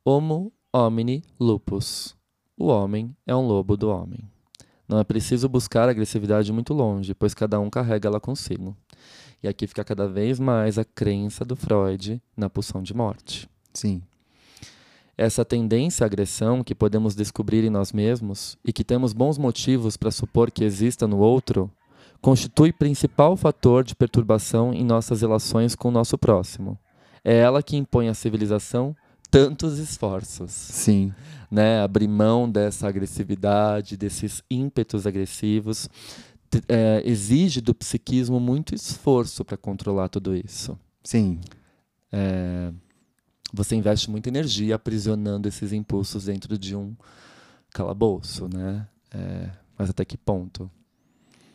Homo 0.04 0.52
homini 0.72 1.22
lupus. 1.38 2.16
O 2.60 2.66
homem 2.66 3.16
é 3.26 3.34
um 3.34 3.40
lobo 3.40 3.74
do 3.74 3.88
homem. 3.88 4.20
Não 4.86 4.98
é 4.98 5.02
preciso 5.02 5.48
buscar 5.48 5.88
a 5.88 5.92
agressividade 5.92 6.52
muito 6.52 6.74
longe, 6.74 7.14
pois 7.14 7.32
cada 7.32 7.58
um 7.58 7.70
carrega 7.70 8.06
ela 8.06 8.20
consigo. 8.20 8.76
E 9.42 9.48
aqui 9.48 9.66
fica 9.66 9.82
cada 9.82 10.06
vez 10.06 10.38
mais 10.38 10.76
a 10.76 10.84
crença 10.84 11.42
do 11.42 11.56
Freud 11.56 12.20
na 12.36 12.50
pulsão 12.50 12.82
de 12.82 12.92
morte. 12.92 13.48
Sim. 13.72 14.02
Essa 15.16 15.42
tendência 15.42 16.04
à 16.04 16.06
agressão 16.06 16.62
que 16.62 16.74
podemos 16.74 17.14
descobrir 17.14 17.64
em 17.64 17.70
nós 17.70 17.94
mesmos 17.94 18.58
e 18.62 18.74
que 18.74 18.84
temos 18.84 19.14
bons 19.14 19.38
motivos 19.38 19.96
para 19.96 20.10
supor 20.10 20.50
que 20.50 20.62
exista 20.62 21.06
no 21.06 21.16
outro, 21.16 21.70
constitui 22.20 22.74
principal 22.74 23.38
fator 23.38 23.82
de 23.82 23.96
perturbação 23.96 24.74
em 24.74 24.84
nossas 24.84 25.22
relações 25.22 25.74
com 25.74 25.88
o 25.88 25.92
nosso 25.92 26.18
próximo. 26.18 26.78
É 27.24 27.34
ela 27.38 27.62
que 27.62 27.78
impõe 27.78 28.10
à 28.10 28.12
civilização 28.12 28.94
tantos 29.30 29.78
esforços. 29.78 30.50
Sim. 30.50 31.12
Né? 31.50 31.80
Abrir 31.80 32.08
mão 32.08 32.50
dessa 32.50 32.88
agressividade, 32.88 33.96
desses 33.96 34.42
ímpetos 34.50 35.06
agressivos, 35.06 35.88
é, 36.68 37.02
exige 37.04 37.60
do 37.60 37.74
psiquismo 37.74 38.40
muito 38.40 38.74
esforço 38.74 39.44
para 39.44 39.56
controlar 39.56 40.08
tudo 40.08 40.34
isso. 40.34 40.78
Sim. 41.02 41.40
É, 42.12 42.72
você 43.52 43.76
investe 43.76 44.10
muita 44.10 44.28
energia 44.28 44.74
aprisionando 44.74 45.48
esses 45.48 45.72
impulsos 45.72 46.24
dentro 46.24 46.58
de 46.58 46.74
um 46.74 46.94
calabouço, 47.72 48.48
né? 48.48 48.86
É, 49.12 49.50
mas 49.76 49.90
até 49.90 50.04
que 50.04 50.16
ponto 50.16 50.70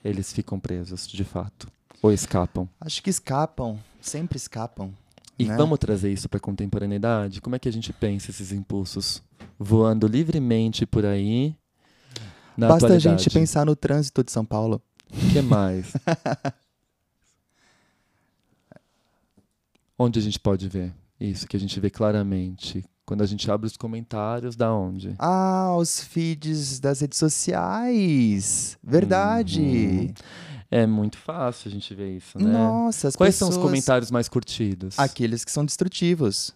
eles 0.04 0.32
ficam 0.32 0.60
presos, 0.60 1.08
de 1.08 1.24
fato? 1.24 1.68
Ou 2.02 2.12
escapam? 2.12 2.70
Acho 2.80 3.02
que 3.02 3.10
escapam, 3.10 3.80
sempre 4.00 4.38
escapam. 4.38 4.94
E 5.38 5.46
né? 5.46 5.58
vamos 5.58 5.78
trazer 5.80 6.12
isso 6.12 6.30
para 6.30 6.38
a 6.38 6.42
contemporaneidade? 6.42 7.42
Como 7.42 7.56
é 7.56 7.60
que 7.60 7.68
a 7.68 7.72
gente 7.72 7.92
pensa 7.92 8.32
esses 8.32 8.52
impulsos 8.52 9.22
voando 9.60 10.08
livremente 10.08 10.86
por 10.86 11.06
aí? 11.06 11.56
Na 12.58 12.70
Basta 12.70 12.94
a 12.94 13.00
gente 13.00 13.30
pensar 13.30 13.66
no 13.66 13.76
trânsito 13.76 14.24
de 14.24 14.32
São 14.32 14.46
Paulo. 14.46 14.82
O 15.12 15.34
que 15.34 15.42
mais? 15.42 15.94
Onde 20.00 20.20
a 20.20 20.22
gente 20.22 20.40
pode 20.40 20.68
ver 20.68 20.94
isso 21.20 21.48
que 21.48 21.56
a 21.56 21.60
gente 21.60 21.80
vê 21.80 21.90
claramente? 21.90 22.84
Quando 23.06 23.22
a 23.22 23.26
gente 23.26 23.50
abre 23.52 23.68
os 23.68 23.78
comentários, 23.78 24.56
da 24.56 24.74
onde? 24.74 25.14
Ah, 25.20 25.76
os 25.78 26.02
feeds 26.02 26.80
das 26.80 27.02
redes 27.02 27.20
sociais. 27.20 28.78
Verdade. 28.84 29.62
Uhum. 29.62 30.14
É 30.70 30.86
muito 30.86 31.18
fácil 31.18 31.70
a 31.70 31.72
gente 31.72 31.94
ver 31.94 32.18
isso, 32.18 32.38
né? 32.38 32.52
Nossa, 32.52 33.08
as 33.08 33.16
Quais 33.16 33.36
pessoas... 33.36 33.54
são 33.54 33.62
os 33.62 33.66
comentários 33.66 34.12
mais 34.12 34.28
curtidos? 34.28 34.98
Aqueles 35.00 35.46
que 35.46 35.52
são 35.52 35.64
destrutivos. 35.66 36.54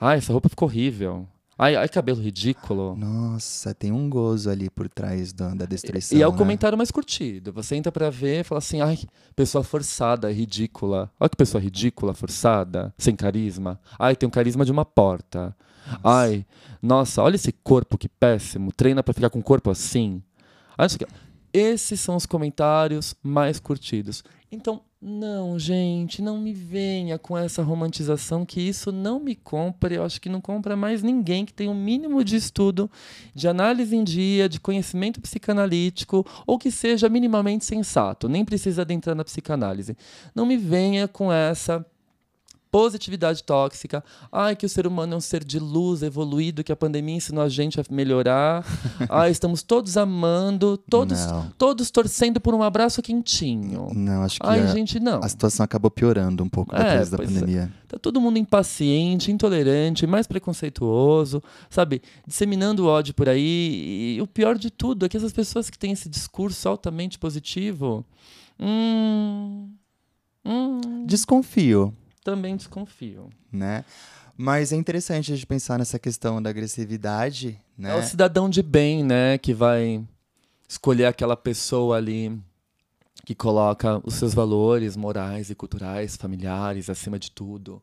Ai, 0.00 0.18
essa 0.18 0.32
roupa 0.32 0.48
ficou 0.48 0.68
horrível. 0.68 1.26
Ai, 1.58 1.74
ai, 1.74 1.88
cabelo 1.88 2.20
ridículo. 2.20 2.94
Nossa, 2.96 3.72
tem 3.72 3.90
um 3.90 4.10
gozo 4.10 4.50
ali 4.50 4.68
por 4.68 4.90
trás 4.90 5.32
da, 5.32 5.54
da 5.54 5.64
destruição. 5.64 6.18
E 6.18 6.20
é 6.20 6.28
o 6.28 6.32
né? 6.32 6.36
comentário 6.36 6.76
mais 6.76 6.90
curtido. 6.90 7.50
Você 7.52 7.74
entra 7.74 7.90
pra 7.90 8.10
ver 8.10 8.40
e 8.40 8.44
fala 8.44 8.58
assim: 8.58 8.82
ai, 8.82 8.98
pessoa 9.34 9.64
forçada, 9.64 10.30
ridícula. 10.30 11.10
Olha 11.18 11.30
que 11.30 11.36
pessoa 11.36 11.62
ridícula, 11.62 12.12
forçada, 12.12 12.92
sem 12.98 13.16
carisma. 13.16 13.80
Ai, 13.98 14.14
tem 14.14 14.26
um 14.26 14.30
carisma 14.30 14.66
de 14.66 14.72
uma 14.72 14.84
porta. 14.84 15.56
Ai, 16.04 16.44
nossa, 16.82 17.22
olha 17.22 17.36
esse 17.36 17.52
corpo 17.52 17.96
que 17.96 18.08
péssimo. 18.08 18.70
Treina 18.70 19.02
pra 19.02 19.14
ficar 19.14 19.30
com 19.30 19.38
um 19.38 19.42
corpo 19.42 19.70
assim. 19.70 20.22
Ai, 20.76 20.86
isso 20.86 20.96
aqui. 20.96 21.06
Esses 21.56 22.00
são 22.00 22.16
os 22.16 22.26
comentários 22.26 23.16
mais 23.22 23.58
curtidos. 23.58 24.22
Então, 24.52 24.82
não, 25.00 25.58
gente, 25.58 26.20
não 26.20 26.38
me 26.38 26.52
venha 26.52 27.18
com 27.18 27.36
essa 27.36 27.62
romantização 27.62 28.44
que 28.44 28.60
isso 28.60 28.92
não 28.92 29.18
me 29.18 29.34
compra. 29.34 29.94
Eu 29.94 30.04
acho 30.04 30.20
que 30.20 30.28
não 30.28 30.40
compra 30.40 30.76
mais 30.76 31.02
ninguém 31.02 31.46
que 31.46 31.54
tem 31.54 31.68
um 31.68 31.74
mínimo 31.74 32.22
de 32.22 32.36
estudo, 32.36 32.90
de 33.34 33.48
análise 33.48 33.96
em 33.96 34.04
dia, 34.04 34.48
de 34.48 34.60
conhecimento 34.60 35.18
psicanalítico 35.20 36.26
ou 36.46 36.58
que 36.58 36.70
seja 36.70 37.08
minimamente 37.08 37.64
sensato. 37.64 38.28
Nem 38.28 38.44
precisa 38.44 38.82
adentrar 38.82 39.16
na 39.16 39.24
psicanálise. 39.24 39.96
Não 40.34 40.44
me 40.44 40.58
venha 40.58 41.08
com 41.08 41.32
essa 41.32 41.84
positividade 42.76 43.42
tóxica. 43.42 44.04
Ai, 44.30 44.54
que 44.54 44.66
o 44.66 44.68
ser 44.68 44.86
humano 44.86 45.14
é 45.14 45.16
um 45.16 45.20
ser 45.20 45.42
de 45.42 45.58
luz, 45.58 46.02
evoluído, 46.02 46.62
que 46.62 46.70
a 46.70 46.76
pandemia 46.76 47.16
ensinou 47.16 47.42
a 47.42 47.48
gente 47.48 47.80
a 47.80 47.84
melhorar. 47.90 48.66
Ai, 49.08 49.30
estamos 49.30 49.62
todos 49.62 49.96
amando, 49.96 50.76
todos, 50.76 51.24
Não. 51.24 51.50
todos 51.56 51.90
torcendo 51.90 52.38
por 52.38 52.54
um 52.54 52.62
abraço 52.62 53.00
quentinho. 53.00 53.88
Não, 53.94 54.22
acho 54.22 54.38
que 54.38 54.46
Ai, 54.46 54.60
a, 54.60 54.66
gente, 54.66 55.00
não. 55.00 55.20
a 55.24 55.28
situação 55.28 55.64
acabou 55.64 55.90
piorando 55.90 56.44
um 56.44 56.50
pouco 56.50 56.76
É, 56.76 56.90
depois 56.90 57.08
da 57.08 57.16
pois 57.16 57.30
é. 57.30 57.40
pandemia. 57.40 57.72
Tá 57.88 57.98
todo 57.98 58.20
mundo 58.20 58.38
impaciente, 58.38 59.32
intolerante, 59.32 60.06
mais 60.06 60.26
preconceituoso, 60.26 61.42
sabe? 61.70 62.02
Disseminando 62.26 62.86
ódio 62.86 63.14
por 63.14 63.26
aí. 63.26 64.16
E 64.18 64.20
o 64.20 64.26
pior 64.26 64.58
de 64.58 64.70
tudo 64.70 65.06
é 65.06 65.08
que 65.08 65.16
essas 65.16 65.32
pessoas 65.32 65.70
que 65.70 65.78
têm 65.78 65.92
esse 65.92 66.10
discurso 66.10 66.68
altamente 66.68 67.18
positivo. 67.18 68.04
Hum. 68.60 69.70
Hum. 70.44 71.06
Desconfio, 71.06 71.94
Também 72.26 72.56
desconfio. 72.56 73.30
né? 73.52 73.84
Mas 74.36 74.72
é 74.72 74.76
interessante 74.76 75.32
a 75.32 75.36
gente 75.36 75.46
pensar 75.46 75.78
nessa 75.78 75.96
questão 75.96 76.42
da 76.42 76.50
agressividade, 76.50 77.56
né? 77.78 77.92
É 77.92 77.94
o 77.94 78.02
cidadão 78.02 78.50
de 78.50 78.64
bem, 78.64 79.04
né? 79.04 79.38
Que 79.38 79.54
vai 79.54 80.04
escolher 80.68 81.06
aquela 81.06 81.36
pessoa 81.36 81.96
ali 81.96 82.36
que 83.24 83.32
coloca 83.32 84.00
os 84.04 84.14
seus 84.14 84.34
valores 84.34 84.96
morais 84.96 85.50
e 85.50 85.54
culturais, 85.54 86.16
familiares, 86.16 86.90
acima 86.90 87.16
de 87.16 87.30
tudo. 87.30 87.80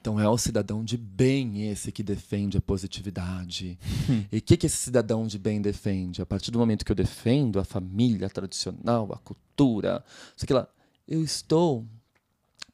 Então 0.00 0.18
é 0.18 0.26
o 0.26 0.38
cidadão 0.38 0.82
de 0.82 0.96
bem 0.96 1.70
esse 1.70 1.92
que 1.92 2.02
defende 2.02 2.56
a 2.56 2.62
positividade. 2.62 3.78
e 4.32 4.38
o 4.38 4.42
que, 4.42 4.56
que 4.56 4.66
esse 4.66 4.78
cidadão 4.78 5.26
de 5.26 5.38
bem 5.38 5.60
defende? 5.60 6.22
A 6.22 6.26
partir 6.26 6.50
do 6.50 6.58
momento 6.58 6.86
que 6.86 6.92
eu 6.92 6.96
defendo 6.96 7.60
a 7.60 7.64
família 7.64 8.30
tradicional, 8.30 9.12
a 9.12 9.18
cultura, 9.18 10.02
isso 10.34 10.46
aqui 10.46 10.54
lá, 10.54 10.66
eu 11.06 11.22
estou 11.22 11.86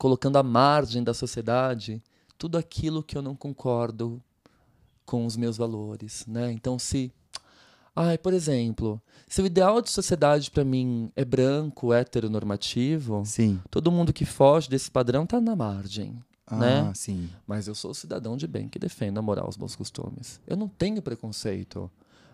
colocando 0.01 0.37
à 0.39 0.43
margem 0.43 1.05
da 1.05 1.13
sociedade 1.13 2.03
tudo 2.39 2.57
aquilo 2.57 3.03
que 3.03 3.19
eu 3.19 3.21
não 3.21 3.37
concordo 3.37 4.19
com 5.05 5.27
os 5.27 5.37
meus 5.37 5.59
valores, 5.59 6.25
né? 6.27 6.51
Então 6.51 6.79
se 6.79 7.13
Ai, 7.95 8.17
por 8.17 8.33
exemplo, 8.33 9.03
se 9.29 9.43
o 9.43 9.47
ideal 9.47 9.83
de 9.83 9.91
sociedade 9.91 10.51
para 10.51 10.65
mim 10.65 11.11
é 11.15 11.25
branco, 11.25 11.93
heteronormativo, 11.93 13.23
Sim. 13.27 13.61
todo 13.69 13.91
mundo 13.91 14.13
que 14.13 14.25
foge 14.25 14.71
desse 14.71 14.91
padrão 14.91 15.27
tá 15.27 15.39
na 15.41 15.55
margem, 15.57 16.17
Ah, 16.47 16.57
né? 16.57 16.93
sim. 16.95 17.29
Mas 17.47 17.67
eu 17.69 17.75
sou 17.75 17.93
cidadão 17.93 18.37
de 18.37 18.47
bem 18.47 18.69
que 18.69 18.79
defendo 18.79 19.19
a 19.19 19.23
moral 19.23 19.49
os 19.49 19.57
bons 19.57 19.75
costumes. 19.77 20.41
Eu 20.47 20.57
não 20.57 20.69
tenho 20.69 21.03
preconceito, 21.03 21.91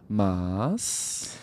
mas 0.09 1.37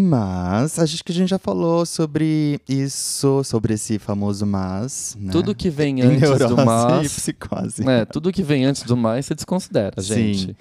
Mas 0.00 0.78
acho 0.78 1.02
que 1.02 1.10
a 1.10 1.14
gente 1.14 1.28
já 1.30 1.38
falou 1.38 1.84
sobre 1.84 2.60
isso, 2.68 3.42
sobre 3.42 3.74
esse 3.74 3.98
famoso 3.98 4.46
mas, 4.46 5.16
né? 5.18 5.32
tudo 5.32 5.54
que 5.54 5.68
vem 5.70 5.98
E 5.98 6.02
antes 6.02 6.20
neurose 6.20 6.54
do 6.54 6.60
e 6.62 6.64
mas, 6.64 7.12
psicose. 7.14 7.84
né, 7.84 8.04
tudo 8.04 8.30
que 8.30 8.42
vem 8.44 8.64
antes 8.64 8.82
do 8.84 8.96
mais 8.96 9.26
você 9.26 9.34
desconsidera, 9.34 10.00
Sim. 10.00 10.14
gente. 10.34 10.56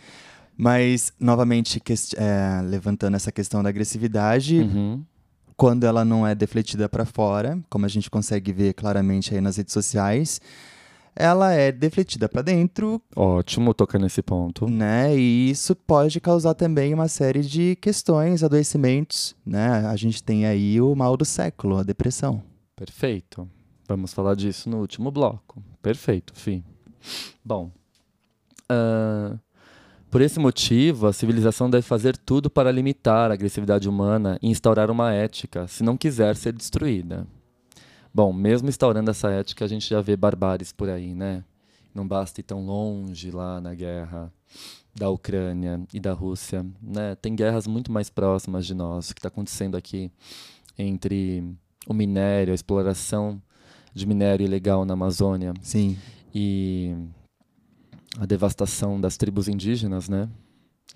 Mas, 0.57 1.13
novamente, 1.19 1.79
é, 2.17 2.61
levantando 2.63 3.15
essa 3.15 3.31
questão 3.31 3.61
da 3.61 3.69
agressividade, 3.69 4.57
Uhum. 4.61 5.03
quando 5.55 5.83
ela 5.83 6.03
não 6.03 6.25
é 6.25 6.33
defletida 6.33 6.89
para 6.89 7.05
fora, 7.05 7.59
como 7.69 7.85
a 7.85 7.89
gente 7.89 8.09
consegue 8.09 8.51
ver 8.51 8.73
claramente 8.73 9.35
aí 9.35 9.39
nas 9.41 9.57
redes 9.57 9.71
sociais, 9.73 10.41
ela 11.17 11.51
é 11.51 11.71
defletida 11.71 12.29
para 12.29 12.41
dentro, 12.41 13.01
Ótimo 13.15 13.73
tocar 13.73 13.99
nesse 13.99 14.21
ponto. 14.21 14.69
né? 14.69 15.17
E 15.17 15.49
isso 15.49 15.75
pode 15.75 16.19
causar 16.21 16.53
também 16.53 16.93
uma 16.93 17.07
série 17.07 17.41
de 17.41 17.75
questões, 17.77 18.43
adoecimentos, 18.43 19.35
né? 19.45 19.85
A 19.87 19.95
gente 19.95 20.23
tem 20.23 20.45
aí 20.45 20.79
o 20.79 20.95
mal 20.95 21.17
do 21.17 21.25
século, 21.25 21.77
a 21.77 21.83
depressão. 21.83 22.41
Perfeito. 22.75 23.47
Vamos 23.87 24.13
falar 24.13 24.35
disso 24.35 24.69
no 24.69 24.77
último 24.79 25.09
bloco. 25.11 25.63
Perfeito, 25.81 26.33
Fih. 26.35 26.63
Bom, 27.43 27.71
ah, 28.69 29.37
Por 30.09 30.21
esse 30.21 30.39
motivo, 30.39 31.07
a 31.07 31.13
civilização 31.13 31.69
deve 31.69 31.83
fazer 31.85 32.15
tudo 32.17 32.49
para 32.49 32.71
limitar 32.71 33.29
a 33.29 33.33
agressividade 33.33 33.89
humana 33.89 34.37
e 34.41 34.49
instaurar 34.49 34.89
uma 34.89 35.13
ética, 35.13 35.67
se 35.67 35.83
não 35.83 35.97
quiser 35.97 36.35
ser 36.35 36.53
destruída. 36.53 37.25
Bom, 38.17 38.33
mesmo 38.33 38.67
instaurando 38.67 39.11
essa 39.11 39.29
ética, 39.29 39.63
a 39.63 39.67
gente 39.67 39.87
já 39.87 40.01
vê 40.01 40.17
barbáries 40.17 40.71
por 40.71 40.89
aí, 40.89 41.13
né? 41.13 41.43
Não 41.93 42.07
basta 42.07 42.39
ir 42.39 42.43
tão 42.43 42.65
longe 42.65 43.29
lá 43.29 43.61
na 43.61 43.75
guerra 43.75 44.33
da 44.95 45.07
Ucrânia 45.07 45.79
e 45.93 45.99
da 45.99 46.13
Rússia, 46.13 46.65
né? 46.81 47.13
Tem 47.13 47.35
guerras 47.35 47.67
muito 47.67 47.91
mais 47.91 48.09
próximas 48.09 48.65
de 48.65 48.73
nós, 48.73 49.13
que 49.13 49.19
está 49.19 49.27
acontecendo 49.27 49.77
aqui 49.77 50.11
entre 50.79 51.43
o 51.85 51.93
minério, 51.93 52.53
a 52.53 52.55
exploração 52.55 53.39
de 53.93 54.07
minério 54.07 54.43
ilegal 54.43 54.83
na 54.83 54.95
Amazônia. 54.95 55.53
Sim. 55.61 55.95
E 56.33 56.95
a 58.19 58.25
devastação 58.25 58.99
das 58.99 59.15
tribos 59.15 59.47
indígenas, 59.47 60.09
né? 60.09 60.27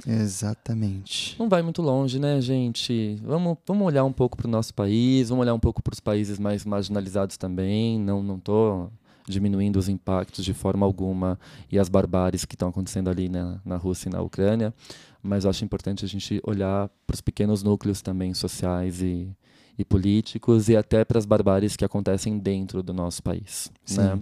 Exatamente. 0.06 1.36
Não 1.38 1.48
vai 1.48 1.62
muito 1.62 1.82
longe, 1.82 2.20
né, 2.20 2.42
gente? 2.42 3.20
Vamos, 3.24 3.58
vamos 3.66 3.86
olhar 3.86 4.04
um 4.04 4.12
pouco 4.12 4.38
para 4.38 4.48
o 4.48 4.52
nosso 4.52 4.74
país, 4.74 5.30
vamos 5.30 5.44
olhar 5.44 5.54
um 5.54 5.60
pouco 5.60 5.82
para 5.82 5.94
os 5.94 6.00
países 6.00 6.40
mais 6.40 6.66
marginalizados 6.66 7.38
também. 7.38 8.00
Não 8.00 8.24
não 8.24 8.40
tô 8.40 8.90
diminuindo 9.28 9.78
os 9.78 9.88
impactos 9.88 10.44
de 10.44 10.54
forma 10.54 10.86
alguma 10.86 11.40
e 11.72 11.80
as 11.80 11.90
barbáries 11.90 12.46
que 12.46 12.56
estão 12.56 12.70
acontecendo 12.70 13.10
ali 13.10 13.30
na, 13.30 13.60
na 13.64 13.78
Rússia 13.78 14.10
e 14.10 14.12
na 14.12 14.22
Ucrânia, 14.22 14.74
mas 15.22 15.46
acho 15.46 15.64
importante 15.64 16.04
a 16.04 16.08
gente 16.08 16.42
olhar 16.44 16.90
para 17.06 17.14
os 17.14 17.22
pequenos 17.22 17.64
núcleos 17.64 18.02
também 18.02 18.34
sociais 18.34 19.02
e, 19.02 19.30
e 19.78 19.86
políticos 19.86 20.70
e 20.70 20.76
até 20.76 21.06
para 21.06 21.20
as 21.20 21.26
barbáries 21.26 21.76
que 21.76 21.86
acontecem 21.86 22.38
dentro 22.38 22.82
do 22.82 22.94
nosso 22.94 23.22
país. 23.22 23.72
Né? 23.92 24.20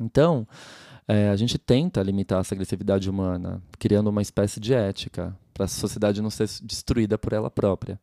Então, 0.00 0.46
é, 1.06 1.28
a 1.28 1.36
gente 1.36 1.58
tenta 1.58 2.02
limitar 2.02 2.40
essa 2.40 2.54
agressividade 2.54 3.08
humana, 3.10 3.62
criando 3.78 4.08
uma 4.08 4.22
espécie 4.22 4.58
de 4.58 4.72
ética 4.72 5.36
para 5.52 5.66
a 5.66 5.68
sociedade 5.68 6.22
não 6.22 6.30
ser 6.30 6.48
destruída 6.62 7.18
por 7.18 7.32
ela 7.32 7.50
própria. 7.50 8.00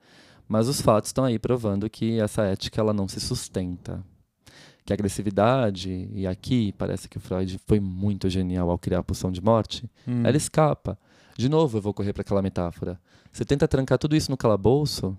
Mas 0.48 0.68
os 0.68 0.82
fatos 0.82 1.10
estão 1.10 1.24
aí 1.24 1.40
provando 1.40 1.90
que 1.90 2.20
essa 2.20 2.44
ética 2.44 2.80
ela 2.80 2.94
não 2.94 3.08
se 3.08 3.20
sustenta. 3.20 4.04
Que 4.86 4.94
a 4.94 4.96
agressividade, 4.96 6.10
e 6.14 6.28
aqui 6.28 6.74
parece 6.78 7.08
que 7.08 7.18
o 7.18 7.22
Freud 7.22 7.60
foi 7.66 7.80
muito 7.80 8.30
genial 8.30 8.70
ao 8.70 8.78
criar 8.78 9.00
a 9.00 9.04
pulsão 9.04 9.32
de 9.32 9.42
morte, 9.42 9.90
hum. 10.08 10.26
ela 10.26 10.38
escapa. 10.38 10.98
De 11.38 11.48
novo, 11.48 11.78
eu 11.78 11.82
vou 11.82 11.94
correr 11.94 12.14
para 12.14 12.22
aquela 12.22 12.42
metáfora. 12.42 13.00
Você 13.32 13.46
tenta 13.46 13.68
trancar 13.68 13.98
tudo 13.98 14.16
isso 14.16 14.30
no 14.30 14.38
calabouço, 14.38 15.18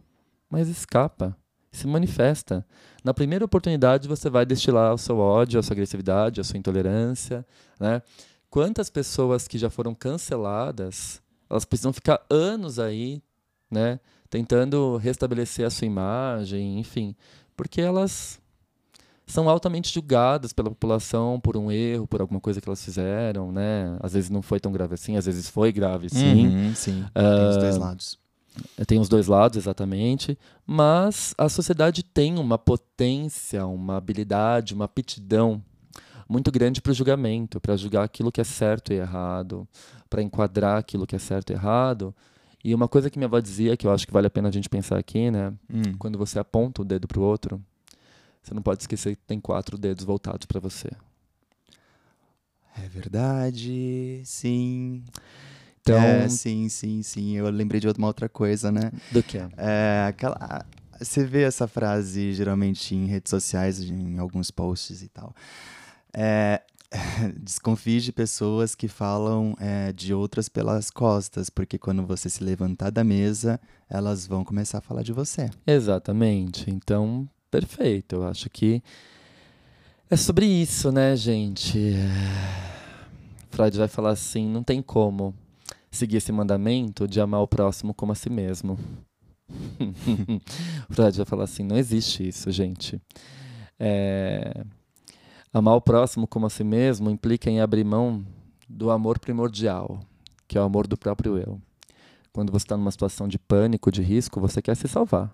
mas 0.51 0.68
escapa 0.68 1.37
se 1.73 1.87
manifesta. 1.87 2.64
Na 3.03 3.14
primeira 3.14 3.45
oportunidade, 3.45 4.07
você 4.07 4.29
vai 4.29 4.45
destilar 4.45 4.95
o 4.95 4.99
seu 4.99 5.18
ódio, 5.18 5.59
a 5.59 5.62
sua 5.62 5.75
agressividade, 5.75 6.41
a 6.41 6.45
sua 6.45 6.59
intolerância. 6.59 7.45
Né? 7.81 8.03
Quantas 8.51 8.91
pessoas 8.91 9.49
que 9.49 9.57
já 9.57 9.70
foram 9.70 9.95
canceladas, 9.95 11.23
elas 11.49 11.64
precisam 11.64 11.93
ficar 11.93 12.25
anos 12.31 12.79
aí, 12.79 13.23
né, 13.70 13.99
tentando 14.29 14.99
restabelecer 14.99 15.66
a 15.66 15.70
sua 15.70 15.87
imagem, 15.87 16.79
enfim, 16.79 17.16
porque 17.57 17.81
elas 17.81 18.39
são 19.27 19.49
altamente 19.49 19.93
julgadas 19.93 20.53
pela 20.53 20.68
população 20.68 21.41
por 21.41 21.57
um 21.57 21.73
erro, 21.73 22.07
por 22.07 22.20
alguma 22.20 22.41
coisa 22.41 22.61
que 22.61 22.68
elas 22.68 22.85
fizeram, 22.85 23.51
né? 23.51 23.97
Às 24.01 24.12
vezes 24.12 24.29
não 24.29 24.43
foi 24.43 24.61
tão 24.61 24.70
grave 24.70 24.95
assim, 24.95 25.16
às 25.16 25.25
vezes 25.25 25.49
foi 25.49 25.73
grave, 25.73 26.11
sim. 26.11 26.49
Uhum, 26.49 26.75
sim, 26.75 27.03
uh, 27.03 27.12
tem 27.14 27.49
os 27.49 27.57
dois 27.57 27.77
lados. 27.79 28.18
Tem 28.86 28.98
os 28.98 29.09
dois 29.09 29.26
lados, 29.26 29.57
exatamente. 29.57 30.38
Mas 30.66 31.34
a 31.38 31.48
sociedade 31.48 32.03
tem 32.03 32.38
uma 32.38 32.59
potência, 32.59 33.66
uma 33.66 33.96
habilidade, 33.96 34.74
uma 34.74 34.84
aptidão 34.84 35.62
muito 36.28 36.50
grande 36.50 36.80
para 36.80 36.92
o 36.92 36.94
julgamento, 36.94 37.61
para 37.61 37.76
julgar 37.76 38.05
aquilo 38.05 38.32
que 38.32 38.40
é 38.40 38.44
certo 38.44 38.92
e 38.92 38.96
errado, 38.96 39.68
para 40.09 40.22
enquadrar 40.22 40.78
aquilo 40.78 41.07
que 41.07 41.16
é 41.16 41.18
certo 41.18 41.50
e 41.50 41.53
errado. 41.55 42.14
E 42.64 42.74
uma 42.74 42.88
coisa 42.88 43.11
que 43.11 43.18
minha 43.18 43.26
avó 43.26 43.40
dizia, 43.40 43.76
que 43.76 43.86
eu 43.86 43.92
acho 43.92 44.07
que 44.07 44.12
vale 44.12 44.28
a 44.28 44.30
pena 44.30 44.48
a 44.48 44.53
gente 44.53 44.68
pensar 44.68 44.98
aqui, 44.98 45.30
né? 45.30 45.53
Hum. 45.68 45.94
Quando 45.98 46.16
você 46.16 46.38
aponta 46.38 46.82
o 46.82 46.84
dedo 46.84 47.09
para 47.09 47.18
o 47.18 47.22
outro, 47.22 47.61
você 48.42 48.55
não 48.55 48.62
pode 48.62 48.82
esquecer 48.82 49.16
que 49.16 49.22
tem 49.26 49.40
quatro 49.40 49.76
dedos 49.76 50.05
voltados 50.05 50.46
para 50.46 50.61
você. 50.61 50.90
É 52.76 52.88
verdade, 52.88 54.22
sim. 54.24 55.05
Então, 55.83 56.01
é, 56.01 56.28
sim, 56.28 56.68
sim, 56.68 57.03
sim. 57.03 57.37
Eu 57.37 57.51
lembrei 57.51 57.80
de 57.80 57.89
uma 57.89 58.07
outra 58.07 58.28
coisa, 58.28 58.70
né? 58.70 58.93
Do 59.11 59.22
que? 59.22 59.39
É, 59.57 60.07
aquela, 60.09 60.64
você 60.99 61.24
vê 61.24 61.43
essa 61.43 61.66
frase 61.66 62.33
geralmente 62.33 62.95
em 62.95 63.07
redes 63.07 63.30
sociais, 63.30 63.80
em 63.80 64.18
alguns 64.18 64.51
posts 64.51 65.03
e 65.03 65.09
tal. 65.09 65.35
É, 66.14 66.62
desconfie 67.43 68.01
de 68.01 68.12
pessoas 68.12 68.76
que 68.76 68.87
falam 68.87 69.57
é, 69.59 69.93
de 69.93 70.14
outras 70.14 70.49
pelas 70.49 70.89
costas, 70.89 71.51
porque 71.51 71.76
quando 71.76 72.07
você 72.07 72.30
se 72.30 72.45
levantar 72.45 72.91
da 72.91 73.03
mesa, 73.03 73.61
elas 73.91 74.24
vão 74.24 74.45
começar 74.45 74.78
a 74.78 74.83
falar 74.83 75.03
de 75.03 75.12
você. 75.12 75.51
Exatamente. 75.66 76.70
Então, 76.70 77.28
perfeito. 77.51 78.16
Eu 78.16 78.26
acho 78.26 78.49
que 78.49 78.80
é 80.09 80.16
sobre 80.16 80.47
isso, 80.47 80.93
né, 80.93 81.16
gente? 81.16 81.95
Freud 83.51 83.76
vai 83.76 83.89
falar 83.89 84.11
assim: 84.11 84.49
não 84.49 84.62
tem 84.62 84.80
como 84.80 85.35
seguir 85.93 86.16
esse 86.16 86.32
mandamento 86.32 87.07
de 87.07 87.20
amar 87.20 87.43
o 87.43 87.47
próximo 87.47 87.95
como 87.95 88.11
a 88.11 88.14
si 88.14 88.30
mesmo. 88.30 88.78
Freud 90.90 91.16
vai 91.16 91.26
falar 91.26 91.45
assim: 91.45 91.62
não 91.62 91.76
existe 91.76 92.26
isso, 92.26 92.51
gente. 92.51 93.01
É... 93.78 94.64
Amar 95.53 95.76
o 95.76 95.80
próximo 95.80 96.26
como 96.26 96.47
a 96.47 96.51
si 96.51 96.64
mesmo 96.64 97.11
implica 97.11 97.51
em 97.51 97.61
abrir 97.61 97.84
mão 97.84 98.24
do 98.66 98.90
amor 98.90 99.18
primordial, 99.18 100.01
que 100.49 100.57
é 100.57 100.61
o 100.61 100.64
amor 100.64 100.86
do 100.86 100.97
próprio 100.97 101.36
eu. 101.36 101.61
Quando 102.32 102.51
você 102.51 102.64
está 102.64 102.76
numa 102.76 102.90
situação 102.90 103.28
de 103.28 103.38
pânico, 103.38 103.93
de 103.93 104.01
risco, 104.01 104.40
você 104.40 104.62
quer 104.62 104.74
se 104.74 104.88
salvar. 104.88 105.30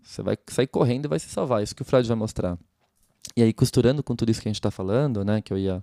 Você 0.00 0.22
vai 0.22 0.38
sair 0.48 0.68
correndo 0.68 1.06
e 1.06 1.08
vai 1.08 1.18
se 1.18 1.28
salvar. 1.28 1.64
Isso 1.64 1.74
que 1.74 1.82
o 1.82 1.84
Freud 1.84 2.06
vai 2.06 2.16
mostrar. 2.16 2.56
E 3.36 3.42
aí, 3.42 3.52
costurando 3.52 4.04
com 4.04 4.14
tudo 4.14 4.30
isso 4.30 4.40
que 4.40 4.48
a 4.48 4.50
gente 4.50 4.60
está 4.60 4.70
falando, 4.70 5.24
né, 5.24 5.42
que 5.42 5.52
eu 5.52 5.58
ia 5.58 5.82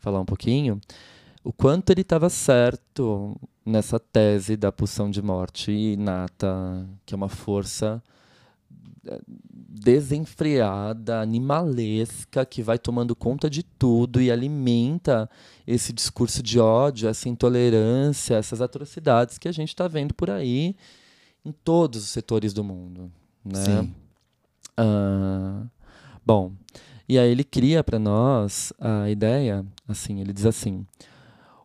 falar 0.00 0.18
um 0.18 0.24
pouquinho, 0.24 0.80
o 1.44 1.52
quanto 1.52 1.90
ele 1.90 2.00
estava 2.00 2.28
certo 2.28 3.36
nessa 3.64 3.98
tese 3.98 4.56
da 4.56 4.72
pulsão 4.72 5.10
de 5.10 5.22
morte 5.22 5.70
inata, 5.70 6.86
que 7.04 7.14
é 7.14 7.16
uma 7.16 7.28
força 7.28 8.02
eh, 9.06 9.20
desenfreada, 9.26 11.20
animalesca, 11.20 12.44
que 12.44 12.62
vai 12.62 12.78
tomando 12.78 13.14
conta 13.14 13.48
de 13.48 13.62
tudo 13.62 14.20
e 14.20 14.30
alimenta 14.30 15.28
esse 15.66 15.92
discurso 15.92 16.42
de 16.42 16.58
ódio, 16.58 17.08
essa 17.08 17.28
intolerância, 17.28 18.34
essas 18.34 18.60
atrocidades 18.60 19.38
que 19.38 19.48
a 19.48 19.52
gente 19.52 19.68
está 19.68 19.86
vendo 19.86 20.14
por 20.14 20.30
aí 20.30 20.74
em 21.44 21.52
todos 21.52 22.04
os 22.04 22.10
setores 22.10 22.52
do 22.52 22.64
mundo. 22.64 23.10
Né? 23.44 23.64
Sim. 23.64 23.94
Ah, 24.76 25.64
bom, 26.24 26.52
e 27.08 27.18
aí 27.18 27.30
ele 27.30 27.44
cria 27.44 27.82
para 27.82 27.98
nós 27.98 28.72
a 28.78 29.08
ideia, 29.10 29.64
assim, 29.88 30.20
ele 30.20 30.32
diz 30.32 30.46
assim: 30.46 30.86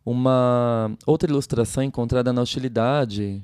uma 0.05 0.95
outra 1.05 1.29
ilustração 1.29 1.83
encontrada 1.83 2.31
na 2.31 2.41
hostilidade 2.41 3.43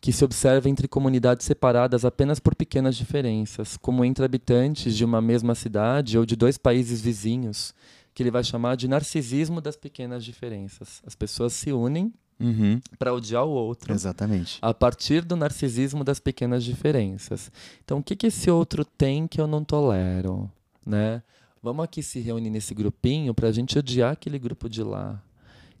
que 0.00 0.12
se 0.12 0.24
observa 0.24 0.68
entre 0.68 0.86
comunidades 0.88 1.44
separadas 1.44 2.04
apenas 2.04 2.38
por 2.38 2.54
pequenas 2.54 2.96
diferenças, 2.96 3.76
como 3.76 4.04
entre 4.04 4.24
habitantes 4.24 4.96
de 4.96 5.04
uma 5.04 5.20
mesma 5.20 5.54
cidade 5.54 6.16
ou 6.16 6.24
de 6.24 6.36
dois 6.36 6.56
países 6.56 7.00
vizinhos, 7.00 7.74
que 8.14 8.22
ele 8.22 8.30
vai 8.30 8.44
chamar 8.44 8.76
de 8.76 8.88
narcisismo 8.88 9.60
das 9.60 9.76
pequenas 9.76 10.24
diferenças. 10.24 11.02
As 11.04 11.14
pessoas 11.14 11.52
se 11.52 11.72
unem 11.72 12.12
uhum. 12.40 12.80
para 12.98 13.12
odiar 13.12 13.44
o 13.44 13.50
outro. 13.50 13.92
Exatamente. 13.92 14.58
A 14.62 14.72
partir 14.72 15.24
do 15.24 15.36
narcisismo 15.36 16.04
das 16.04 16.20
pequenas 16.20 16.64
diferenças. 16.64 17.50
Então, 17.84 17.98
o 17.98 18.02
que, 18.02 18.16
que 18.16 18.28
esse 18.28 18.50
outro 18.50 18.84
tem 18.84 19.26
que 19.26 19.40
eu 19.40 19.46
não 19.46 19.64
tolero? 19.64 20.50
Né? 20.86 21.22
Vamos 21.62 21.84
aqui 21.84 22.02
se 22.02 22.20
reunir 22.20 22.50
nesse 22.50 22.72
grupinho 22.72 23.34
para 23.34 23.48
a 23.48 23.52
gente 23.52 23.78
odiar 23.78 24.12
aquele 24.12 24.38
grupo 24.38 24.68
de 24.68 24.82
lá. 24.82 25.20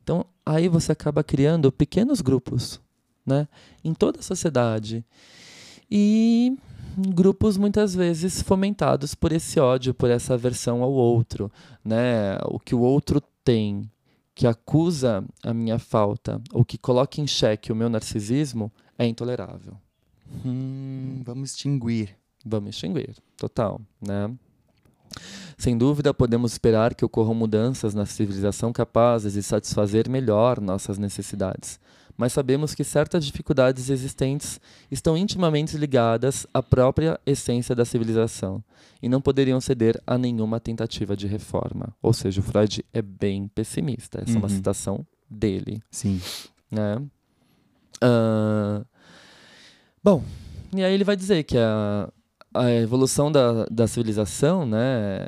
Então, 0.08 0.24
aí 0.46 0.68
você 0.68 0.92
acaba 0.92 1.22
criando 1.22 1.70
pequenos 1.70 2.22
grupos, 2.22 2.80
né? 3.26 3.46
Em 3.84 3.92
toda 3.92 4.20
a 4.20 4.22
sociedade. 4.22 5.04
E 5.90 6.56
grupos 6.96 7.58
muitas 7.58 7.94
vezes 7.94 8.40
fomentados 8.40 9.14
por 9.14 9.32
esse 9.32 9.60
ódio, 9.60 9.92
por 9.92 10.08
essa 10.08 10.32
aversão 10.32 10.82
ao 10.82 10.90
outro, 10.90 11.52
né? 11.84 12.38
O 12.46 12.58
que 12.58 12.74
o 12.74 12.80
outro 12.80 13.20
tem 13.44 13.82
que 14.34 14.46
acusa 14.46 15.22
a 15.42 15.52
minha 15.52 15.78
falta 15.78 16.40
ou 16.54 16.64
que 16.64 16.78
coloca 16.78 17.20
em 17.20 17.26
xeque 17.26 17.70
o 17.70 17.76
meu 17.76 17.90
narcisismo 17.90 18.72
é 18.96 19.04
intolerável. 19.06 19.76
Hum, 20.42 21.20
vamos 21.22 21.50
extinguir. 21.50 22.16
Vamos 22.46 22.70
extinguir, 22.70 23.14
total, 23.36 23.78
né? 24.00 24.34
Sem 25.56 25.76
dúvida, 25.76 26.14
podemos 26.14 26.52
esperar 26.52 26.94
que 26.94 27.04
ocorram 27.04 27.34
mudanças 27.34 27.94
na 27.94 28.06
civilização 28.06 28.72
capazes 28.72 29.32
de 29.32 29.42
satisfazer 29.42 30.08
melhor 30.08 30.60
nossas 30.60 30.98
necessidades, 30.98 31.80
mas 32.16 32.32
sabemos 32.32 32.74
que 32.74 32.82
certas 32.82 33.24
dificuldades 33.24 33.90
existentes 33.90 34.60
estão 34.90 35.16
intimamente 35.16 35.76
ligadas 35.76 36.46
à 36.52 36.62
própria 36.62 37.18
essência 37.24 37.74
da 37.74 37.84
civilização 37.84 38.62
e 39.00 39.08
não 39.08 39.20
poderiam 39.20 39.60
ceder 39.60 40.00
a 40.06 40.18
nenhuma 40.18 40.58
tentativa 40.58 41.16
de 41.16 41.28
reforma. 41.28 41.94
Ou 42.02 42.12
seja, 42.12 42.40
o 42.40 42.42
Freud 42.42 42.84
é 42.92 43.00
bem 43.00 43.46
pessimista. 43.46 44.20
Essa 44.20 44.30
uhum. 44.30 44.36
é 44.36 44.38
uma 44.40 44.48
uhum. 44.48 44.56
citação 44.56 45.06
dele. 45.30 45.80
Sim. 45.90 46.20
Né? 46.70 46.96
Uh, 48.02 48.84
bom, 50.02 50.24
e 50.74 50.82
aí 50.82 50.92
ele 50.92 51.04
vai 51.04 51.16
dizer 51.16 51.44
que 51.44 51.56
a, 51.56 52.08
a 52.58 52.70
evolução 52.72 53.30
da, 53.30 53.64
da 53.66 53.86
civilização, 53.86 54.66
né, 54.66 55.26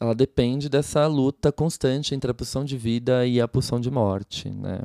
ela 0.00 0.14
depende 0.14 0.68
dessa 0.68 1.06
luta 1.06 1.50
constante 1.50 2.14
entre 2.14 2.30
a 2.30 2.34
pulsão 2.34 2.64
de 2.64 2.76
vida 2.76 3.26
e 3.26 3.40
a 3.40 3.48
pulsão 3.48 3.80
de 3.80 3.90
morte, 3.90 4.48
né. 4.48 4.80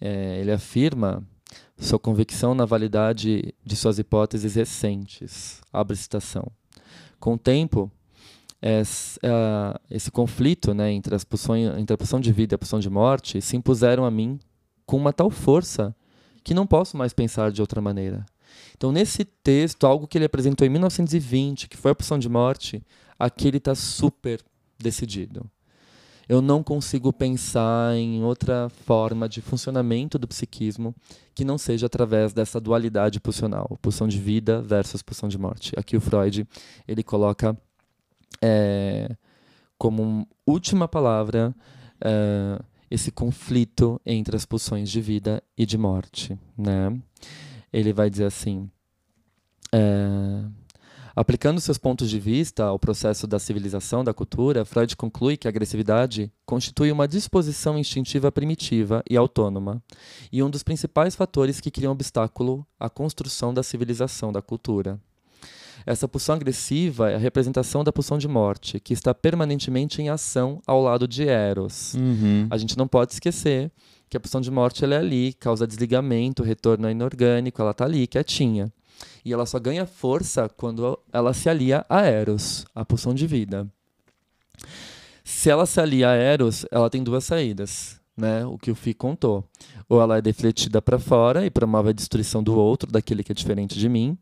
É, 0.00 0.40
ele 0.40 0.50
afirma 0.50 1.22
sua 1.76 1.98
convicção 1.98 2.54
na 2.54 2.64
validade 2.64 3.54
de 3.64 3.76
suas 3.76 3.98
hipóteses 3.98 4.54
recentes. 4.54 5.60
Abre 5.72 5.96
citação. 5.96 6.50
Com 7.18 7.34
o 7.34 7.38
tempo, 7.38 7.90
esse 9.90 10.10
conflito 10.10 10.74
né, 10.74 10.90
entre, 10.92 11.14
as 11.14 11.24
pulsões, 11.24 11.78
entre 11.78 11.94
a 11.94 11.98
pulsão 11.98 12.20
de 12.20 12.32
vida 12.32 12.54
e 12.54 12.56
a 12.56 12.58
pulsão 12.58 12.80
de 12.80 12.90
morte 12.90 13.40
se 13.40 13.56
impuseram 13.56 14.04
a 14.04 14.10
mim 14.10 14.38
com 14.86 14.96
uma 14.96 15.12
tal 15.12 15.30
força 15.30 15.94
que 16.42 16.54
não 16.54 16.66
posso 16.66 16.96
mais 16.96 17.12
pensar 17.12 17.50
de 17.50 17.60
outra 17.60 17.80
maneira. 17.80 18.24
Então, 18.76 18.92
nesse 18.92 19.24
texto, 19.24 19.86
algo 19.86 20.06
que 20.06 20.18
ele 20.18 20.24
apresentou 20.24 20.66
em 20.66 20.70
1920, 20.70 21.68
que 21.68 21.76
foi 21.76 21.90
a 21.90 21.94
pulsão 21.94 22.18
de 22.18 22.28
morte, 22.28 22.82
aqui 23.18 23.48
ele 23.48 23.58
está 23.58 23.74
super 23.74 24.40
decidido. 24.78 25.44
Eu 26.28 26.40
não 26.40 26.62
consigo 26.62 27.12
pensar 27.12 27.96
em 27.96 28.22
outra 28.22 28.68
forma 28.86 29.28
de 29.28 29.40
funcionamento 29.40 30.16
do 30.16 30.28
psiquismo 30.28 30.94
que 31.34 31.44
não 31.44 31.58
seja 31.58 31.86
através 31.86 32.32
dessa 32.32 32.60
dualidade 32.60 33.18
pulsional, 33.18 33.76
pulsão 33.82 34.06
de 34.06 34.18
vida 34.18 34.62
versus 34.62 35.02
pulsão 35.02 35.28
de 35.28 35.36
morte. 35.36 35.72
Aqui 35.76 35.96
o 35.96 36.00
Freud 36.00 36.46
ele 36.86 37.02
coloca 37.02 37.58
é, 38.40 39.16
como 39.76 40.24
última 40.46 40.86
palavra 40.86 41.52
é, 42.00 42.62
esse 42.88 43.10
conflito 43.10 44.00
entre 44.06 44.36
as 44.36 44.44
pulsões 44.44 44.88
de 44.88 45.00
vida 45.00 45.42
e 45.58 45.66
de 45.66 45.76
morte, 45.76 46.38
né? 46.56 46.96
Ele 47.72 47.92
vai 47.92 48.10
dizer 48.10 48.24
assim, 48.24 48.68
é, 49.72 50.44
aplicando 51.14 51.60
seus 51.60 51.78
pontos 51.78 52.10
de 52.10 52.18
vista 52.18 52.64
ao 52.64 52.78
processo 52.78 53.26
da 53.26 53.38
civilização 53.38 54.02
da 54.02 54.12
cultura, 54.12 54.64
Freud 54.64 54.96
conclui 54.96 55.36
que 55.36 55.46
a 55.46 55.50
agressividade 55.50 56.32
constitui 56.44 56.90
uma 56.90 57.06
disposição 57.06 57.78
instintiva 57.78 58.32
primitiva 58.32 59.02
e 59.08 59.16
autônoma, 59.16 59.82
e 60.32 60.42
um 60.42 60.50
dos 60.50 60.62
principais 60.62 61.14
fatores 61.14 61.60
que 61.60 61.70
criam 61.70 61.92
obstáculo 61.92 62.66
à 62.78 62.90
construção 62.90 63.54
da 63.54 63.62
civilização 63.62 64.32
da 64.32 64.42
cultura. 64.42 64.98
Essa 65.86 66.06
pulsão 66.06 66.34
agressiva 66.34 67.10
é 67.10 67.14
a 67.14 67.18
representação 67.18 67.82
da 67.82 67.92
pulsão 67.92 68.18
de 68.18 68.28
morte, 68.28 68.78
que 68.78 68.92
está 68.92 69.14
permanentemente 69.14 70.02
em 70.02 70.10
ação 70.10 70.60
ao 70.66 70.82
lado 70.82 71.08
de 71.08 71.26
Eros. 71.26 71.94
Uhum. 71.94 72.46
A 72.50 72.58
gente 72.58 72.76
não 72.76 72.86
pode 72.86 73.12
esquecer 73.12 73.70
que 74.10 74.16
a 74.16 74.20
pulsão 74.20 74.40
de 74.40 74.50
morte 74.50 74.84
ela 74.84 74.96
é 74.96 74.98
ali, 74.98 75.32
causa 75.32 75.68
desligamento, 75.68 76.42
retorno 76.42 76.90
inorgânico, 76.90 77.62
ela 77.62 77.70
está 77.70 77.84
ali, 77.84 78.08
quietinha. 78.08 78.72
E 79.24 79.32
ela 79.32 79.46
só 79.46 79.58
ganha 79.60 79.86
força 79.86 80.48
quando 80.48 80.98
ela 81.12 81.32
se 81.32 81.48
alia 81.48 81.86
a 81.88 82.02
Eros, 82.02 82.66
a 82.74 82.84
pulsão 82.84 83.14
de 83.14 83.26
vida. 83.26 83.68
Se 85.22 85.48
ela 85.48 85.64
se 85.64 85.80
alia 85.80 86.10
a 86.10 86.14
Eros, 86.14 86.66
ela 86.72 86.90
tem 86.90 87.04
duas 87.04 87.24
saídas, 87.24 88.00
né? 88.16 88.44
O 88.44 88.58
que 88.58 88.72
o 88.72 88.74
Fi 88.74 88.92
contou. 88.92 89.44
Ou 89.88 90.02
ela 90.02 90.18
é 90.18 90.22
defletida 90.22 90.82
para 90.82 90.98
fora 90.98 91.46
e 91.46 91.50
promove 91.50 91.90
a 91.90 91.92
destruição 91.92 92.42
do 92.42 92.54
outro, 92.58 92.90
daquele 92.90 93.22
que 93.22 93.30
é 93.30 93.34
diferente 93.34 93.78
de 93.78 93.88
mim, 93.88 94.18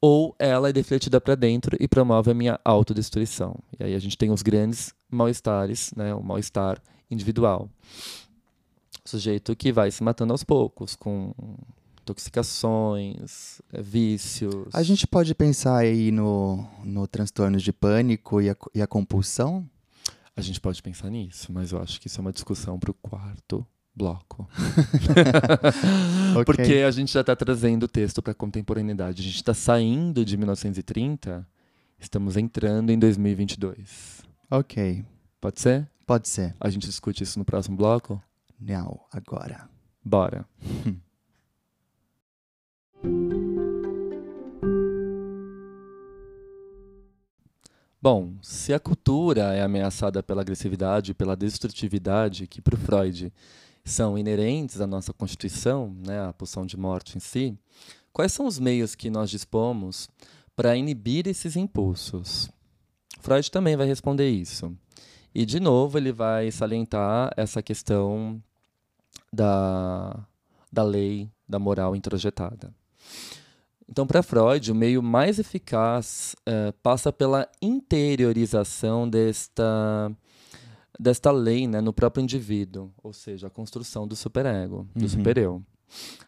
ou 0.00 0.34
ela 0.38 0.70
é 0.70 0.72
defletida 0.72 1.20
para 1.20 1.34
dentro 1.34 1.76
e 1.78 1.86
promove 1.86 2.30
a 2.30 2.34
minha 2.34 2.58
autodestruição. 2.64 3.54
E 3.78 3.84
aí 3.84 3.94
a 3.94 3.98
gente 3.98 4.16
tem 4.16 4.30
os 4.30 4.42
grandes 4.42 4.94
mal-estares, 5.10 5.92
né, 5.94 6.14
o 6.14 6.22
mal-estar 6.22 6.80
individual. 7.10 7.68
Sujeito 9.06 9.54
que 9.54 9.72
vai 9.72 9.90
se 9.90 10.02
matando 10.02 10.32
aos 10.32 10.42
poucos, 10.42 10.96
com 10.96 11.32
intoxicações, 12.02 13.60
é, 13.72 13.82
vícios. 13.82 14.68
A 14.72 14.82
gente 14.82 15.06
pode 15.06 15.34
pensar 15.34 15.76
aí 15.76 16.12
no, 16.12 16.64
no 16.84 17.06
transtorno 17.06 17.58
de 17.58 17.72
pânico 17.72 18.40
e 18.40 18.50
a, 18.50 18.56
e 18.74 18.82
a 18.82 18.86
compulsão? 18.86 19.68
A 20.36 20.40
gente 20.40 20.60
pode 20.60 20.82
pensar 20.82 21.10
nisso, 21.10 21.50
mas 21.52 21.72
eu 21.72 21.80
acho 21.80 22.00
que 22.00 22.06
isso 22.06 22.20
é 22.20 22.22
uma 22.22 22.32
discussão 22.32 22.78
para 22.78 22.90
o 22.90 22.94
quarto 22.94 23.66
bloco. 23.94 24.46
okay. 26.32 26.44
Porque 26.44 26.74
a 26.86 26.90
gente 26.90 27.12
já 27.12 27.22
está 27.22 27.34
trazendo 27.34 27.84
o 27.84 27.88
texto 27.88 28.20
para 28.20 28.32
a 28.32 28.34
contemporaneidade. 28.34 29.22
A 29.22 29.24
gente 29.24 29.36
está 29.36 29.54
saindo 29.54 30.24
de 30.24 30.36
1930, 30.36 31.48
estamos 31.98 32.36
entrando 32.36 32.90
em 32.90 32.98
2022. 32.98 34.22
Ok. 34.50 35.04
Pode 35.40 35.60
ser? 35.60 35.88
Pode 36.06 36.28
ser. 36.28 36.54
A 36.60 36.68
gente 36.68 36.86
discute 36.86 37.22
isso 37.22 37.38
no 37.38 37.44
próximo 37.44 37.76
bloco? 37.76 38.22
Não, 38.58 39.00
agora. 39.12 39.68
Bora. 40.04 40.46
Bom, 48.00 48.34
se 48.40 48.72
a 48.72 48.78
cultura 48.78 49.54
é 49.54 49.62
ameaçada 49.62 50.22
pela 50.22 50.40
agressividade 50.40 51.10
e 51.10 51.14
pela 51.14 51.34
destrutividade, 51.34 52.46
que 52.46 52.62
para 52.62 52.76
o 52.76 52.78
Freud 52.78 53.32
são 53.84 54.16
inerentes 54.16 54.80
à 54.80 54.86
nossa 54.86 55.12
Constituição, 55.12 55.92
né, 56.06 56.28
a 56.28 56.32
pulsão 56.32 56.64
de 56.64 56.76
morte 56.76 57.16
em 57.16 57.20
si, 57.20 57.58
quais 58.12 58.32
são 58.32 58.46
os 58.46 58.60
meios 58.60 58.94
que 58.94 59.10
nós 59.10 59.28
dispomos 59.28 60.08
para 60.54 60.76
inibir 60.76 61.26
esses 61.26 61.56
impulsos? 61.56 62.48
Freud 63.20 63.50
também 63.50 63.76
vai 63.76 63.88
responder 63.88 64.30
isso. 64.30 64.72
E, 65.34 65.44
de 65.44 65.58
novo, 65.58 65.98
ele 65.98 66.12
vai 66.12 66.50
salientar 66.52 67.32
essa 67.36 67.60
questão 67.60 68.40
da, 69.32 70.26
da 70.72 70.82
lei 70.82 71.30
da 71.48 71.58
moral 71.58 71.94
introjetada. 71.94 72.72
Então, 73.88 74.06
para 74.06 74.22
Freud, 74.22 74.72
o 74.72 74.74
meio 74.74 75.02
mais 75.02 75.38
eficaz 75.38 76.34
eh, 76.44 76.72
passa 76.82 77.12
pela 77.12 77.48
interiorização 77.62 79.08
desta 79.08 80.10
desta 80.98 81.30
lei 81.30 81.66
né, 81.66 81.80
no 81.80 81.92
próprio 81.92 82.22
indivíduo, 82.22 82.90
ou 83.02 83.12
seja, 83.12 83.48
a 83.48 83.50
construção 83.50 84.08
do 84.08 84.16
superego, 84.16 84.88
do 84.94 85.02
uhum. 85.02 85.08
supereu. 85.08 85.62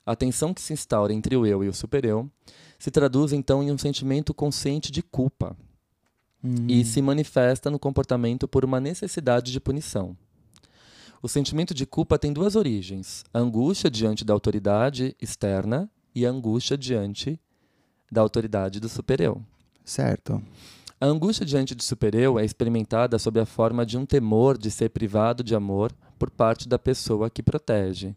A 0.04 0.14
tensão 0.14 0.52
que 0.52 0.60
se 0.60 0.74
instaura 0.74 1.12
entre 1.12 1.34
o 1.36 1.46
eu 1.46 1.64
e 1.64 1.68
o 1.68 1.74
supereu 1.74 2.30
se 2.78 2.90
traduz 2.90 3.32
então 3.32 3.62
em 3.62 3.72
um 3.72 3.78
sentimento 3.78 4.32
consciente 4.32 4.92
de 4.92 5.02
culpa 5.02 5.56
uhum. 6.44 6.66
e 6.68 6.84
se 6.84 7.02
manifesta 7.02 7.70
no 7.70 7.78
comportamento 7.78 8.46
por 8.46 8.64
uma 8.64 8.78
necessidade 8.78 9.50
de 9.50 9.58
punição. 9.58 10.16
O 11.20 11.28
sentimento 11.28 11.74
de 11.74 11.84
culpa 11.84 12.18
tem 12.18 12.32
duas 12.32 12.54
origens: 12.54 13.24
a 13.32 13.38
angústia 13.38 13.90
diante 13.90 14.24
da 14.24 14.32
autoridade 14.32 15.16
externa 15.20 15.90
e 16.14 16.24
a 16.24 16.30
angústia 16.30 16.78
diante 16.78 17.40
da 18.10 18.20
autoridade 18.20 18.78
do 18.78 18.88
supereu. 18.88 19.42
Certo. 19.84 20.42
A 21.00 21.06
angústia 21.06 21.46
diante 21.46 21.74
do 21.74 21.82
supereu 21.82 22.38
é 22.38 22.44
experimentada 22.44 23.18
sob 23.18 23.38
a 23.38 23.46
forma 23.46 23.86
de 23.86 23.96
um 23.96 24.04
temor 24.04 24.58
de 24.58 24.70
ser 24.70 24.90
privado 24.90 25.44
de 25.44 25.54
amor 25.54 25.92
por 26.18 26.30
parte 26.30 26.68
da 26.68 26.78
pessoa 26.78 27.30
que 27.30 27.42
protege. 27.42 28.16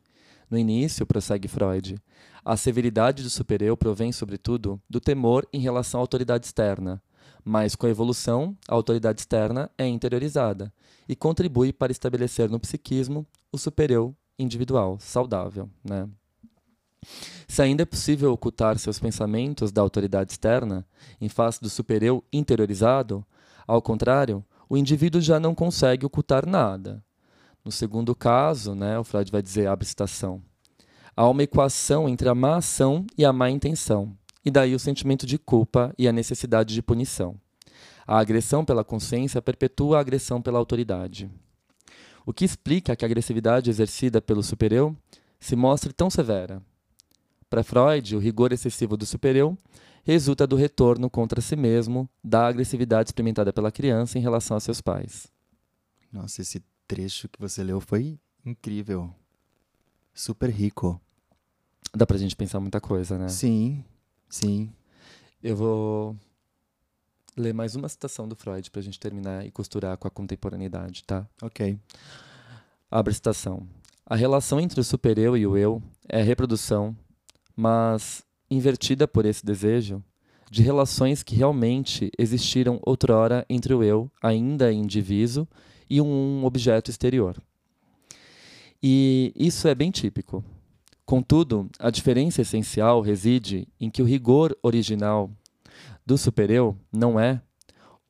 No 0.49 0.58
início, 0.58 1.06
prossegue 1.06 1.47
Freud, 1.47 1.97
a 2.43 2.58
severidade 2.58 3.24
do 3.24 3.30
supereu 3.30 3.78
provém, 3.78 4.12
sobretudo, 4.12 4.82
do 4.89 4.99
temor 4.99 5.47
em 5.54 5.60
relação 5.60 5.99
à 5.99 6.04
autoridade 6.04 6.45
externa, 6.45 7.02
mas 7.43 7.75
com 7.75 7.88
a 7.88 7.89
evolução, 7.89 8.55
a 8.67 8.73
autoridade 8.73 9.21
externa 9.21 9.69
é 9.77 9.88
interiorizada 9.88 10.71
e 11.07 11.15
contribui 11.15 11.73
para 11.73 11.91
estabelecer 11.91 12.49
no 12.49 12.59
psiquismo 12.59 13.25
o 13.51 13.57
supereu 13.57 14.15
individual, 14.38 14.97
saudável. 14.99 15.69
Né? 15.84 16.07
Se 17.47 17.61
ainda 17.61 17.84
é 17.84 17.86
possível 17.86 18.32
ocultar 18.32 18.77
seus 18.77 18.99
pensamentos 18.99 19.71
da 19.71 19.82
autoridade 19.82 20.32
externa, 20.32 20.86
em 21.19 21.29
face 21.29 21.59
do 21.59 21.69
supereu 21.69 22.23
interiorizado, 22.32 23.25
ao 23.67 23.82
contrário, 23.82 24.43
o 24.69 24.77
indivíduo 24.77 25.19
já 25.19 25.39
não 25.39 25.53
consegue 25.53 26.05
ocultar 26.05 26.45
nada. 26.47 27.03
No 27.63 27.71
segundo 27.71 28.15
caso, 28.15 28.73
né, 28.73 28.97
o 28.97 29.03
Freud 29.03 29.32
vai 29.32 29.41
dizer, 29.41 29.67
abre 29.67 29.86
citação, 29.86 30.41
há 31.15 31.27
uma 31.27 31.43
equação 31.43 32.07
entre 32.07 32.29
a 32.29 32.36
má 32.36 32.57
ação 32.57 33.05
e 33.17 33.25
a 33.25 33.34
má 33.34 33.49
intenção, 33.49 34.15
e 34.44 34.52
daí 34.52 34.74
o 34.74 34.80
sentimento 34.80 35.26
de 35.26 35.38
culpa 35.38 35.94
e 35.98 36.08
a 36.08 36.12
necessidade 36.12 36.74
de 36.74 36.82
punição. 36.82 37.36
A 38.06 38.20
agressão 38.20 38.66
pela 38.66 38.84
consciência 38.84 39.42
perpetua 39.42 39.98
a 39.98 40.02
agressão 40.02 40.42
pela 40.42 40.60
autoridade. 40.60 41.30
O 42.26 42.34
que 42.34 42.46
explica 42.46 42.96
que 42.96 43.06
a 43.06 43.08
agressividade 43.08 43.70
exercida 43.70 44.22
pelo 44.22 44.44
supereu 44.44 44.96
se 45.39 45.56
mostre 45.56 45.94
tão 45.94 46.10
severa, 46.10 46.62
para 47.52 47.66
Freud, 47.66 48.16
o 48.16 48.20
rigor 48.20 48.54
excessivo 48.54 48.96
do 48.96 49.06
supereu 49.06 49.58
resulta 50.06 50.48
do 50.48 50.56
retorno 50.56 51.10
contra 51.10 51.42
si 51.42 51.58
mesmo 51.58 52.10
da 52.24 52.48
agressividade 52.48 53.10
experimentada 53.10 53.52
pela 53.52 53.70
criança 53.70 54.18
em 54.18 54.22
relação 54.22 54.56
a 54.56 54.60
seus 54.62 54.80
pais. 54.80 55.28
Nossa, 56.14 56.42
esse 56.42 56.64
trecho 56.88 57.28
que 57.28 57.38
você 57.38 57.62
leu 57.62 57.82
foi 57.82 58.18
incrível. 58.46 59.14
Super 60.14 60.50
rico. 60.50 61.00
Dá 61.94 62.08
pra 62.08 62.18
gente 62.18 62.38
pensar 62.38 62.62
muita 62.62 62.80
coisa, 62.80 63.18
né? 63.18 63.28
Sim, 63.28 63.84
sim. 64.32 64.71
Eu 65.43 65.55
vou 65.55 66.15
ler 67.38 67.53
mais 67.53 67.75
uma 67.75 67.88
citação 67.88 68.27
do 68.27 68.36
Freud 68.36 68.71
pra 68.71 68.82
gente 68.82 68.99
terminar 68.99 69.45
e 69.45 69.51
costurar 69.51 69.97
com 69.97 70.07
a 70.07 70.11
contemporaneidade, 70.11 71.03
tá? 71.03 71.27
Ok. 71.41 71.77
Abre 72.89 73.13
citação. 73.13 73.67
A 74.05 74.15
relação 74.15 74.59
entre 74.59 74.79
o 74.79 74.84
supereu 74.84 75.38
e 75.38 75.45
o 75.45 75.57
eu 75.57 75.82
é 76.07 76.21
reprodução, 76.21 76.95
mas 77.55 78.23
invertida 78.49 79.07
por 79.07 79.25
esse 79.25 79.45
desejo 79.45 80.03
de 80.49 80.61
relações 80.61 81.23
que 81.23 81.36
realmente 81.36 82.11
existiram 82.17 82.79
outrora 82.86 83.45
entre 83.49 83.73
o 83.73 83.82
eu, 83.82 84.11
ainda 84.21 84.71
indiviso, 84.71 85.47
e 85.89 86.01
um 86.01 86.43
objeto 86.43 86.91
exterior. 86.91 87.41
E 88.84 89.32
isso 89.36 89.67
é 89.67 89.73
bem 89.73 89.91
típico. 89.91 90.43
Contudo, 91.12 91.70
a 91.78 91.89
diferença 91.89 92.41
essencial 92.41 93.01
reside 93.01 93.68
em 93.78 93.89
que 93.89 94.01
o 94.01 94.05
rigor 94.05 94.57
original 94.64 95.30
do 96.05 96.18
supereu 96.18 96.78
não 96.89 97.20
é, 97.20 97.41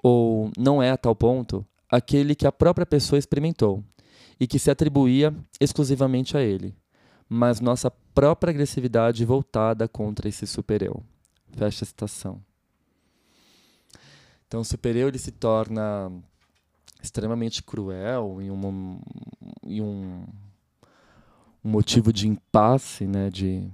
ou 0.03 0.51
não 0.55 0.83
é 0.83 0.91
a 0.91 0.97
tal 0.97 1.15
ponto, 1.15 1.65
aquele 1.89 2.35
que 2.35 2.45
a 2.45 2.51
própria 2.51 2.85
pessoa 2.85 3.17
experimentou 3.17 3.83
e 4.39 4.45
que 4.45 4.59
se 4.59 4.69
atribuía 4.69 5.35
exclusivamente 5.59 6.37
a 6.37 6.41
ele, 6.41 6.75
mas 7.27 7.59
nossa 7.59 7.89
própria 7.89 8.51
agressividade 8.51 9.25
voltada 9.25 9.87
contra 9.87 10.29
esse 10.29 10.45
supereu. 10.45 11.01
Fecha 11.57 11.83
a 11.83 11.87
citação. 11.87 12.39
Então, 14.45 14.61
o 14.61 14.63
supereu 14.63 15.07
ele 15.07 15.17
se 15.17 15.31
torna 15.31 16.11
extremamente 17.01 17.63
cruel 17.63 18.37
e 18.39 18.51
um, 18.51 19.01
e 19.65 19.81
um, 19.81 20.23
um 20.23 20.50
motivo 21.63 22.11
de 22.11 22.27
impasse, 22.27 23.05
né, 23.05 23.29
de, 23.29 23.67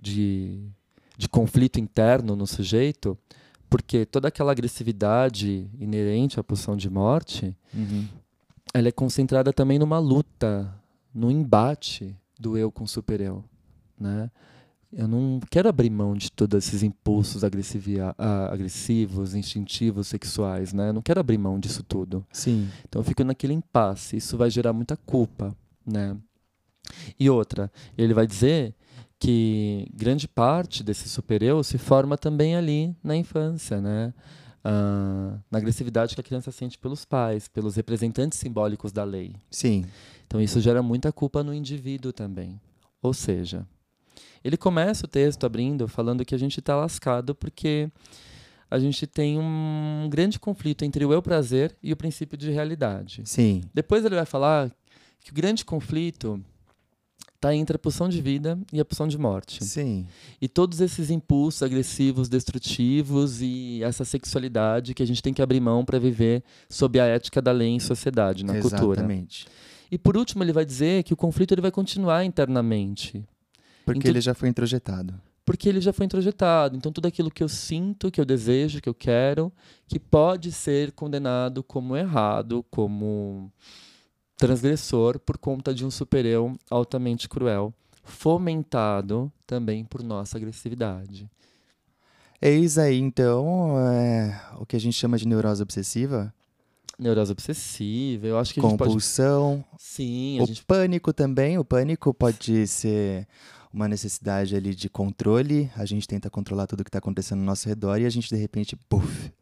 de, 0.00 0.68
de 1.16 1.28
conflito 1.28 1.78
interno 1.80 2.36
no 2.36 2.46
sujeito, 2.46 3.16
porque 3.70 4.04
toda 4.04 4.28
aquela 4.28 4.52
agressividade 4.52 5.68
inerente 5.78 6.38
à 6.38 6.44
pulsão 6.44 6.76
de 6.76 6.88
morte, 6.90 7.54
Uhum. 7.74 8.06
ela 8.72 8.88
é 8.88 8.92
concentrada 8.92 9.52
também 9.52 9.78
numa 9.78 9.98
luta, 9.98 10.72
no 11.12 11.30
embate 11.30 12.14
do 12.38 12.56
eu 12.58 12.70
com 12.70 12.84
o 12.84 12.88
super-eu, 12.88 13.44
né? 13.98 14.30
Eu 14.96 15.08
não 15.08 15.40
quero 15.50 15.68
abrir 15.68 15.90
mão 15.90 16.14
de 16.14 16.30
todos 16.30 16.64
esses 16.68 16.84
impulsos 16.84 17.42
agressivos, 17.42 19.34
instintivos, 19.34 20.06
sexuais, 20.06 20.72
né? 20.72 20.90
Eu 20.90 20.92
não 20.92 21.02
quero 21.02 21.18
abrir 21.18 21.36
mão 21.38 21.58
disso 21.58 21.82
tudo. 21.82 22.24
Sim. 22.32 22.68
Então 22.88 23.00
eu 23.00 23.04
fico 23.04 23.24
naquele 23.24 23.52
impasse. 23.54 24.16
Isso 24.16 24.36
vai 24.36 24.50
gerar 24.50 24.72
muita 24.72 24.96
culpa, 24.96 25.56
né? 25.84 26.16
E 27.18 27.28
outra, 27.30 27.70
ele 27.96 28.14
vai 28.14 28.26
dizer 28.26 28.74
que 29.18 29.88
grande 29.94 30.28
parte 30.28 30.82
desse 30.82 31.08
supereu 31.08 31.62
se 31.62 31.78
forma 31.78 32.18
também 32.18 32.56
ali 32.56 32.94
na 33.02 33.16
infância, 33.16 33.80
né? 33.80 34.12
Ah, 34.66 35.38
na 35.50 35.58
agressividade 35.58 36.14
que 36.14 36.20
a 36.20 36.24
criança 36.24 36.50
sente 36.50 36.78
pelos 36.78 37.04
pais, 37.04 37.48
pelos 37.48 37.76
representantes 37.76 38.38
simbólicos 38.38 38.92
da 38.92 39.04
lei. 39.04 39.36
Sim. 39.50 39.84
Então 40.26 40.40
isso 40.40 40.60
gera 40.60 40.82
muita 40.82 41.12
culpa 41.12 41.42
no 41.42 41.52
indivíduo 41.52 42.12
também. 42.12 42.58
Ou 43.02 43.12
seja, 43.12 43.66
ele 44.42 44.56
começa 44.56 45.04
o 45.04 45.08
texto 45.08 45.44
abrindo 45.44 45.86
falando 45.86 46.24
que 46.24 46.34
a 46.34 46.38
gente 46.38 46.60
está 46.60 46.74
lascado 46.74 47.34
porque 47.34 47.90
a 48.70 48.78
gente 48.78 49.06
tem 49.06 49.38
um 49.38 50.08
grande 50.10 50.40
conflito 50.40 50.82
entre 50.82 51.04
o 51.04 51.12
eu 51.12 51.22
prazer 51.22 51.76
e 51.82 51.92
o 51.92 51.96
princípio 51.96 52.36
de 52.36 52.50
realidade. 52.50 53.22
Sim. 53.26 53.62
Depois 53.72 54.02
ele 54.04 54.14
vai 54.14 54.26
falar 54.26 54.70
que 55.20 55.30
o 55.30 55.34
grande 55.34 55.64
conflito 55.64 56.42
está 57.44 57.54
entre 57.54 57.76
a 57.76 57.78
pulsão 57.78 58.08
de 58.08 58.20
vida 58.22 58.58
e 58.72 58.80
a 58.80 58.84
pulsão 58.84 59.06
de 59.06 59.18
morte. 59.18 59.62
Sim. 59.64 60.06
E 60.40 60.48
todos 60.48 60.80
esses 60.80 61.10
impulsos 61.10 61.62
agressivos, 61.62 62.28
destrutivos 62.28 63.42
e 63.42 63.82
essa 63.82 64.04
sexualidade 64.04 64.94
que 64.94 65.02
a 65.02 65.06
gente 65.06 65.22
tem 65.22 65.34
que 65.34 65.42
abrir 65.42 65.60
mão 65.60 65.84
para 65.84 65.98
viver 65.98 66.42
sob 66.68 66.98
a 66.98 67.04
ética 67.06 67.42
da 67.42 67.52
lei 67.52 67.68
em 67.68 67.80
sociedade, 67.80 68.44
na 68.44 68.54
cultura. 68.60 69.00
Exatamente. 69.00 69.46
E 69.90 69.98
por 69.98 70.16
último, 70.16 70.42
ele 70.42 70.52
vai 70.52 70.64
dizer 70.64 71.02
que 71.04 71.12
o 71.12 71.16
conflito 71.16 71.52
ele 71.52 71.60
vai 71.60 71.70
continuar 71.70 72.24
internamente, 72.24 73.24
Porque 73.84 73.98
Então- 73.98 74.10
ele 74.12 74.20
já 74.22 74.32
foi 74.32 74.48
introjetado. 74.48 75.14
porque 75.44 75.68
ele 75.68 75.78
já 75.78 75.92
foi 75.92 76.06
introjetado. 76.06 76.74
Então, 76.74 76.90
tudo 76.90 77.06
aquilo 77.06 77.30
que 77.30 77.42
eu 77.42 77.48
sinto, 77.50 78.10
que 78.10 78.18
eu 78.18 78.24
desejo, 78.24 78.80
que 78.80 78.88
eu 78.88 78.94
quero, 78.94 79.52
que 79.86 79.98
pode 80.00 80.50
ser 80.50 80.90
condenado 80.92 81.62
como 81.62 81.94
errado, 81.94 82.64
como 82.70 83.52
transgressor, 84.46 85.18
por 85.18 85.38
conta 85.38 85.74
de 85.74 85.84
um 85.84 85.90
supereu 85.90 86.56
altamente 86.70 87.28
cruel, 87.28 87.72
fomentado 88.02 89.32
também 89.46 89.84
por 89.84 90.02
nossa 90.02 90.36
agressividade. 90.36 91.28
Eis 92.40 92.76
aí, 92.76 92.98
então, 92.98 93.76
é, 93.78 94.40
o 94.58 94.66
que 94.66 94.76
a 94.76 94.80
gente 94.80 94.94
chama 94.94 95.16
de 95.16 95.26
neurose 95.26 95.62
obsessiva, 95.62 96.32
Neurose 96.98 97.32
obsessiva, 97.32 98.26
eu 98.26 98.38
acho 98.38 98.54
que 98.54 98.60
gente 98.60 98.70
pode. 98.70 98.88
compulsão, 98.88 99.64
Sim, 99.78 100.40
o 100.40 100.46
gente 100.46 100.64
pânico 100.64 101.12
também. 101.12 101.58
O 101.58 101.64
pânico 101.64 102.14
pode 102.14 102.66
ser 102.68 103.26
uma 103.72 103.88
necessidade 103.88 104.54
ali 104.54 104.74
de 104.74 104.88
controle. 104.88 105.70
A 105.76 105.84
gente 105.84 106.06
tenta 106.06 106.30
controlar 106.30 106.66
tudo 106.68 106.84
que 106.84 106.88
está 106.88 106.98
acontecendo 106.98 107.40
ao 107.40 107.44
nosso 107.44 107.68
redor 107.68 108.00
e 108.00 108.06
a 108.06 108.10
gente, 108.10 108.28
de 108.28 108.36
repente, 108.36 108.76
puf, 108.88 109.32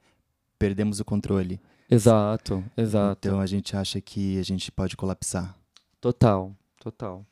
perdemos 0.58 0.98
o 0.98 1.04
controle. 1.04 1.60
Exato, 1.92 2.64
exato. 2.74 3.28
Então 3.28 3.38
a 3.38 3.44
gente 3.44 3.76
acha 3.76 4.00
que 4.00 4.38
a 4.38 4.42
gente 4.42 4.72
pode 4.72 4.96
colapsar. 4.96 5.54
Total, 6.00 6.50
total. 6.80 7.26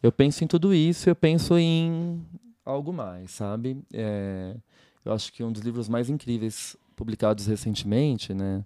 Eu 0.00 0.12
penso 0.12 0.44
em 0.44 0.46
tudo 0.46 0.72
isso, 0.72 1.10
eu 1.10 1.16
penso 1.16 1.58
em 1.58 2.24
algo 2.64 2.92
mais, 2.92 3.32
sabe? 3.32 3.82
É, 3.92 4.54
eu 5.04 5.12
acho 5.12 5.32
que 5.32 5.42
um 5.42 5.50
dos 5.50 5.62
livros 5.62 5.88
mais 5.88 6.08
incríveis 6.08 6.76
publicados 6.94 7.46
recentemente, 7.46 8.32
né, 8.32 8.64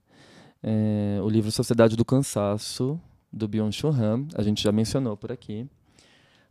é 0.63 1.19
o 1.23 1.29
livro 1.29 1.51
Sociedade 1.51 1.97
do 1.97 2.05
Cansaço 2.05 3.01
do 3.33 3.49
Byung-Chul 3.49 3.93
Han. 3.93 4.27
A 4.35 4.43
gente 4.43 4.63
já 4.63 4.71
mencionou 4.71 5.17
por 5.17 5.33
aqui, 5.33 5.67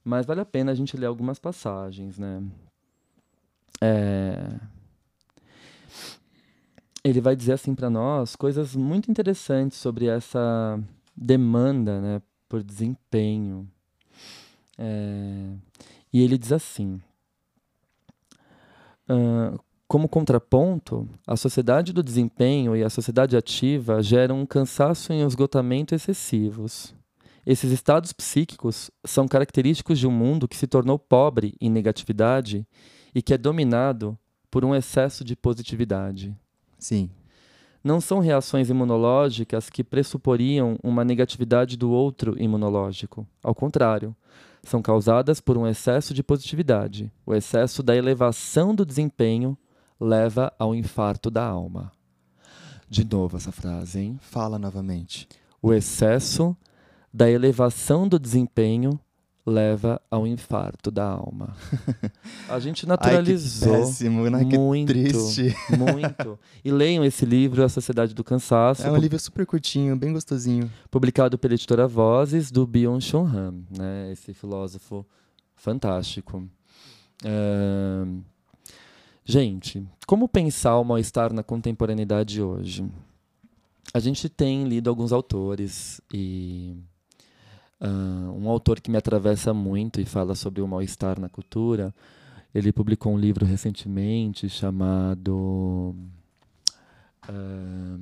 mas 0.04 0.26
vale 0.26 0.42
a 0.42 0.46
pena 0.46 0.72
a 0.72 0.76
gente 0.76 0.98
ler 0.98 1.06
algumas 1.06 1.38
passagens, 1.38 2.18
né? 2.18 2.42
É, 3.80 4.60
ele 7.10 7.22
vai 7.22 7.36
dizer 7.36 7.54
assim 7.54 7.74
para 7.74 7.90
nós 7.90 8.36
coisas 8.36 8.76
muito 8.76 9.10
interessantes 9.10 9.78
sobre 9.78 10.08
essa 10.08 10.80
demanda, 11.16 12.00
né, 12.00 12.22
por 12.48 12.64
desempenho. 12.64 13.70
É, 14.78 15.54
e 16.12 16.22
ele 16.22 16.38
diz 16.38 16.52
assim: 16.52 17.02
ah, 19.08 19.58
como 19.88 20.08
contraponto, 20.08 21.10
a 21.26 21.36
sociedade 21.36 21.92
do 21.92 22.04
desempenho 22.04 22.76
e 22.76 22.84
a 22.84 22.90
sociedade 22.90 23.36
ativa 23.36 24.04
geram 24.04 24.42
um 24.42 24.46
cansaço 24.46 25.12
e 25.12 25.24
um 25.24 25.28
esgotamento 25.28 25.96
excessivos. 25.96 26.94
Esses 27.46 27.72
estados 27.72 28.14
psíquicos 28.14 28.92
são 29.04 29.28
característicos 29.28 29.98
de 29.98 30.06
um 30.06 30.12
mundo 30.12 30.48
que 30.48 30.56
se 30.56 30.68
tornou 30.68 31.00
pobre 31.00 31.56
em 31.60 31.70
negatividade 31.70 32.68
e 33.16 33.22
que 33.22 33.34
é 33.34 33.38
dominado 33.38 34.18
por 34.52 34.64
um 34.64 34.76
excesso 34.76 35.24
de 35.24 35.36
positividade 35.36 36.36
Sim. 36.80 37.10
não 37.84 38.02
são 38.02 38.20
reações 38.20 38.70
imunológicas 38.70 39.70
que 39.70 39.84
pressuporiam 39.84 40.78
uma 40.84 41.04
negatividade 41.06 41.78
do 41.78 41.92
outro 41.92 42.36
imunológico. 42.42 43.26
Ao 43.44 43.56
contrário, 43.56 44.16
são 44.64 44.82
causadas 44.82 45.40
por 45.40 45.58
um 45.58 45.66
excesso 45.68 46.14
de 46.14 46.22
positividade. 46.22 47.12
O 47.26 47.34
excesso 47.34 47.82
da 47.82 47.96
elevação 47.96 48.76
do 48.76 48.86
desempenho 48.86 49.58
leva 50.00 50.52
ao 50.60 50.76
infarto 50.76 51.30
da 51.30 51.46
alma. 51.46 51.92
De 52.90 53.04
novo 53.06 53.38
essa 53.38 53.52
frase, 53.52 54.00
hein? 54.00 54.20
Fala 54.22 54.58
novamente. 54.58 55.28
O 55.62 55.74
excesso 55.74 56.56
da 57.14 57.30
elevação 57.30 58.08
do 58.08 58.20
desempenho 58.20 59.00
leva 59.46 60.00
ao 60.12 60.28
infarto 60.28 60.92
da 60.92 61.06
alma. 61.06 61.56
A 62.50 62.60
gente 62.60 62.86
naturalizou 62.86 63.74
Ai, 63.74 63.80
que 63.82 63.86
péssimo, 63.88 64.30
né? 64.30 64.46
Que 64.46 64.58
muito, 64.58 64.88
triste. 64.90 65.56
muito. 65.78 66.38
E 66.64 66.72
leiam 66.72 67.04
esse 67.04 67.26
livro, 67.26 67.64
A 67.64 67.70
Sociedade 67.70 68.14
do 68.14 68.24
Cansaço, 68.24 68.86
É 68.86 68.92
um 68.92 68.98
livro 68.98 69.18
super 69.18 69.46
curtinho, 69.46 69.96
bem 69.96 70.14
gostosinho. 70.14 70.70
publicado 70.92 71.38
pela 71.38 71.54
editora 71.56 71.88
Vozes, 71.88 72.52
do 72.52 72.68
Byung-Chul 72.68 73.26
Han, 73.26 73.54
né? 73.76 74.12
esse 74.12 74.34
filósofo 74.34 75.06
fantástico. 75.56 76.48
Ahn, 77.26 78.22
Gente, 79.26 79.86
como 80.08 80.28
pensar 80.28 80.78
o 80.80 80.84
mal-estar 80.84 81.32
na 81.32 81.44
contemporaneidade 81.44 82.42
hoje? 82.42 82.84
A 83.94 84.00
gente 84.00 84.28
tem 84.28 84.64
lido 84.68 84.90
alguns 84.90 85.12
autores 85.12 86.02
e 86.12 86.76
ah, 87.80 88.32
um 88.36 88.50
autor 88.50 88.82
que 88.82 88.92
me 88.92 88.98
atravessa 88.98 89.54
muito 89.54 90.02
e 90.02 90.06
fala 90.06 90.36
sobre 90.36 90.62
o 90.62 90.68
mal-estar 90.68 91.20
na 91.20 91.30
cultura, 91.30 91.94
ele 92.54 92.72
publicou 92.72 93.14
um 93.14 93.18
livro 93.18 93.46
recentemente 93.46 94.50
chamado 94.50 95.96
ah, 97.28 97.98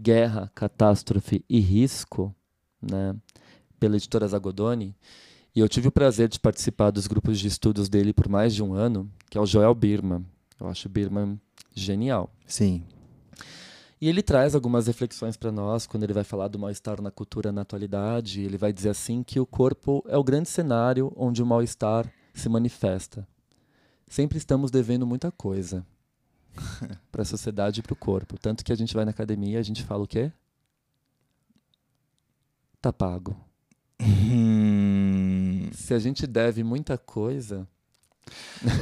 Guerra, 0.00 0.50
Catástrofe 0.54 1.44
e 1.48 1.58
Risco, 1.58 2.34
né, 2.80 3.16
pela 3.80 3.96
editora 3.96 4.28
Zagodoni. 4.28 4.94
E 5.54 5.60
eu 5.60 5.68
tive 5.68 5.88
o 5.88 5.92
prazer 5.92 6.28
de 6.28 6.38
participar 6.38 6.90
dos 6.90 7.06
grupos 7.08 7.38
de 7.38 7.48
estudos 7.48 7.88
dele 7.88 8.12
por 8.12 8.28
mais 8.28 8.54
de 8.54 8.62
um 8.62 8.74
ano, 8.74 9.10
que 9.28 9.36
é 9.36 9.40
o 9.40 9.46
Joel 9.46 9.74
Birman. 9.74 10.24
Eu 10.60 10.68
acho 10.68 10.88
Birman 10.88 11.40
genial. 11.74 12.30
Sim. 12.46 12.84
E 14.00 14.08
ele 14.08 14.22
traz 14.22 14.54
algumas 14.54 14.86
reflexões 14.86 15.36
para 15.36 15.50
nós 15.50 15.86
quando 15.86 16.04
ele 16.04 16.12
vai 16.12 16.22
falar 16.22 16.48
do 16.48 16.58
mal-estar 16.58 17.02
na 17.02 17.10
cultura 17.10 17.50
na 17.50 17.62
atualidade. 17.62 18.40
Ele 18.42 18.56
vai 18.56 18.72
dizer 18.72 18.90
assim 18.90 19.22
que 19.22 19.40
o 19.40 19.46
corpo 19.46 20.04
é 20.08 20.16
o 20.16 20.22
grande 20.22 20.48
cenário 20.48 21.12
onde 21.16 21.42
o 21.42 21.46
mal-estar 21.46 22.10
se 22.32 22.48
manifesta. 22.48 23.26
Sempre 24.06 24.38
estamos 24.38 24.70
devendo 24.70 25.06
muita 25.06 25.32
coisa 25.32 25.84
para 27.10 27.22
a 27.22 27.24
sociedade 27.24 27.80
e 27.80 27.82
para 27.82 27.92
o 27.92 27.96
corpo. 27.96 28.38
Tanto 28.38 28.64
que 28.64 28.72
a 28.72 28.76
gente 28.76 28.94
vai 28.94 29.04
na 29.04 29.10
academia 29.10 29.56
e 29.56 29.60
a 29.60 29.62
gente 29.62 29.82
fala 29.82 30.04
o 30.04 30.08
quê? 30.08 30.30
Tá 32.80 32.92
pago. 32.92 33.36
Hum. 34.00 35.68
Se 35.74 35.92
a 35.92 35.98
gente 35.98 36.26
deve 36.26 36.62
muita 36.62 36.96
coisa, 36.96 37.66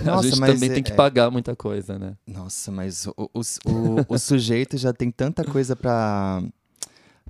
Nossa, 0.05 0.29
gente 0.29 0.41
mas 0.41 0.55
também 0.55 0.71
é- 0.71 0.75
tem 0.75 0.83
que 0.83 0.93
é- 0.93 0.95
pagar 0.95 1.31
muita 1.31 1.55
coisa, 1.57 1.99
né? 1.99 2.15
Nossa, 2.27 2.71
mas 2.73 3.07
o, 3.07 3.15
o, 3.17 3.41
o, 3.67 4.05
o 4.09 4.19
sujeito 4.19 4.77
já 4.79 4.93
tem 4.93 5.11
tanta 5.11 5.45
coisa 5.45 5.75
pra, 5.77 6.43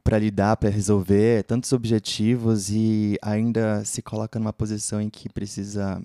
pra 0.04 0.18
lidar, 0.18 0.56
pra 0.56 0.68
resolver, 0.70 1.42
tantos 1.44 1.72
objetivos 1.72 2.70
e 2.70 3.18
ainda 3.22 3.84
se 3.84 4.02
coloca 4.02 4.38
numa 4.38 4.52
posição 4.52 5.00
em 5.00 5.08
que 5.10 5.28
precisa 5.28 6.00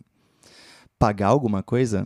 pagar 0.98 1.28
alguma 1.28 1.62
coisa. 1.64 2.06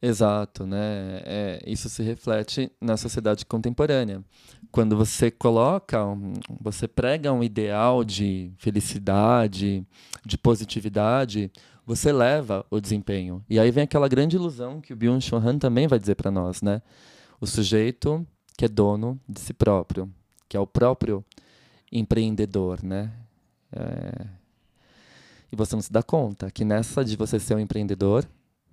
Exato, 0.00 0.66
né? 0.66 1.22
É, 1.24 1.62
isso 1.66 1.88
se 1.88 2.02
reflete 2.02 2.70
na 2.80 2.96
sociedade 2.96 3.44
contemporânea. 3.46 4.22
Quando 4.70 4.94
você 4.96 5.30
coloca, 5.30 6.04
um- 6.04 6.34
você 6.60 6.86
prega 6.86 7.32
um 7.32 7.42
ideal 7.42 8.04
de 8.04 8.52
felicidade, 8.58 9.84
de 10.24 10.36
positividade, 10.36 11.50
você 11.86 12.12
leva 12.12 12.66
o 12.68 12.80
desempenho. 12.80 13.44
E 13.48 13.60
aí 13.60 13.70
vem 13.70 13.84
aquela 13.84 14.08
grande 14.08 14.34
ilusão 14.36 14.80
que 14.80 14.92
o 14.92 14.96
Byung-Chul 14.96 15.38
Han 15.38 15.58
também 15.58 15.86
vai 15.86 15.98
dizer 15.98 16.16
para 16.16 16.30
nós, 16.30 16.60
né? 16.60 16.82
O 17.40 17.46
sujeito 17.46 18.26
que 18.58 18.64
é 18.64 18.68
dono 18.68 19.20
de 19.28 19.38
si 19.40 19.54
próprio, 19.54 20.10
que 20.48 20.56
é 20.56 20.60
o 20.60 20.66
próprio 20.66 21.24
empreendedor, 21.92 22.82
né? 22.82 23.12
É, 23.72 24.26
E 25.52 25.56
você 25.56 25.74
não 25.76 25.82
se 25.82 25.92
dá 25.92 26.02
conta 26.02 26.50
que 26.50 26.64
nessa 26.64 27.04
de 27.04 27.16
você 27.16 27.38
ser 27.38 27.54
um 27.54 27.60
empreendedor, 27.60 28.26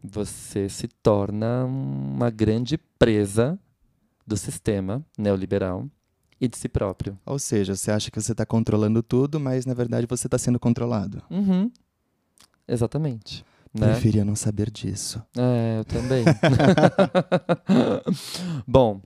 você 0.04 0.68
se 0.68 0.88
torna 0.88 1.66
uma 1.66 2.30
grande 2.30 2.78
presa 2.98 3.60
do 4.26 4.36
sistema 4.36 5.06
neoliberal 5.18 5.88
e 6.40 6.48
de 6.48 6.58
si 6.58 6.68
próprio. 6.68 7.18
Ou 7.26 7.38
seja, 7.40 7.76
você 7.76 7.92
acha 7.92 8.10
que 8.12 8.20
você 8.20 8.32
está 8.32 8.46
controlando 8.46 9.04
tudo, 9.04 9.40
mas 9.40 9.66
na 9.66 9.74
verdade 9.74 10.08
você 10.10 10.28
está 10.28 10.38
sendo 10.38 10.60
controlado. 10.60 11.22
Uhum. 11.30 11.72
Exatamente. 12.68 13.46
Né? 13.74 13.88
Preferia 13.92 14.24
não 14.24 14.36
saber 14.36 14.70
disso. 14.70 15.22
É, 15.38 15.80
eu 15.80 15.86
também. 15.86 16.24
Bom, 18.68 19.02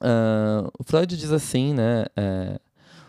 ah, 0.00 0.70
o 0.78 0.84
Freud 0.84 1.16
diz 1.16 1.32
assim, 1.32 1.74
né? 1.74 2.04
é, 2.16 2.60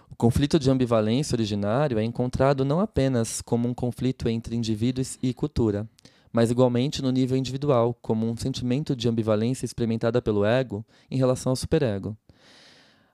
o 0.09 0.15
conflito 0.15 0.57
de 0.57 0.71
ambivalência 0.71 1.35
originário 1.35 1.99
é 1.99 2.03
encontrado 2.03 2.65
não 2.65 2.79
apenas 2.79 3.41
como 3.41 3.67
um 3.67 3.73
conflito 3.73 4.27
entre 4.27 4.55
indivíduos 4.55 5.19
e 5.21 5.33
cultura, 5.33 5.87
mas 6.31 6.49
igualmente 6.49 7.01
no 7.01 7.11
nível 7.11 7.37
individual, 7.37 7.93
como 8.01 8.29
um 8.29 8.35
sentimento 8.35 8.95
de 8.95 9.07
ambivalência 9.07 9.65
experimentada 9.65 10.21
pelo 10.21 10.45
ego 10.45 10.85
em 11.09 11.17
relação 11.17 11.51
ao 11.51 11.55
superego. 11.55 12.15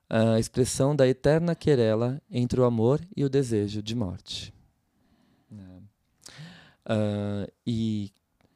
A 0.08 0.38
expressão 0.38 0.96
da 0.96 1.06
eterna 1.06 1.54
querela 1.54 2.22
entre 2.30 2.58
o 2.60 2.64
amor 2.64 3.00
e 3.14 3.24
o 3.24 3.28
desejo 3.28 3.82
de 3.82 3.94
morte. 3.94 4.54
Ah, 6.88 7.46
e 7.66 8.10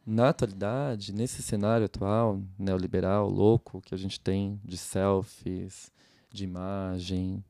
na 0.07 0.31
atualidade, 0.31 1.13
nesse 1.13 1.43
cenário 1.43 1.85
atual, 1.85 2.43
neoliberal, 2.59 3.29
louco, 3.29 3.83
que 3.83 3.95
a 3.95 3.99
gente 3.99 4.19
tem 4.19 4.59
de 4.65 4.79
selfies, 4.79 5.93
de 6.31 6.45
imagem, 6.45 7.45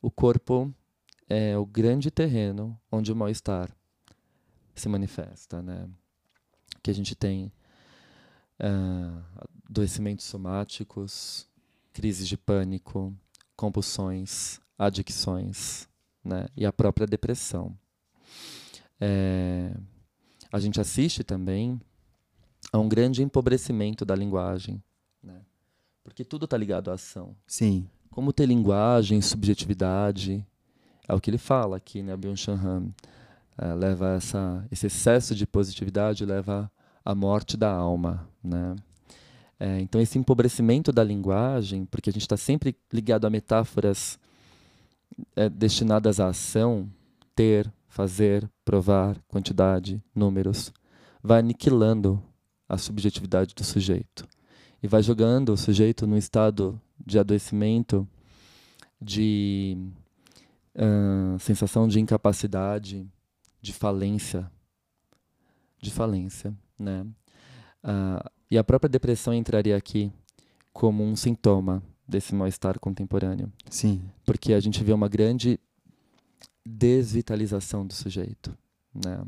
o 0.00 0.10
corpo 0.10 0.72
é 1.28 1.56
o 1.56 1.64
grande 1.64 2.10
terreno 2.10 2.78
onde 2.90 3.10
o 3.10 3.16
mal-estar 3.16 3.74
se 4.74 4.88
manifesta, 4.88 5.62
né? 5.62 5.88
Que 6.82 6.90
a 6.90 6.94
gente 6.94 7.14
tem 7.14 7.50
ah, 8.60 9.22
adoecimentos 9.68 10.26
somáticos, 10.26 11.48
crises 11.92 12.28
de 12.28 12.36
pânico, 12.36 13.16
compulsões, 13.56 14.60
adicções, 14.78 15.88
né? 16.22 16.48
E 16.54 16.66
a 16.66 16.72
própria 16.72 17.06
depressão. 17.06 17.76
É, 19.00 19.74
a 20.52 20.60
gente 20.60 20.80
assiste 20.80 21.24
também 21.24 21.80
a 22.70 22.78
um 22.78 22.88
grande 22.88 23.22
empobrecimento 23.22 24.04
da 24.04 24.14
linguagem, 24.14 24.82
né? 25.22 25.40
porque 26.04 26.24
tudo 26.24 26.44
está 26.44 26.56
ligado 26.56 26.90
à 26.90 26.94
ação. 26.94 27.34
Sim. 27.46 27.88
Como 28.10 28.32
ter 28.32 28.44
linguagem, 28.44 29.20
subjetividade, 29.22 30.46
é 31.08 31.14
o 31.14 31.20
que 31.20 31.30
ele 31.30 31.38
fala 31.38 31.78
aqui, 31.78 32.02
né? 32.02 32.14
Byung-Chul 32.14 32.54
Han 32.54 32.92
eh, 33.56 33.74
leva 33.74 34.16
essa, 34.16 34.66
esse 34.70 34.86
excesso 34.86 35.34
de 35.34 35.46
positividade 35.46 36.24
leva 36.24 36.70
à 37.04 37.14
morte 37.14 37.56
da 37.56 37.72
alma, 37.72 38.28
né? 38.44 38.76
Eh, 39.58 39.80
então 39.80 40.00
esse 40.00 40.18
empobrecimento 40.18 40.92
da 40.92 41.02
linguagem, 41.02 41.86
porque 41.86 42.10
a 42.10 42.12
gente 42.12 42.22
está 42.22 42.36
sempre 42.36 42.76
ligado 42.92 43.26
a 43.26 43.30
metáforas 43.30 44.18
eh, 45.34 45.48
destinadas 45.48 46.20
à 46.20 46.28
ação, 46.28 46.88
ter, 47.34 47.72
fazer, 47.92 48.50
provar, 48.64 49.22
quantidade, 49.28 50.02
números, 50.14 50.72
vai 51.22 51.40
aniquilando 51.40 52.22
a 52.66 52.78
subjetividade 52.78 53.54
do 53.54 53.62
sujeito 53.62 54.26
e 54.82 54.88
vai 54.88 55.02
jogando 55.02 55.52
o 55.52 55.58
sujeito 55.58 56.06
num 56.06 56.16
estado 56.16 56.80
de 56.98 57.18
adoecimento, 57.18 58.08
de 58.98 59.76
ah, 60.74 61.36
sensação 61.38 61.86
de 61.86 62.00
incapacidade, 62.00 63.06
de 63.60 63.74
falência, 63.74 64.50
de 65.78 65.90
falência, 65.90 66.56
né? 66.78 67.06
Ah, 67.84 68.24
e 68.50 68.56
a 68.56 68.64
própria 68.64 68.88
depressão 68.88 69.34
entraria 69.34 69.76
aqui 69.76 70.10
como 70.72 71.04
um 71.04 71.14
sintoma 71.14 71.82
desse 72.08 72.34
mal-estar 72.34 72.80
contemporâneo 72.80 73.52
Sim. 73.68 74.00
porque 74.24 74.54
a 74.54 74.60
gente 74.60 74.82
vê 74.82 74.94
uma 74.94 75.08
grande 75.08 75.60
desvitalização 76.64 77.86
do 77.86 77.92
sujeito, 77.92 78.56
né? 78.94 79.24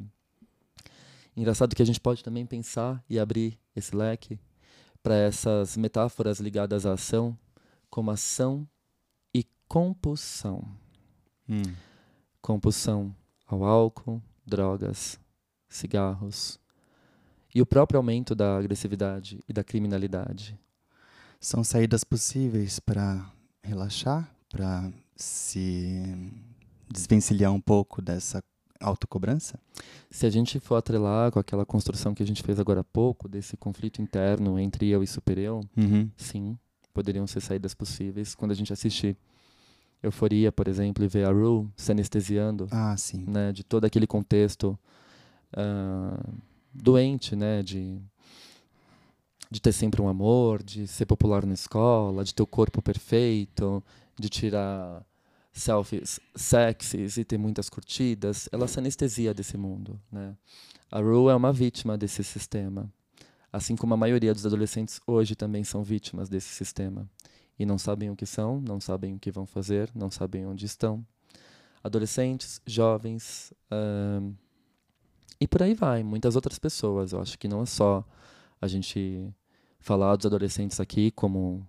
Engraçado 1.37 1.74
que 1.74 1.82
a 1.82 1.87
gente 1.87 2.01
pode 2.01 2.22
também 2.22 2.47
pensar 2.47 3.05
e 3.11 3.18
abrir 3.18 3.59
esse 3.74 3.95
leque 3.95 4.39
para 5.03 5.16
essas 5.16 5.76
metáforas 5.76 6.39
ligadas 6.39 6.87
à 6.87 6.93
ação, 6.93 7.37
como 7.91 8.11
ação 8.11 8.66
e 9.35 9.45
compulsão. 9.68 10.64
Hum. 11.49 11.62
Compulsão 12.41 13.14
ao 13.47 13.64
álcool, 13.64 14.22
drogas, 14.47 15.18
cigarros 15.68 16.61
e 17.55 17.61
o 17.61 17.66
próprio 17.66 17.99
aumento 17.99 18.35
da 18.35 18.57
agressividade 18.57 19.41
e 19.49 19.53
da 19.53 19.64
criminalidade. 19.64 20.59
São 21.41 21.62
saídas 21.62 22.05
possíveis 22.05 22.78
para 22.78 23.30
relaxar, 23.62 24.35
para 24.49 24.91
se 25.16 26.16
desvencilhar 26.91 27.53
um 27.53 27.61
pouco 27.61 28.01
dessa 28.03 28.43
autocobrança? 28.80 29.59
Se 30.11 30.26
a 30.26 30.30
gente 30.30 30.61
for 30.61 30.76
atrelar 30.76 31.30
com 31.32 31.39
aquela 31.39 31.64
construção 31.64 32.14
que 32.14 32.22
a 32.22 32.26
gente 32.26 32.43
fez 32.43 32.59
agora 32.61 32.80
há 32.80 32.85
pouco, 32.85 33.28
desse 33.28 33.57
conflito 33.57 34.01
interno 34.03 34.59
entre 34.59 34.89
eu 34.89 35.03
e 35.03 35.07
supereu, 35.07 35.61
Uhum. 35.76 36.11
sim, 36.16 36.59
poderiam 36.93 37.26
ser 37.26 37.41
saídas 37.41 37.74
possíveis. 37.74 38.35
Quando 38.35 38.51
a 38.51 38.55
gente 38.55 38.72
assiste 38.72 39.16
Euforia, 40.03 40.53
por 40.53 40.68
exemplo, 40.68 41.03
e 41.05 41.09
vê 41.09 41.24
a 41.24 41.30
Rue 41.30 41.66
se 41.76 41.91
anestesiando, 41.91 42.68
Ah, 42.70 42.95
sim. 42.97 43.24
né, 43.26 43.53
de 43.53 43.64
todo 43.64 43.85
aquele 43.87 44.07
contexto 44.07 44.78
ah, 45.57 46.22
doente, 46.72 47.35
né, 47.37 47.62
de 47.62 48.01
de 49.51 49.61
ter 49.61 49.72
sempre 49.72 50.03
um 50.03 50.09
amor, 50.09 50.64
de 50.64 50.85
ser 50.89 51.07
popular 51.07 51.47
na 51.47 51.55
escola, 51.55 52.24
de 52.24 52.35
ter 52.35 52.43
o 52.43 52.47
corpo 52.47 52.82
perfeito, 52.82 53.80
de 54.18 54.28
tirar 54.28 55.05
selfies 55.55 56.19
sexys 56.35 57.17
e 57.17 57.25
ter 57.25 57.39
muitas 57.39 57.71
curtidas, 57.71 58.49
ela 58.51 58.67
se 58.67 58.79
anestesia 58.79 59.33
desse 59.33 59.57
mundo, 59.57 59.99
né? 60.11 60.37
A 60.91 60.99
Rue 60.99 61.31
é 61.31 61.35
uma 61.35 61.53
vítima 61.53 61.97
desse 61.97 62.23
sistema, 62.23 62.93
assim 63.53 63.77
como 63.77 63.95
a 63.95 63.97
maioria 63.97 64.35
dos 64.35 64.45
adolescentes 64.45 65.01
hoje 65.07 65.35
também 65.35 65.65
são 65.65 65.83
vítimas 65.83 66.29
desse 66.29 66.49
sistema 66.49 67.09
e 67.59 67.65
não 67.65 67.79
sabem 67.79 68.11
o 68.11 68.17
que 68.17 68.27
são, 68.27 68.61
não 68.61 68.81
sabem 68.81 69.15
o 69.15 69.19
que 69.19 69.31
vão 69.31 69.47
fazer, 69.47 69.91
não 69.95 70.11
sabem 70.11 70.45
onde 70.45 70.67
estão. 70.67 71.07
Adolescentes, 71.83 72.61
jovens, 72.67 73.53
ahn, 73.71 74.35
e 75.41 75.47
por 75.47 75.63
aí 75.63 75.75
vai, 75.75 76.03
muitas 76.03 76.37
outras 76.37 76.59
pessoas. 76.59 77.13
Eu 77.13 77.21
acho 77.21 77.39
que 77.39 77.47
não 77.47 77.63
é 77.63 77.67
só 77.67 78.05
a 78.61 78.67
gente 78.67 79.33
falar 79.79 80.17
dos 80.17 80.27
adolescentes 80.27 80.81
aqui 80.81 81.11
como 81.11 81.67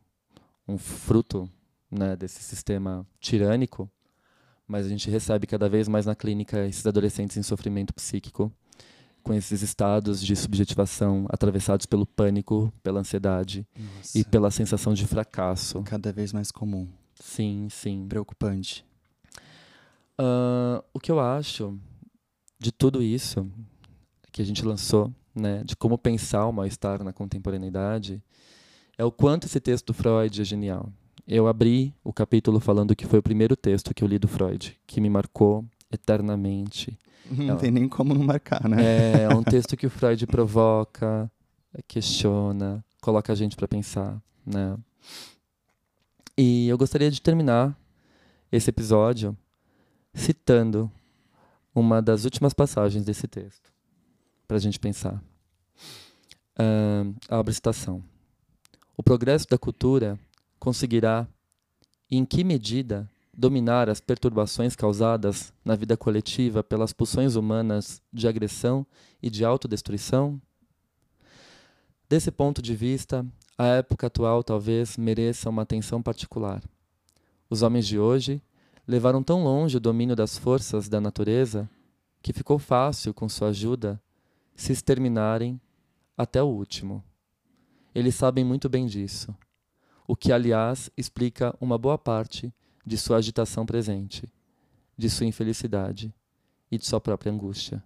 um 0.67 0.77
fruto 0.77 1.49
né, 1.91 2.15
desse 2.15 2.41
sistema 2.43 3.05
tirânico, 3.19 3.89
mas 4.67 4.85
a 4.85 4.89
gente 4.89 5.09
recebe 5.09 5.47
cada 5.47 5.69
vez 5.69 5.87
mais 5.87 6.05
na 6.05 6.15
clínica 6.15 6.65
esses 6.65 6.85
adolescentes 6.85 7.37
em 7.37 7.43
sofrimento 7.43 7.93
psíquico 7.93 8.51
com 9.25 9.33
esses 9.33 9.63
estados 9.63 10.21
de 10.21 10.35
subjetivação 10.35 11.25
atravessados 11.29 11.87
pelo 11.87 12.05
pânico, 12.05 12.71
pela 12.83 12.99
ansiedade 12.99 13.67
Nossa, 13.75 14.19
e 14.19 14.23
pela 14.23 14.51
sensação 14.51 14.93
de 14.93 15.07
fracasso. 15.07 15.81
cada 15.81 16.13
vez 16.13 16.31
mais 16.31 16.51
comum. 16.51 16.87
Sim, 17.19 17.67
sim. 17.71 18.05
Preocupante. 18.07 18.85
Ah, 20.15 20.83
o 20.93 20.99
que 20.99 21.11
eu 21.11 21.19
acho 21.19 21.77
de 22.59 22.71
tudo 22.71 23.01
isso 23.01 23.49
que 24.31 24.43
a 24.43 24.45
gente 24.45 24.63
lançou, 24.63 25.11
né, 25.33 25.63
de 25.63 25.75
como 25.75 25.97
pensar 25.97 26.45
o 26.45 26.51
mal-estar 26.51 27.03
na 27.03 27.11
contemporaneidade, 27.11 28.21
é 28.97 29.03
o 29.03 29.11
quanto 29.11 29.47
esse 29.47 29.59
texto 29.59 29.87
do 29.87 29.93
Freud 29.93 30.39
é 30.39 30.45
genial. 30.45 30.91
Eu 31.27 31.47
abri 31.47 31.93
o 32.03 32.13
capítulo 32.13 32.59
falando 32.59 32.95
que 32.95 33.05
foi 33.07 33.19
o 33.19 33.23
primeiro 33.23 33.55
texto 33.55 33.93
que 33.93 34.03
eu 34.03 34.07
li 34.07 34.19
do 34.19 34.27
Freud, 34.27 34.77
que 34.85 35.01
me 35.01 35.09
marcou 35.09 35.65
eternamente. 35.91 36.97
Não 37.29 37.49
Ela- 37.51 37.59
tem 37.59 37.71
nem 37.71 37.87
como 37.89 38.13
não 38.13 38.23
marcar, 38.23 38.67
né? 38.69 39.23
É 39.23 39.29
um 39.35 39.41
texto 39.43 39.75
que 39.75 39.87
o 39.87 39.89
Freud 39.89 40.27
provoca, 40.27 41.29
questiona, 41.87 42.83
coloca 43.01 43.33
a 43.33 43.35
gente 43.35 43.55
para 43.55 43.67
pensar, 43.67 44.21
né? 44.45 44.77
E 46.37 46.67
eu 46.67 46.77
gostaria 46.77 47.09
de 47.09 47.21
terminar 47.21 47.75
esse 48.51 48.69
episódio 48.69 49.35
citando 50.13 50.91
uma 51.73 52.01
das 52.01 52.23
últimas 52.23 52.53
passagens 52.53 53.03
desse 53.03 53.27
texto, 53.27 53.71
para 54.47 54.57
a 54.57 54.59
gente 54.59 54.79
pensar. 54.79 55.21
Ahn, 56.57 57.13
abre 57.27 57.53
citação. 57.53 58.03
O 58.95 59.03
progresso 59.03 59.47
da 59.49 59.57
cultura 59.57 60.17
conseguirá, 60.65 61.27
e 62.09 62.17
em 62.17 62.25
que 62.25 62.43
medida, 62.43 63.07
dominar 63.31 63.87
as 63.87 63.99
perturbações 63.99 64.75
causadas 64.75 65.53
na 65.63 65.75
vida 65.75 65.95
coletiva 65.95 66.63
pelas 66.63 66.91
pulsões 66.91 67.35
humanas 67.35 68.01
de 68.11 68.27
agressão 68.27 68.83
e 69.21 69.29
de 69.29 69.45
autodestruição? 69.45 70.41
Desse 72.09 72.31
ponto 72.31 72.63
de 72.63 72.75
vista, 72.75 73.23
a 73.55 73.67
época 73.67 74.07
atual 74.07 74.43
talvez 74.43 74.97
mereça 74.97 75.51
uma 75.51 75.61
atenção 75.61 76.01
particular. 76.01 76.63
Os 77.47 77.61
homens 77.61 77.85
de 77.85 77.99
hoje 77.99 78.41
levaram 78.87 79.21
tão 79.21 79.43
longe 79.43 79.77
o 79.77 79.79
domínio 79.79 80.15
das 80.15 80.35
forças 80.35 80.89
da 80.89 80.99
natureza 80.99 81.69
que 82.23 82.33
ficou 82.33 82.57
fácil, 82.57 83.13
com 83.13 83.29
sua 83.29 83.49
ajuda, 83.49 84.01
se 84.55 84.71
exterminarem 84.71 85.61
até 86.17 86.41
o 86.41 86.47
último. 86.47 87.03
Eles 87.93 88.15
sabem 88.15 88.43
muito 88.43 88.67
bem 88.67 88.87
disso, 88.87 89.31
o 90.07 90.15
que, 90.15 90.31
aliás, 90.31 90.89
explica 90.95 91.55
uma 91.59 91.77
boa 91.77 91.97
parte 91.97 92.53
de 92.85 92.97
sua 92.97 93.17
agitação 93.17 93.65
presente, 93.65 94.31
de 94.97 95.09
sua 95.09 95.25
infelicidade 95.25 96.13
e 96.71 96.77
de 96.77 96.85
sua 96.85 97.01
própria 97.01 97.31
angústia. 97.31 97.83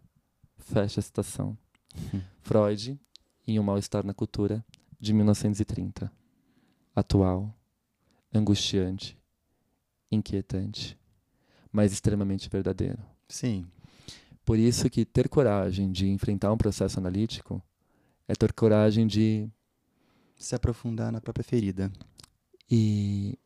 Fecha 0.58 1.00
a 1.00 1.04
citação. 1.04 1.58
Freud, 2.42 3.00
em 3.48 3.58
O 3.58 3.64
Mal-Estar 3.64 4.06
na 4.06 4.14
Cultura, 4.14 4.64
de 5.00 5.14
1930. 5.14 6.12
Atual, 6.96 7.56
angustiante, 8.34 9.18
inquietante, 10.12 10.98
mas 11.72 11.94
extremamente 11.94 12.50
verdadeiro. 12.50 13.00
Sim. 13.28 13.66
Por 14.44 14.58
isso 14.58 14.90
que 14.90 15.06
ter 15.06 15.30
coragem 15.30 15.92
de 15.92 16.08
enfrentar 16.08 16.52
um 16.52 16.58
processo 16.58 17.00
analítico 17.00 17.64
é 18.28 18.34
ter 18.34 18.52
coragem 18.52 19.08
de 19.08 19.50
Se 20.40 20.56
aprofundar 20.56 21.12
na 21.12 21.22
própria 21.22 21.44
ferida. 21.44 21.92
ir 22.72 23.38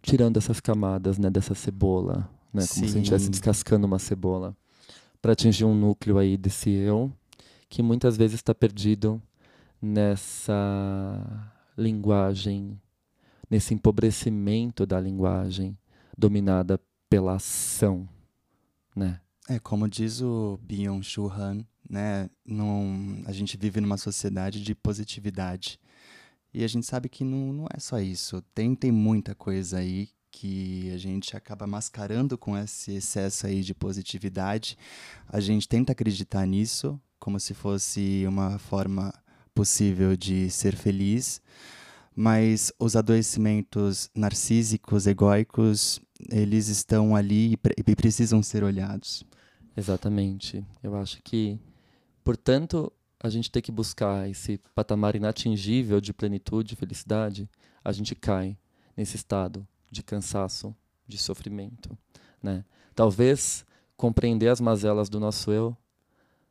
tirando 0.00 0.36
essas 0.36 0.60
camadas, 0.60 1.18
né, 1.18 1.30
dessa 1.30 1.54
cebola, 1.54 2.30
né, 2.52 2.64
como 2.66 2.66
se 2.66 2.84
a 2.84 2.88
gente 2.88 2.98
estivesse 2.98 3.24
Sim. 3.24 3.30
descascando 3.30 3.86
uma 3.86 3.98
cebola, 3.98 4.54
para 5.20 5.32
atingir 5.32 5.64
um 5.64 5.74
núcleo 5.74 6.18
aí 6.18 6.36
desse 6.36 6.70
eu 6.70 7.10
que 7.74 7.82
muitas 7.82 8.16
vezes 8.16 8.36
está 8.36 8.54
perdido 8.54 9.20
nessa 9.82 11.50
linguagem, 11.76 12.80
nesse 13.50 13.74
empobrecimento 13.74 14.86
da 14.86 15.00
linguagem 15.00 15.76
dominada 16.16 16.80
pela 17.08 17.34
ação, 17.34 18.08
né? 18.94 19.20
É, 19.48 19.58
como 19.58 19.88
diz 19.88 20.20
o 20.20 20.58
Byung-Chul 20.62 21.30
Han, 21.32 21.64
né, 21.90 22.30
num, 22.46 23.22
a 23.26 23.32
gente 23.32 23.56
vive 23.56 23.80
numa 23.80 23.96
sociedade 23.96 24.62
de 24.62 24.74
positividade. 24.74 25.80
E 26.54 26.62
a 26.62 26.68
gente 26.68 26.86
sabe 26.86 27.08
que 27.08 27.24
não, 27.24 27.52
não 27.52 27.66
é 27.74 27.80
só 27.80 27.98
isso. 27.98 28.40
Tem, 28.54 28.74
tem 28.74 28.92
muita 28.92 29.34
coisa 29.34 29.78
aí 29.78 30.08
que 30.30 30.90
a 30.92 30.98
gente 30.98 31.36
acaba 31.36 31.66
mascarando 31.66 32.38
com 32.38 32.56
esse 32.56 32.92
excesso 32.92 33.46
aí 33.46 33.60
de 33.62 33.74
positividade. 33.74 34.76
A 35.28 35.40
gente 35.40 35.68
tenta 35.68 35.92
acreditar 35.92 36.46
nisso 36.46 37.00
como 37.18 37.40
se 37.40 37.54
fosse 37.54 38.24
uma 38.26 38.58
forma 38.58 39.12
possível 39.54 40.16
de 40.16 40.50
ser 40.50 40.76
feliz, 40.76 41.40
mas 42.14 42.72
os 42.78 42.96
adoecimentos 42.96 44.10
narcísicos, 44.14 45.06
egóicos, 45.06 46.00
eles 46.30 46.68
estão 46.68 47.16
ali 47.16 47.52
e 47.52 47.56
pre- 47.56 47.74
e 47.76 47.94
precisam 47.96 48.42
ser 48.42 48.62
olhados. 48.62 49.24
Exatamente. 49.76 50.64
Eu 50.82 50.94
acho 50.96 51.20
que, 51.22 51.58
portanto, 52.22 52.92
a 53.24 53.30
gente 53.30 53.50
tem 53.50 53.62
que 53.62 53.72
buscar 53.72 54.28
esse 54.28 54.58
patamar 54.74 55.16
inatingível 55.16 55.98
de 55.98 56.12
plenitude 56.12 56.74
e 56.74 56.76
felicidade, 56.76 57.48
a 57.82 57.90
gente 57.90 58.14
cai 58.14 58.54
nesse 58.94 59.16
estado 59.16 59.66
de 59.90 60.02
cansaço, 60.02 60.76
de 61.08 61.16
sofrimento, 61.16 61.96
né? 62.42 62.66
Talvez 62.94 63.64
compreender 63.96 64.48
as 64.48 64.60
mazelas 64.60 65.08
do 65.08 65.18
nosso 65.18 65.50
eu 65.50 65.74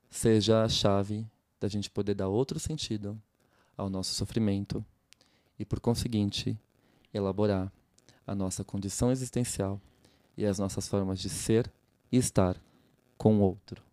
seja 0.09 0.63
a 0.63 0.67
chave 0.67 1.27
da 1.59 1.67
gente 1.67 1.91
poder 1.91 2.15
dar 2.15 2.27
outro 2.27 2.59
sentido 2.59 3.21
ao 3.77 3.87
nosso 3.87 4.15
sofrimento 4.15 4.83
e, 5.59 5.63
por 5.63 5.79
conseguinte, 5.79 6.57
elaborar 7.13 7.71
a 8.25 8.33
nossa 8.33 8.63
condição 8.63 9.11
existencial 9.11 9.79
e 10.35 10.43
as 10.43 10.57
nossas 10.57 10.87
formas 10.87 11.19
de 11.19 11.29
ser 11.29 11.71
e 12.11 12.17
estar 12.17 12.59
com 13.15 13.37
o 13.37 13.41
outro. 13.41 13.92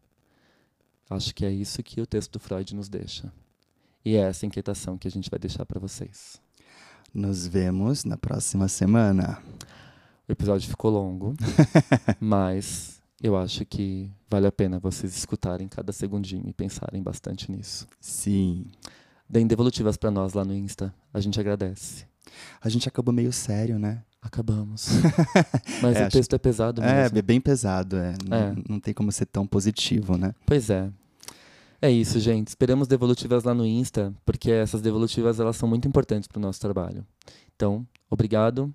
Acho 1.11 1.35
que 1.35 1.45
é 1.45 1.51
isso 1.51 1.83
que 1.83 2.01
o 2.01 2.07
texto 2.07 2.33
do 2.33 2.39
Freud 2.41 2.75
nos 2.75 2.89
deixa. 2.89 3.33
E 4.05 4.15
é 4.17 4.21
essa 4.21 4.47
inquietação 4.47 4.97
que 4.97 5.09
a 5.09 5.11
gente 5.11 5.29
vai 5.29 5.39
deixar 5.39 5.67
para 5.67 5.81
vocês. 5.81 6.41
Nos 7.13 7.47
vemos 7.47 8.05
na 8.05 8.17
próxima 8.17 8.69
semana. 8.69 9.43
O 10.29 10.33
episódio 10.33 10.69
ficou 10.71 10.91
longo, 10.93 11.35
mas 12.21 13.03
eu 13.23 13.37
acho 13.37 13.65
que 13.67 14.11
vale 14.31 14.47
a 14.47 14.53
pena 14.53 14.79
vocês 14.79 15.17
escutarem 15.17 15.67
cada 15.69 15.93
segundinho 15.93 16.49
e 16.49 16.53
pensarem 16.53 17.03
bastante 17.03 17.51
nisso. 17.51 17.87
Sim. 18.01 18.67
Deem 19.29 19.47
devolutivas 19.47 19.97
para 19.97 20.11
nós 20.11 20.33
lá 20.33 20.45
no 20.45 20.55
Insta. 20.55 20.95
A 21.13 21.21
gente 21.21 21.39
agradece. 21.41 22.05
A 22.63 22.69
gente 22.69 22.89
acabou 22.89 23.13
meio 23.13 23.33
sério, 23.33 23.79
né? 23.79 24.03
Acabamos. 24.23 24.89
Mas 25.83 25.97
É, 25.97 26.03
o 26.03 26.07
acho- 26.07 26.17
texto 26.17 26.35
é 26.35 26.39
pesado 26.39 26.83
É, 26.83 27.03
mesmo. 27.03 27.19
é 27.19 27.23
bem 27.23 27.41
pesado, 27.41 27.97
é. 27.97 28.15
Não, 28.27 28.37
É. 28.37 28.55
não 28.69 28.79
tem 28.81 28.95
como 28.95 29.11
ser 29.11 29.27
tão 29.27 29.47
positivo, 29.47 30.17
né? 30.17 30.33
Pois 30.47 30.71
é. 30.71 30.91
É 31.83 31.91
isso, 31.91 32.21
gente. 32.21 32.49
Esperamos 32.49 32.87
devolutivas 32.87 33.45
lá 33.45 33.55
no 33.55 33.65
Insta, 33.65 34.15
porque 34.25 34.51
essas 34.51 34.83
devolutivas 34.83 35.41
elas 35.41 35.57
são 35.57 35.69
muito 35.69 35.89
importantes 35.89 36.29
para 36.29 36.39
o 36.39 36.43
nosso 36.43 36.61
trabalho. 36.61 37.07
Então, 37.57 37.87
obrigado 38.11 38.73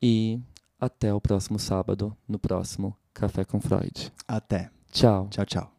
e 0.00 0.40
até 0.80 1.12
o 1.12 1.20
próximo 1.20 1.58
sábado, 1.58 2.16
no 2.28 2.38
próximo 2.38 2.96
Café 3.12 3.44
com 3.44 3.60
Freud. 3.60 4.12
Até. 4.26 4.70
Tchau. 4.90 5.28
Tchau, 5.30 5.44
tchau. 5.44 5.73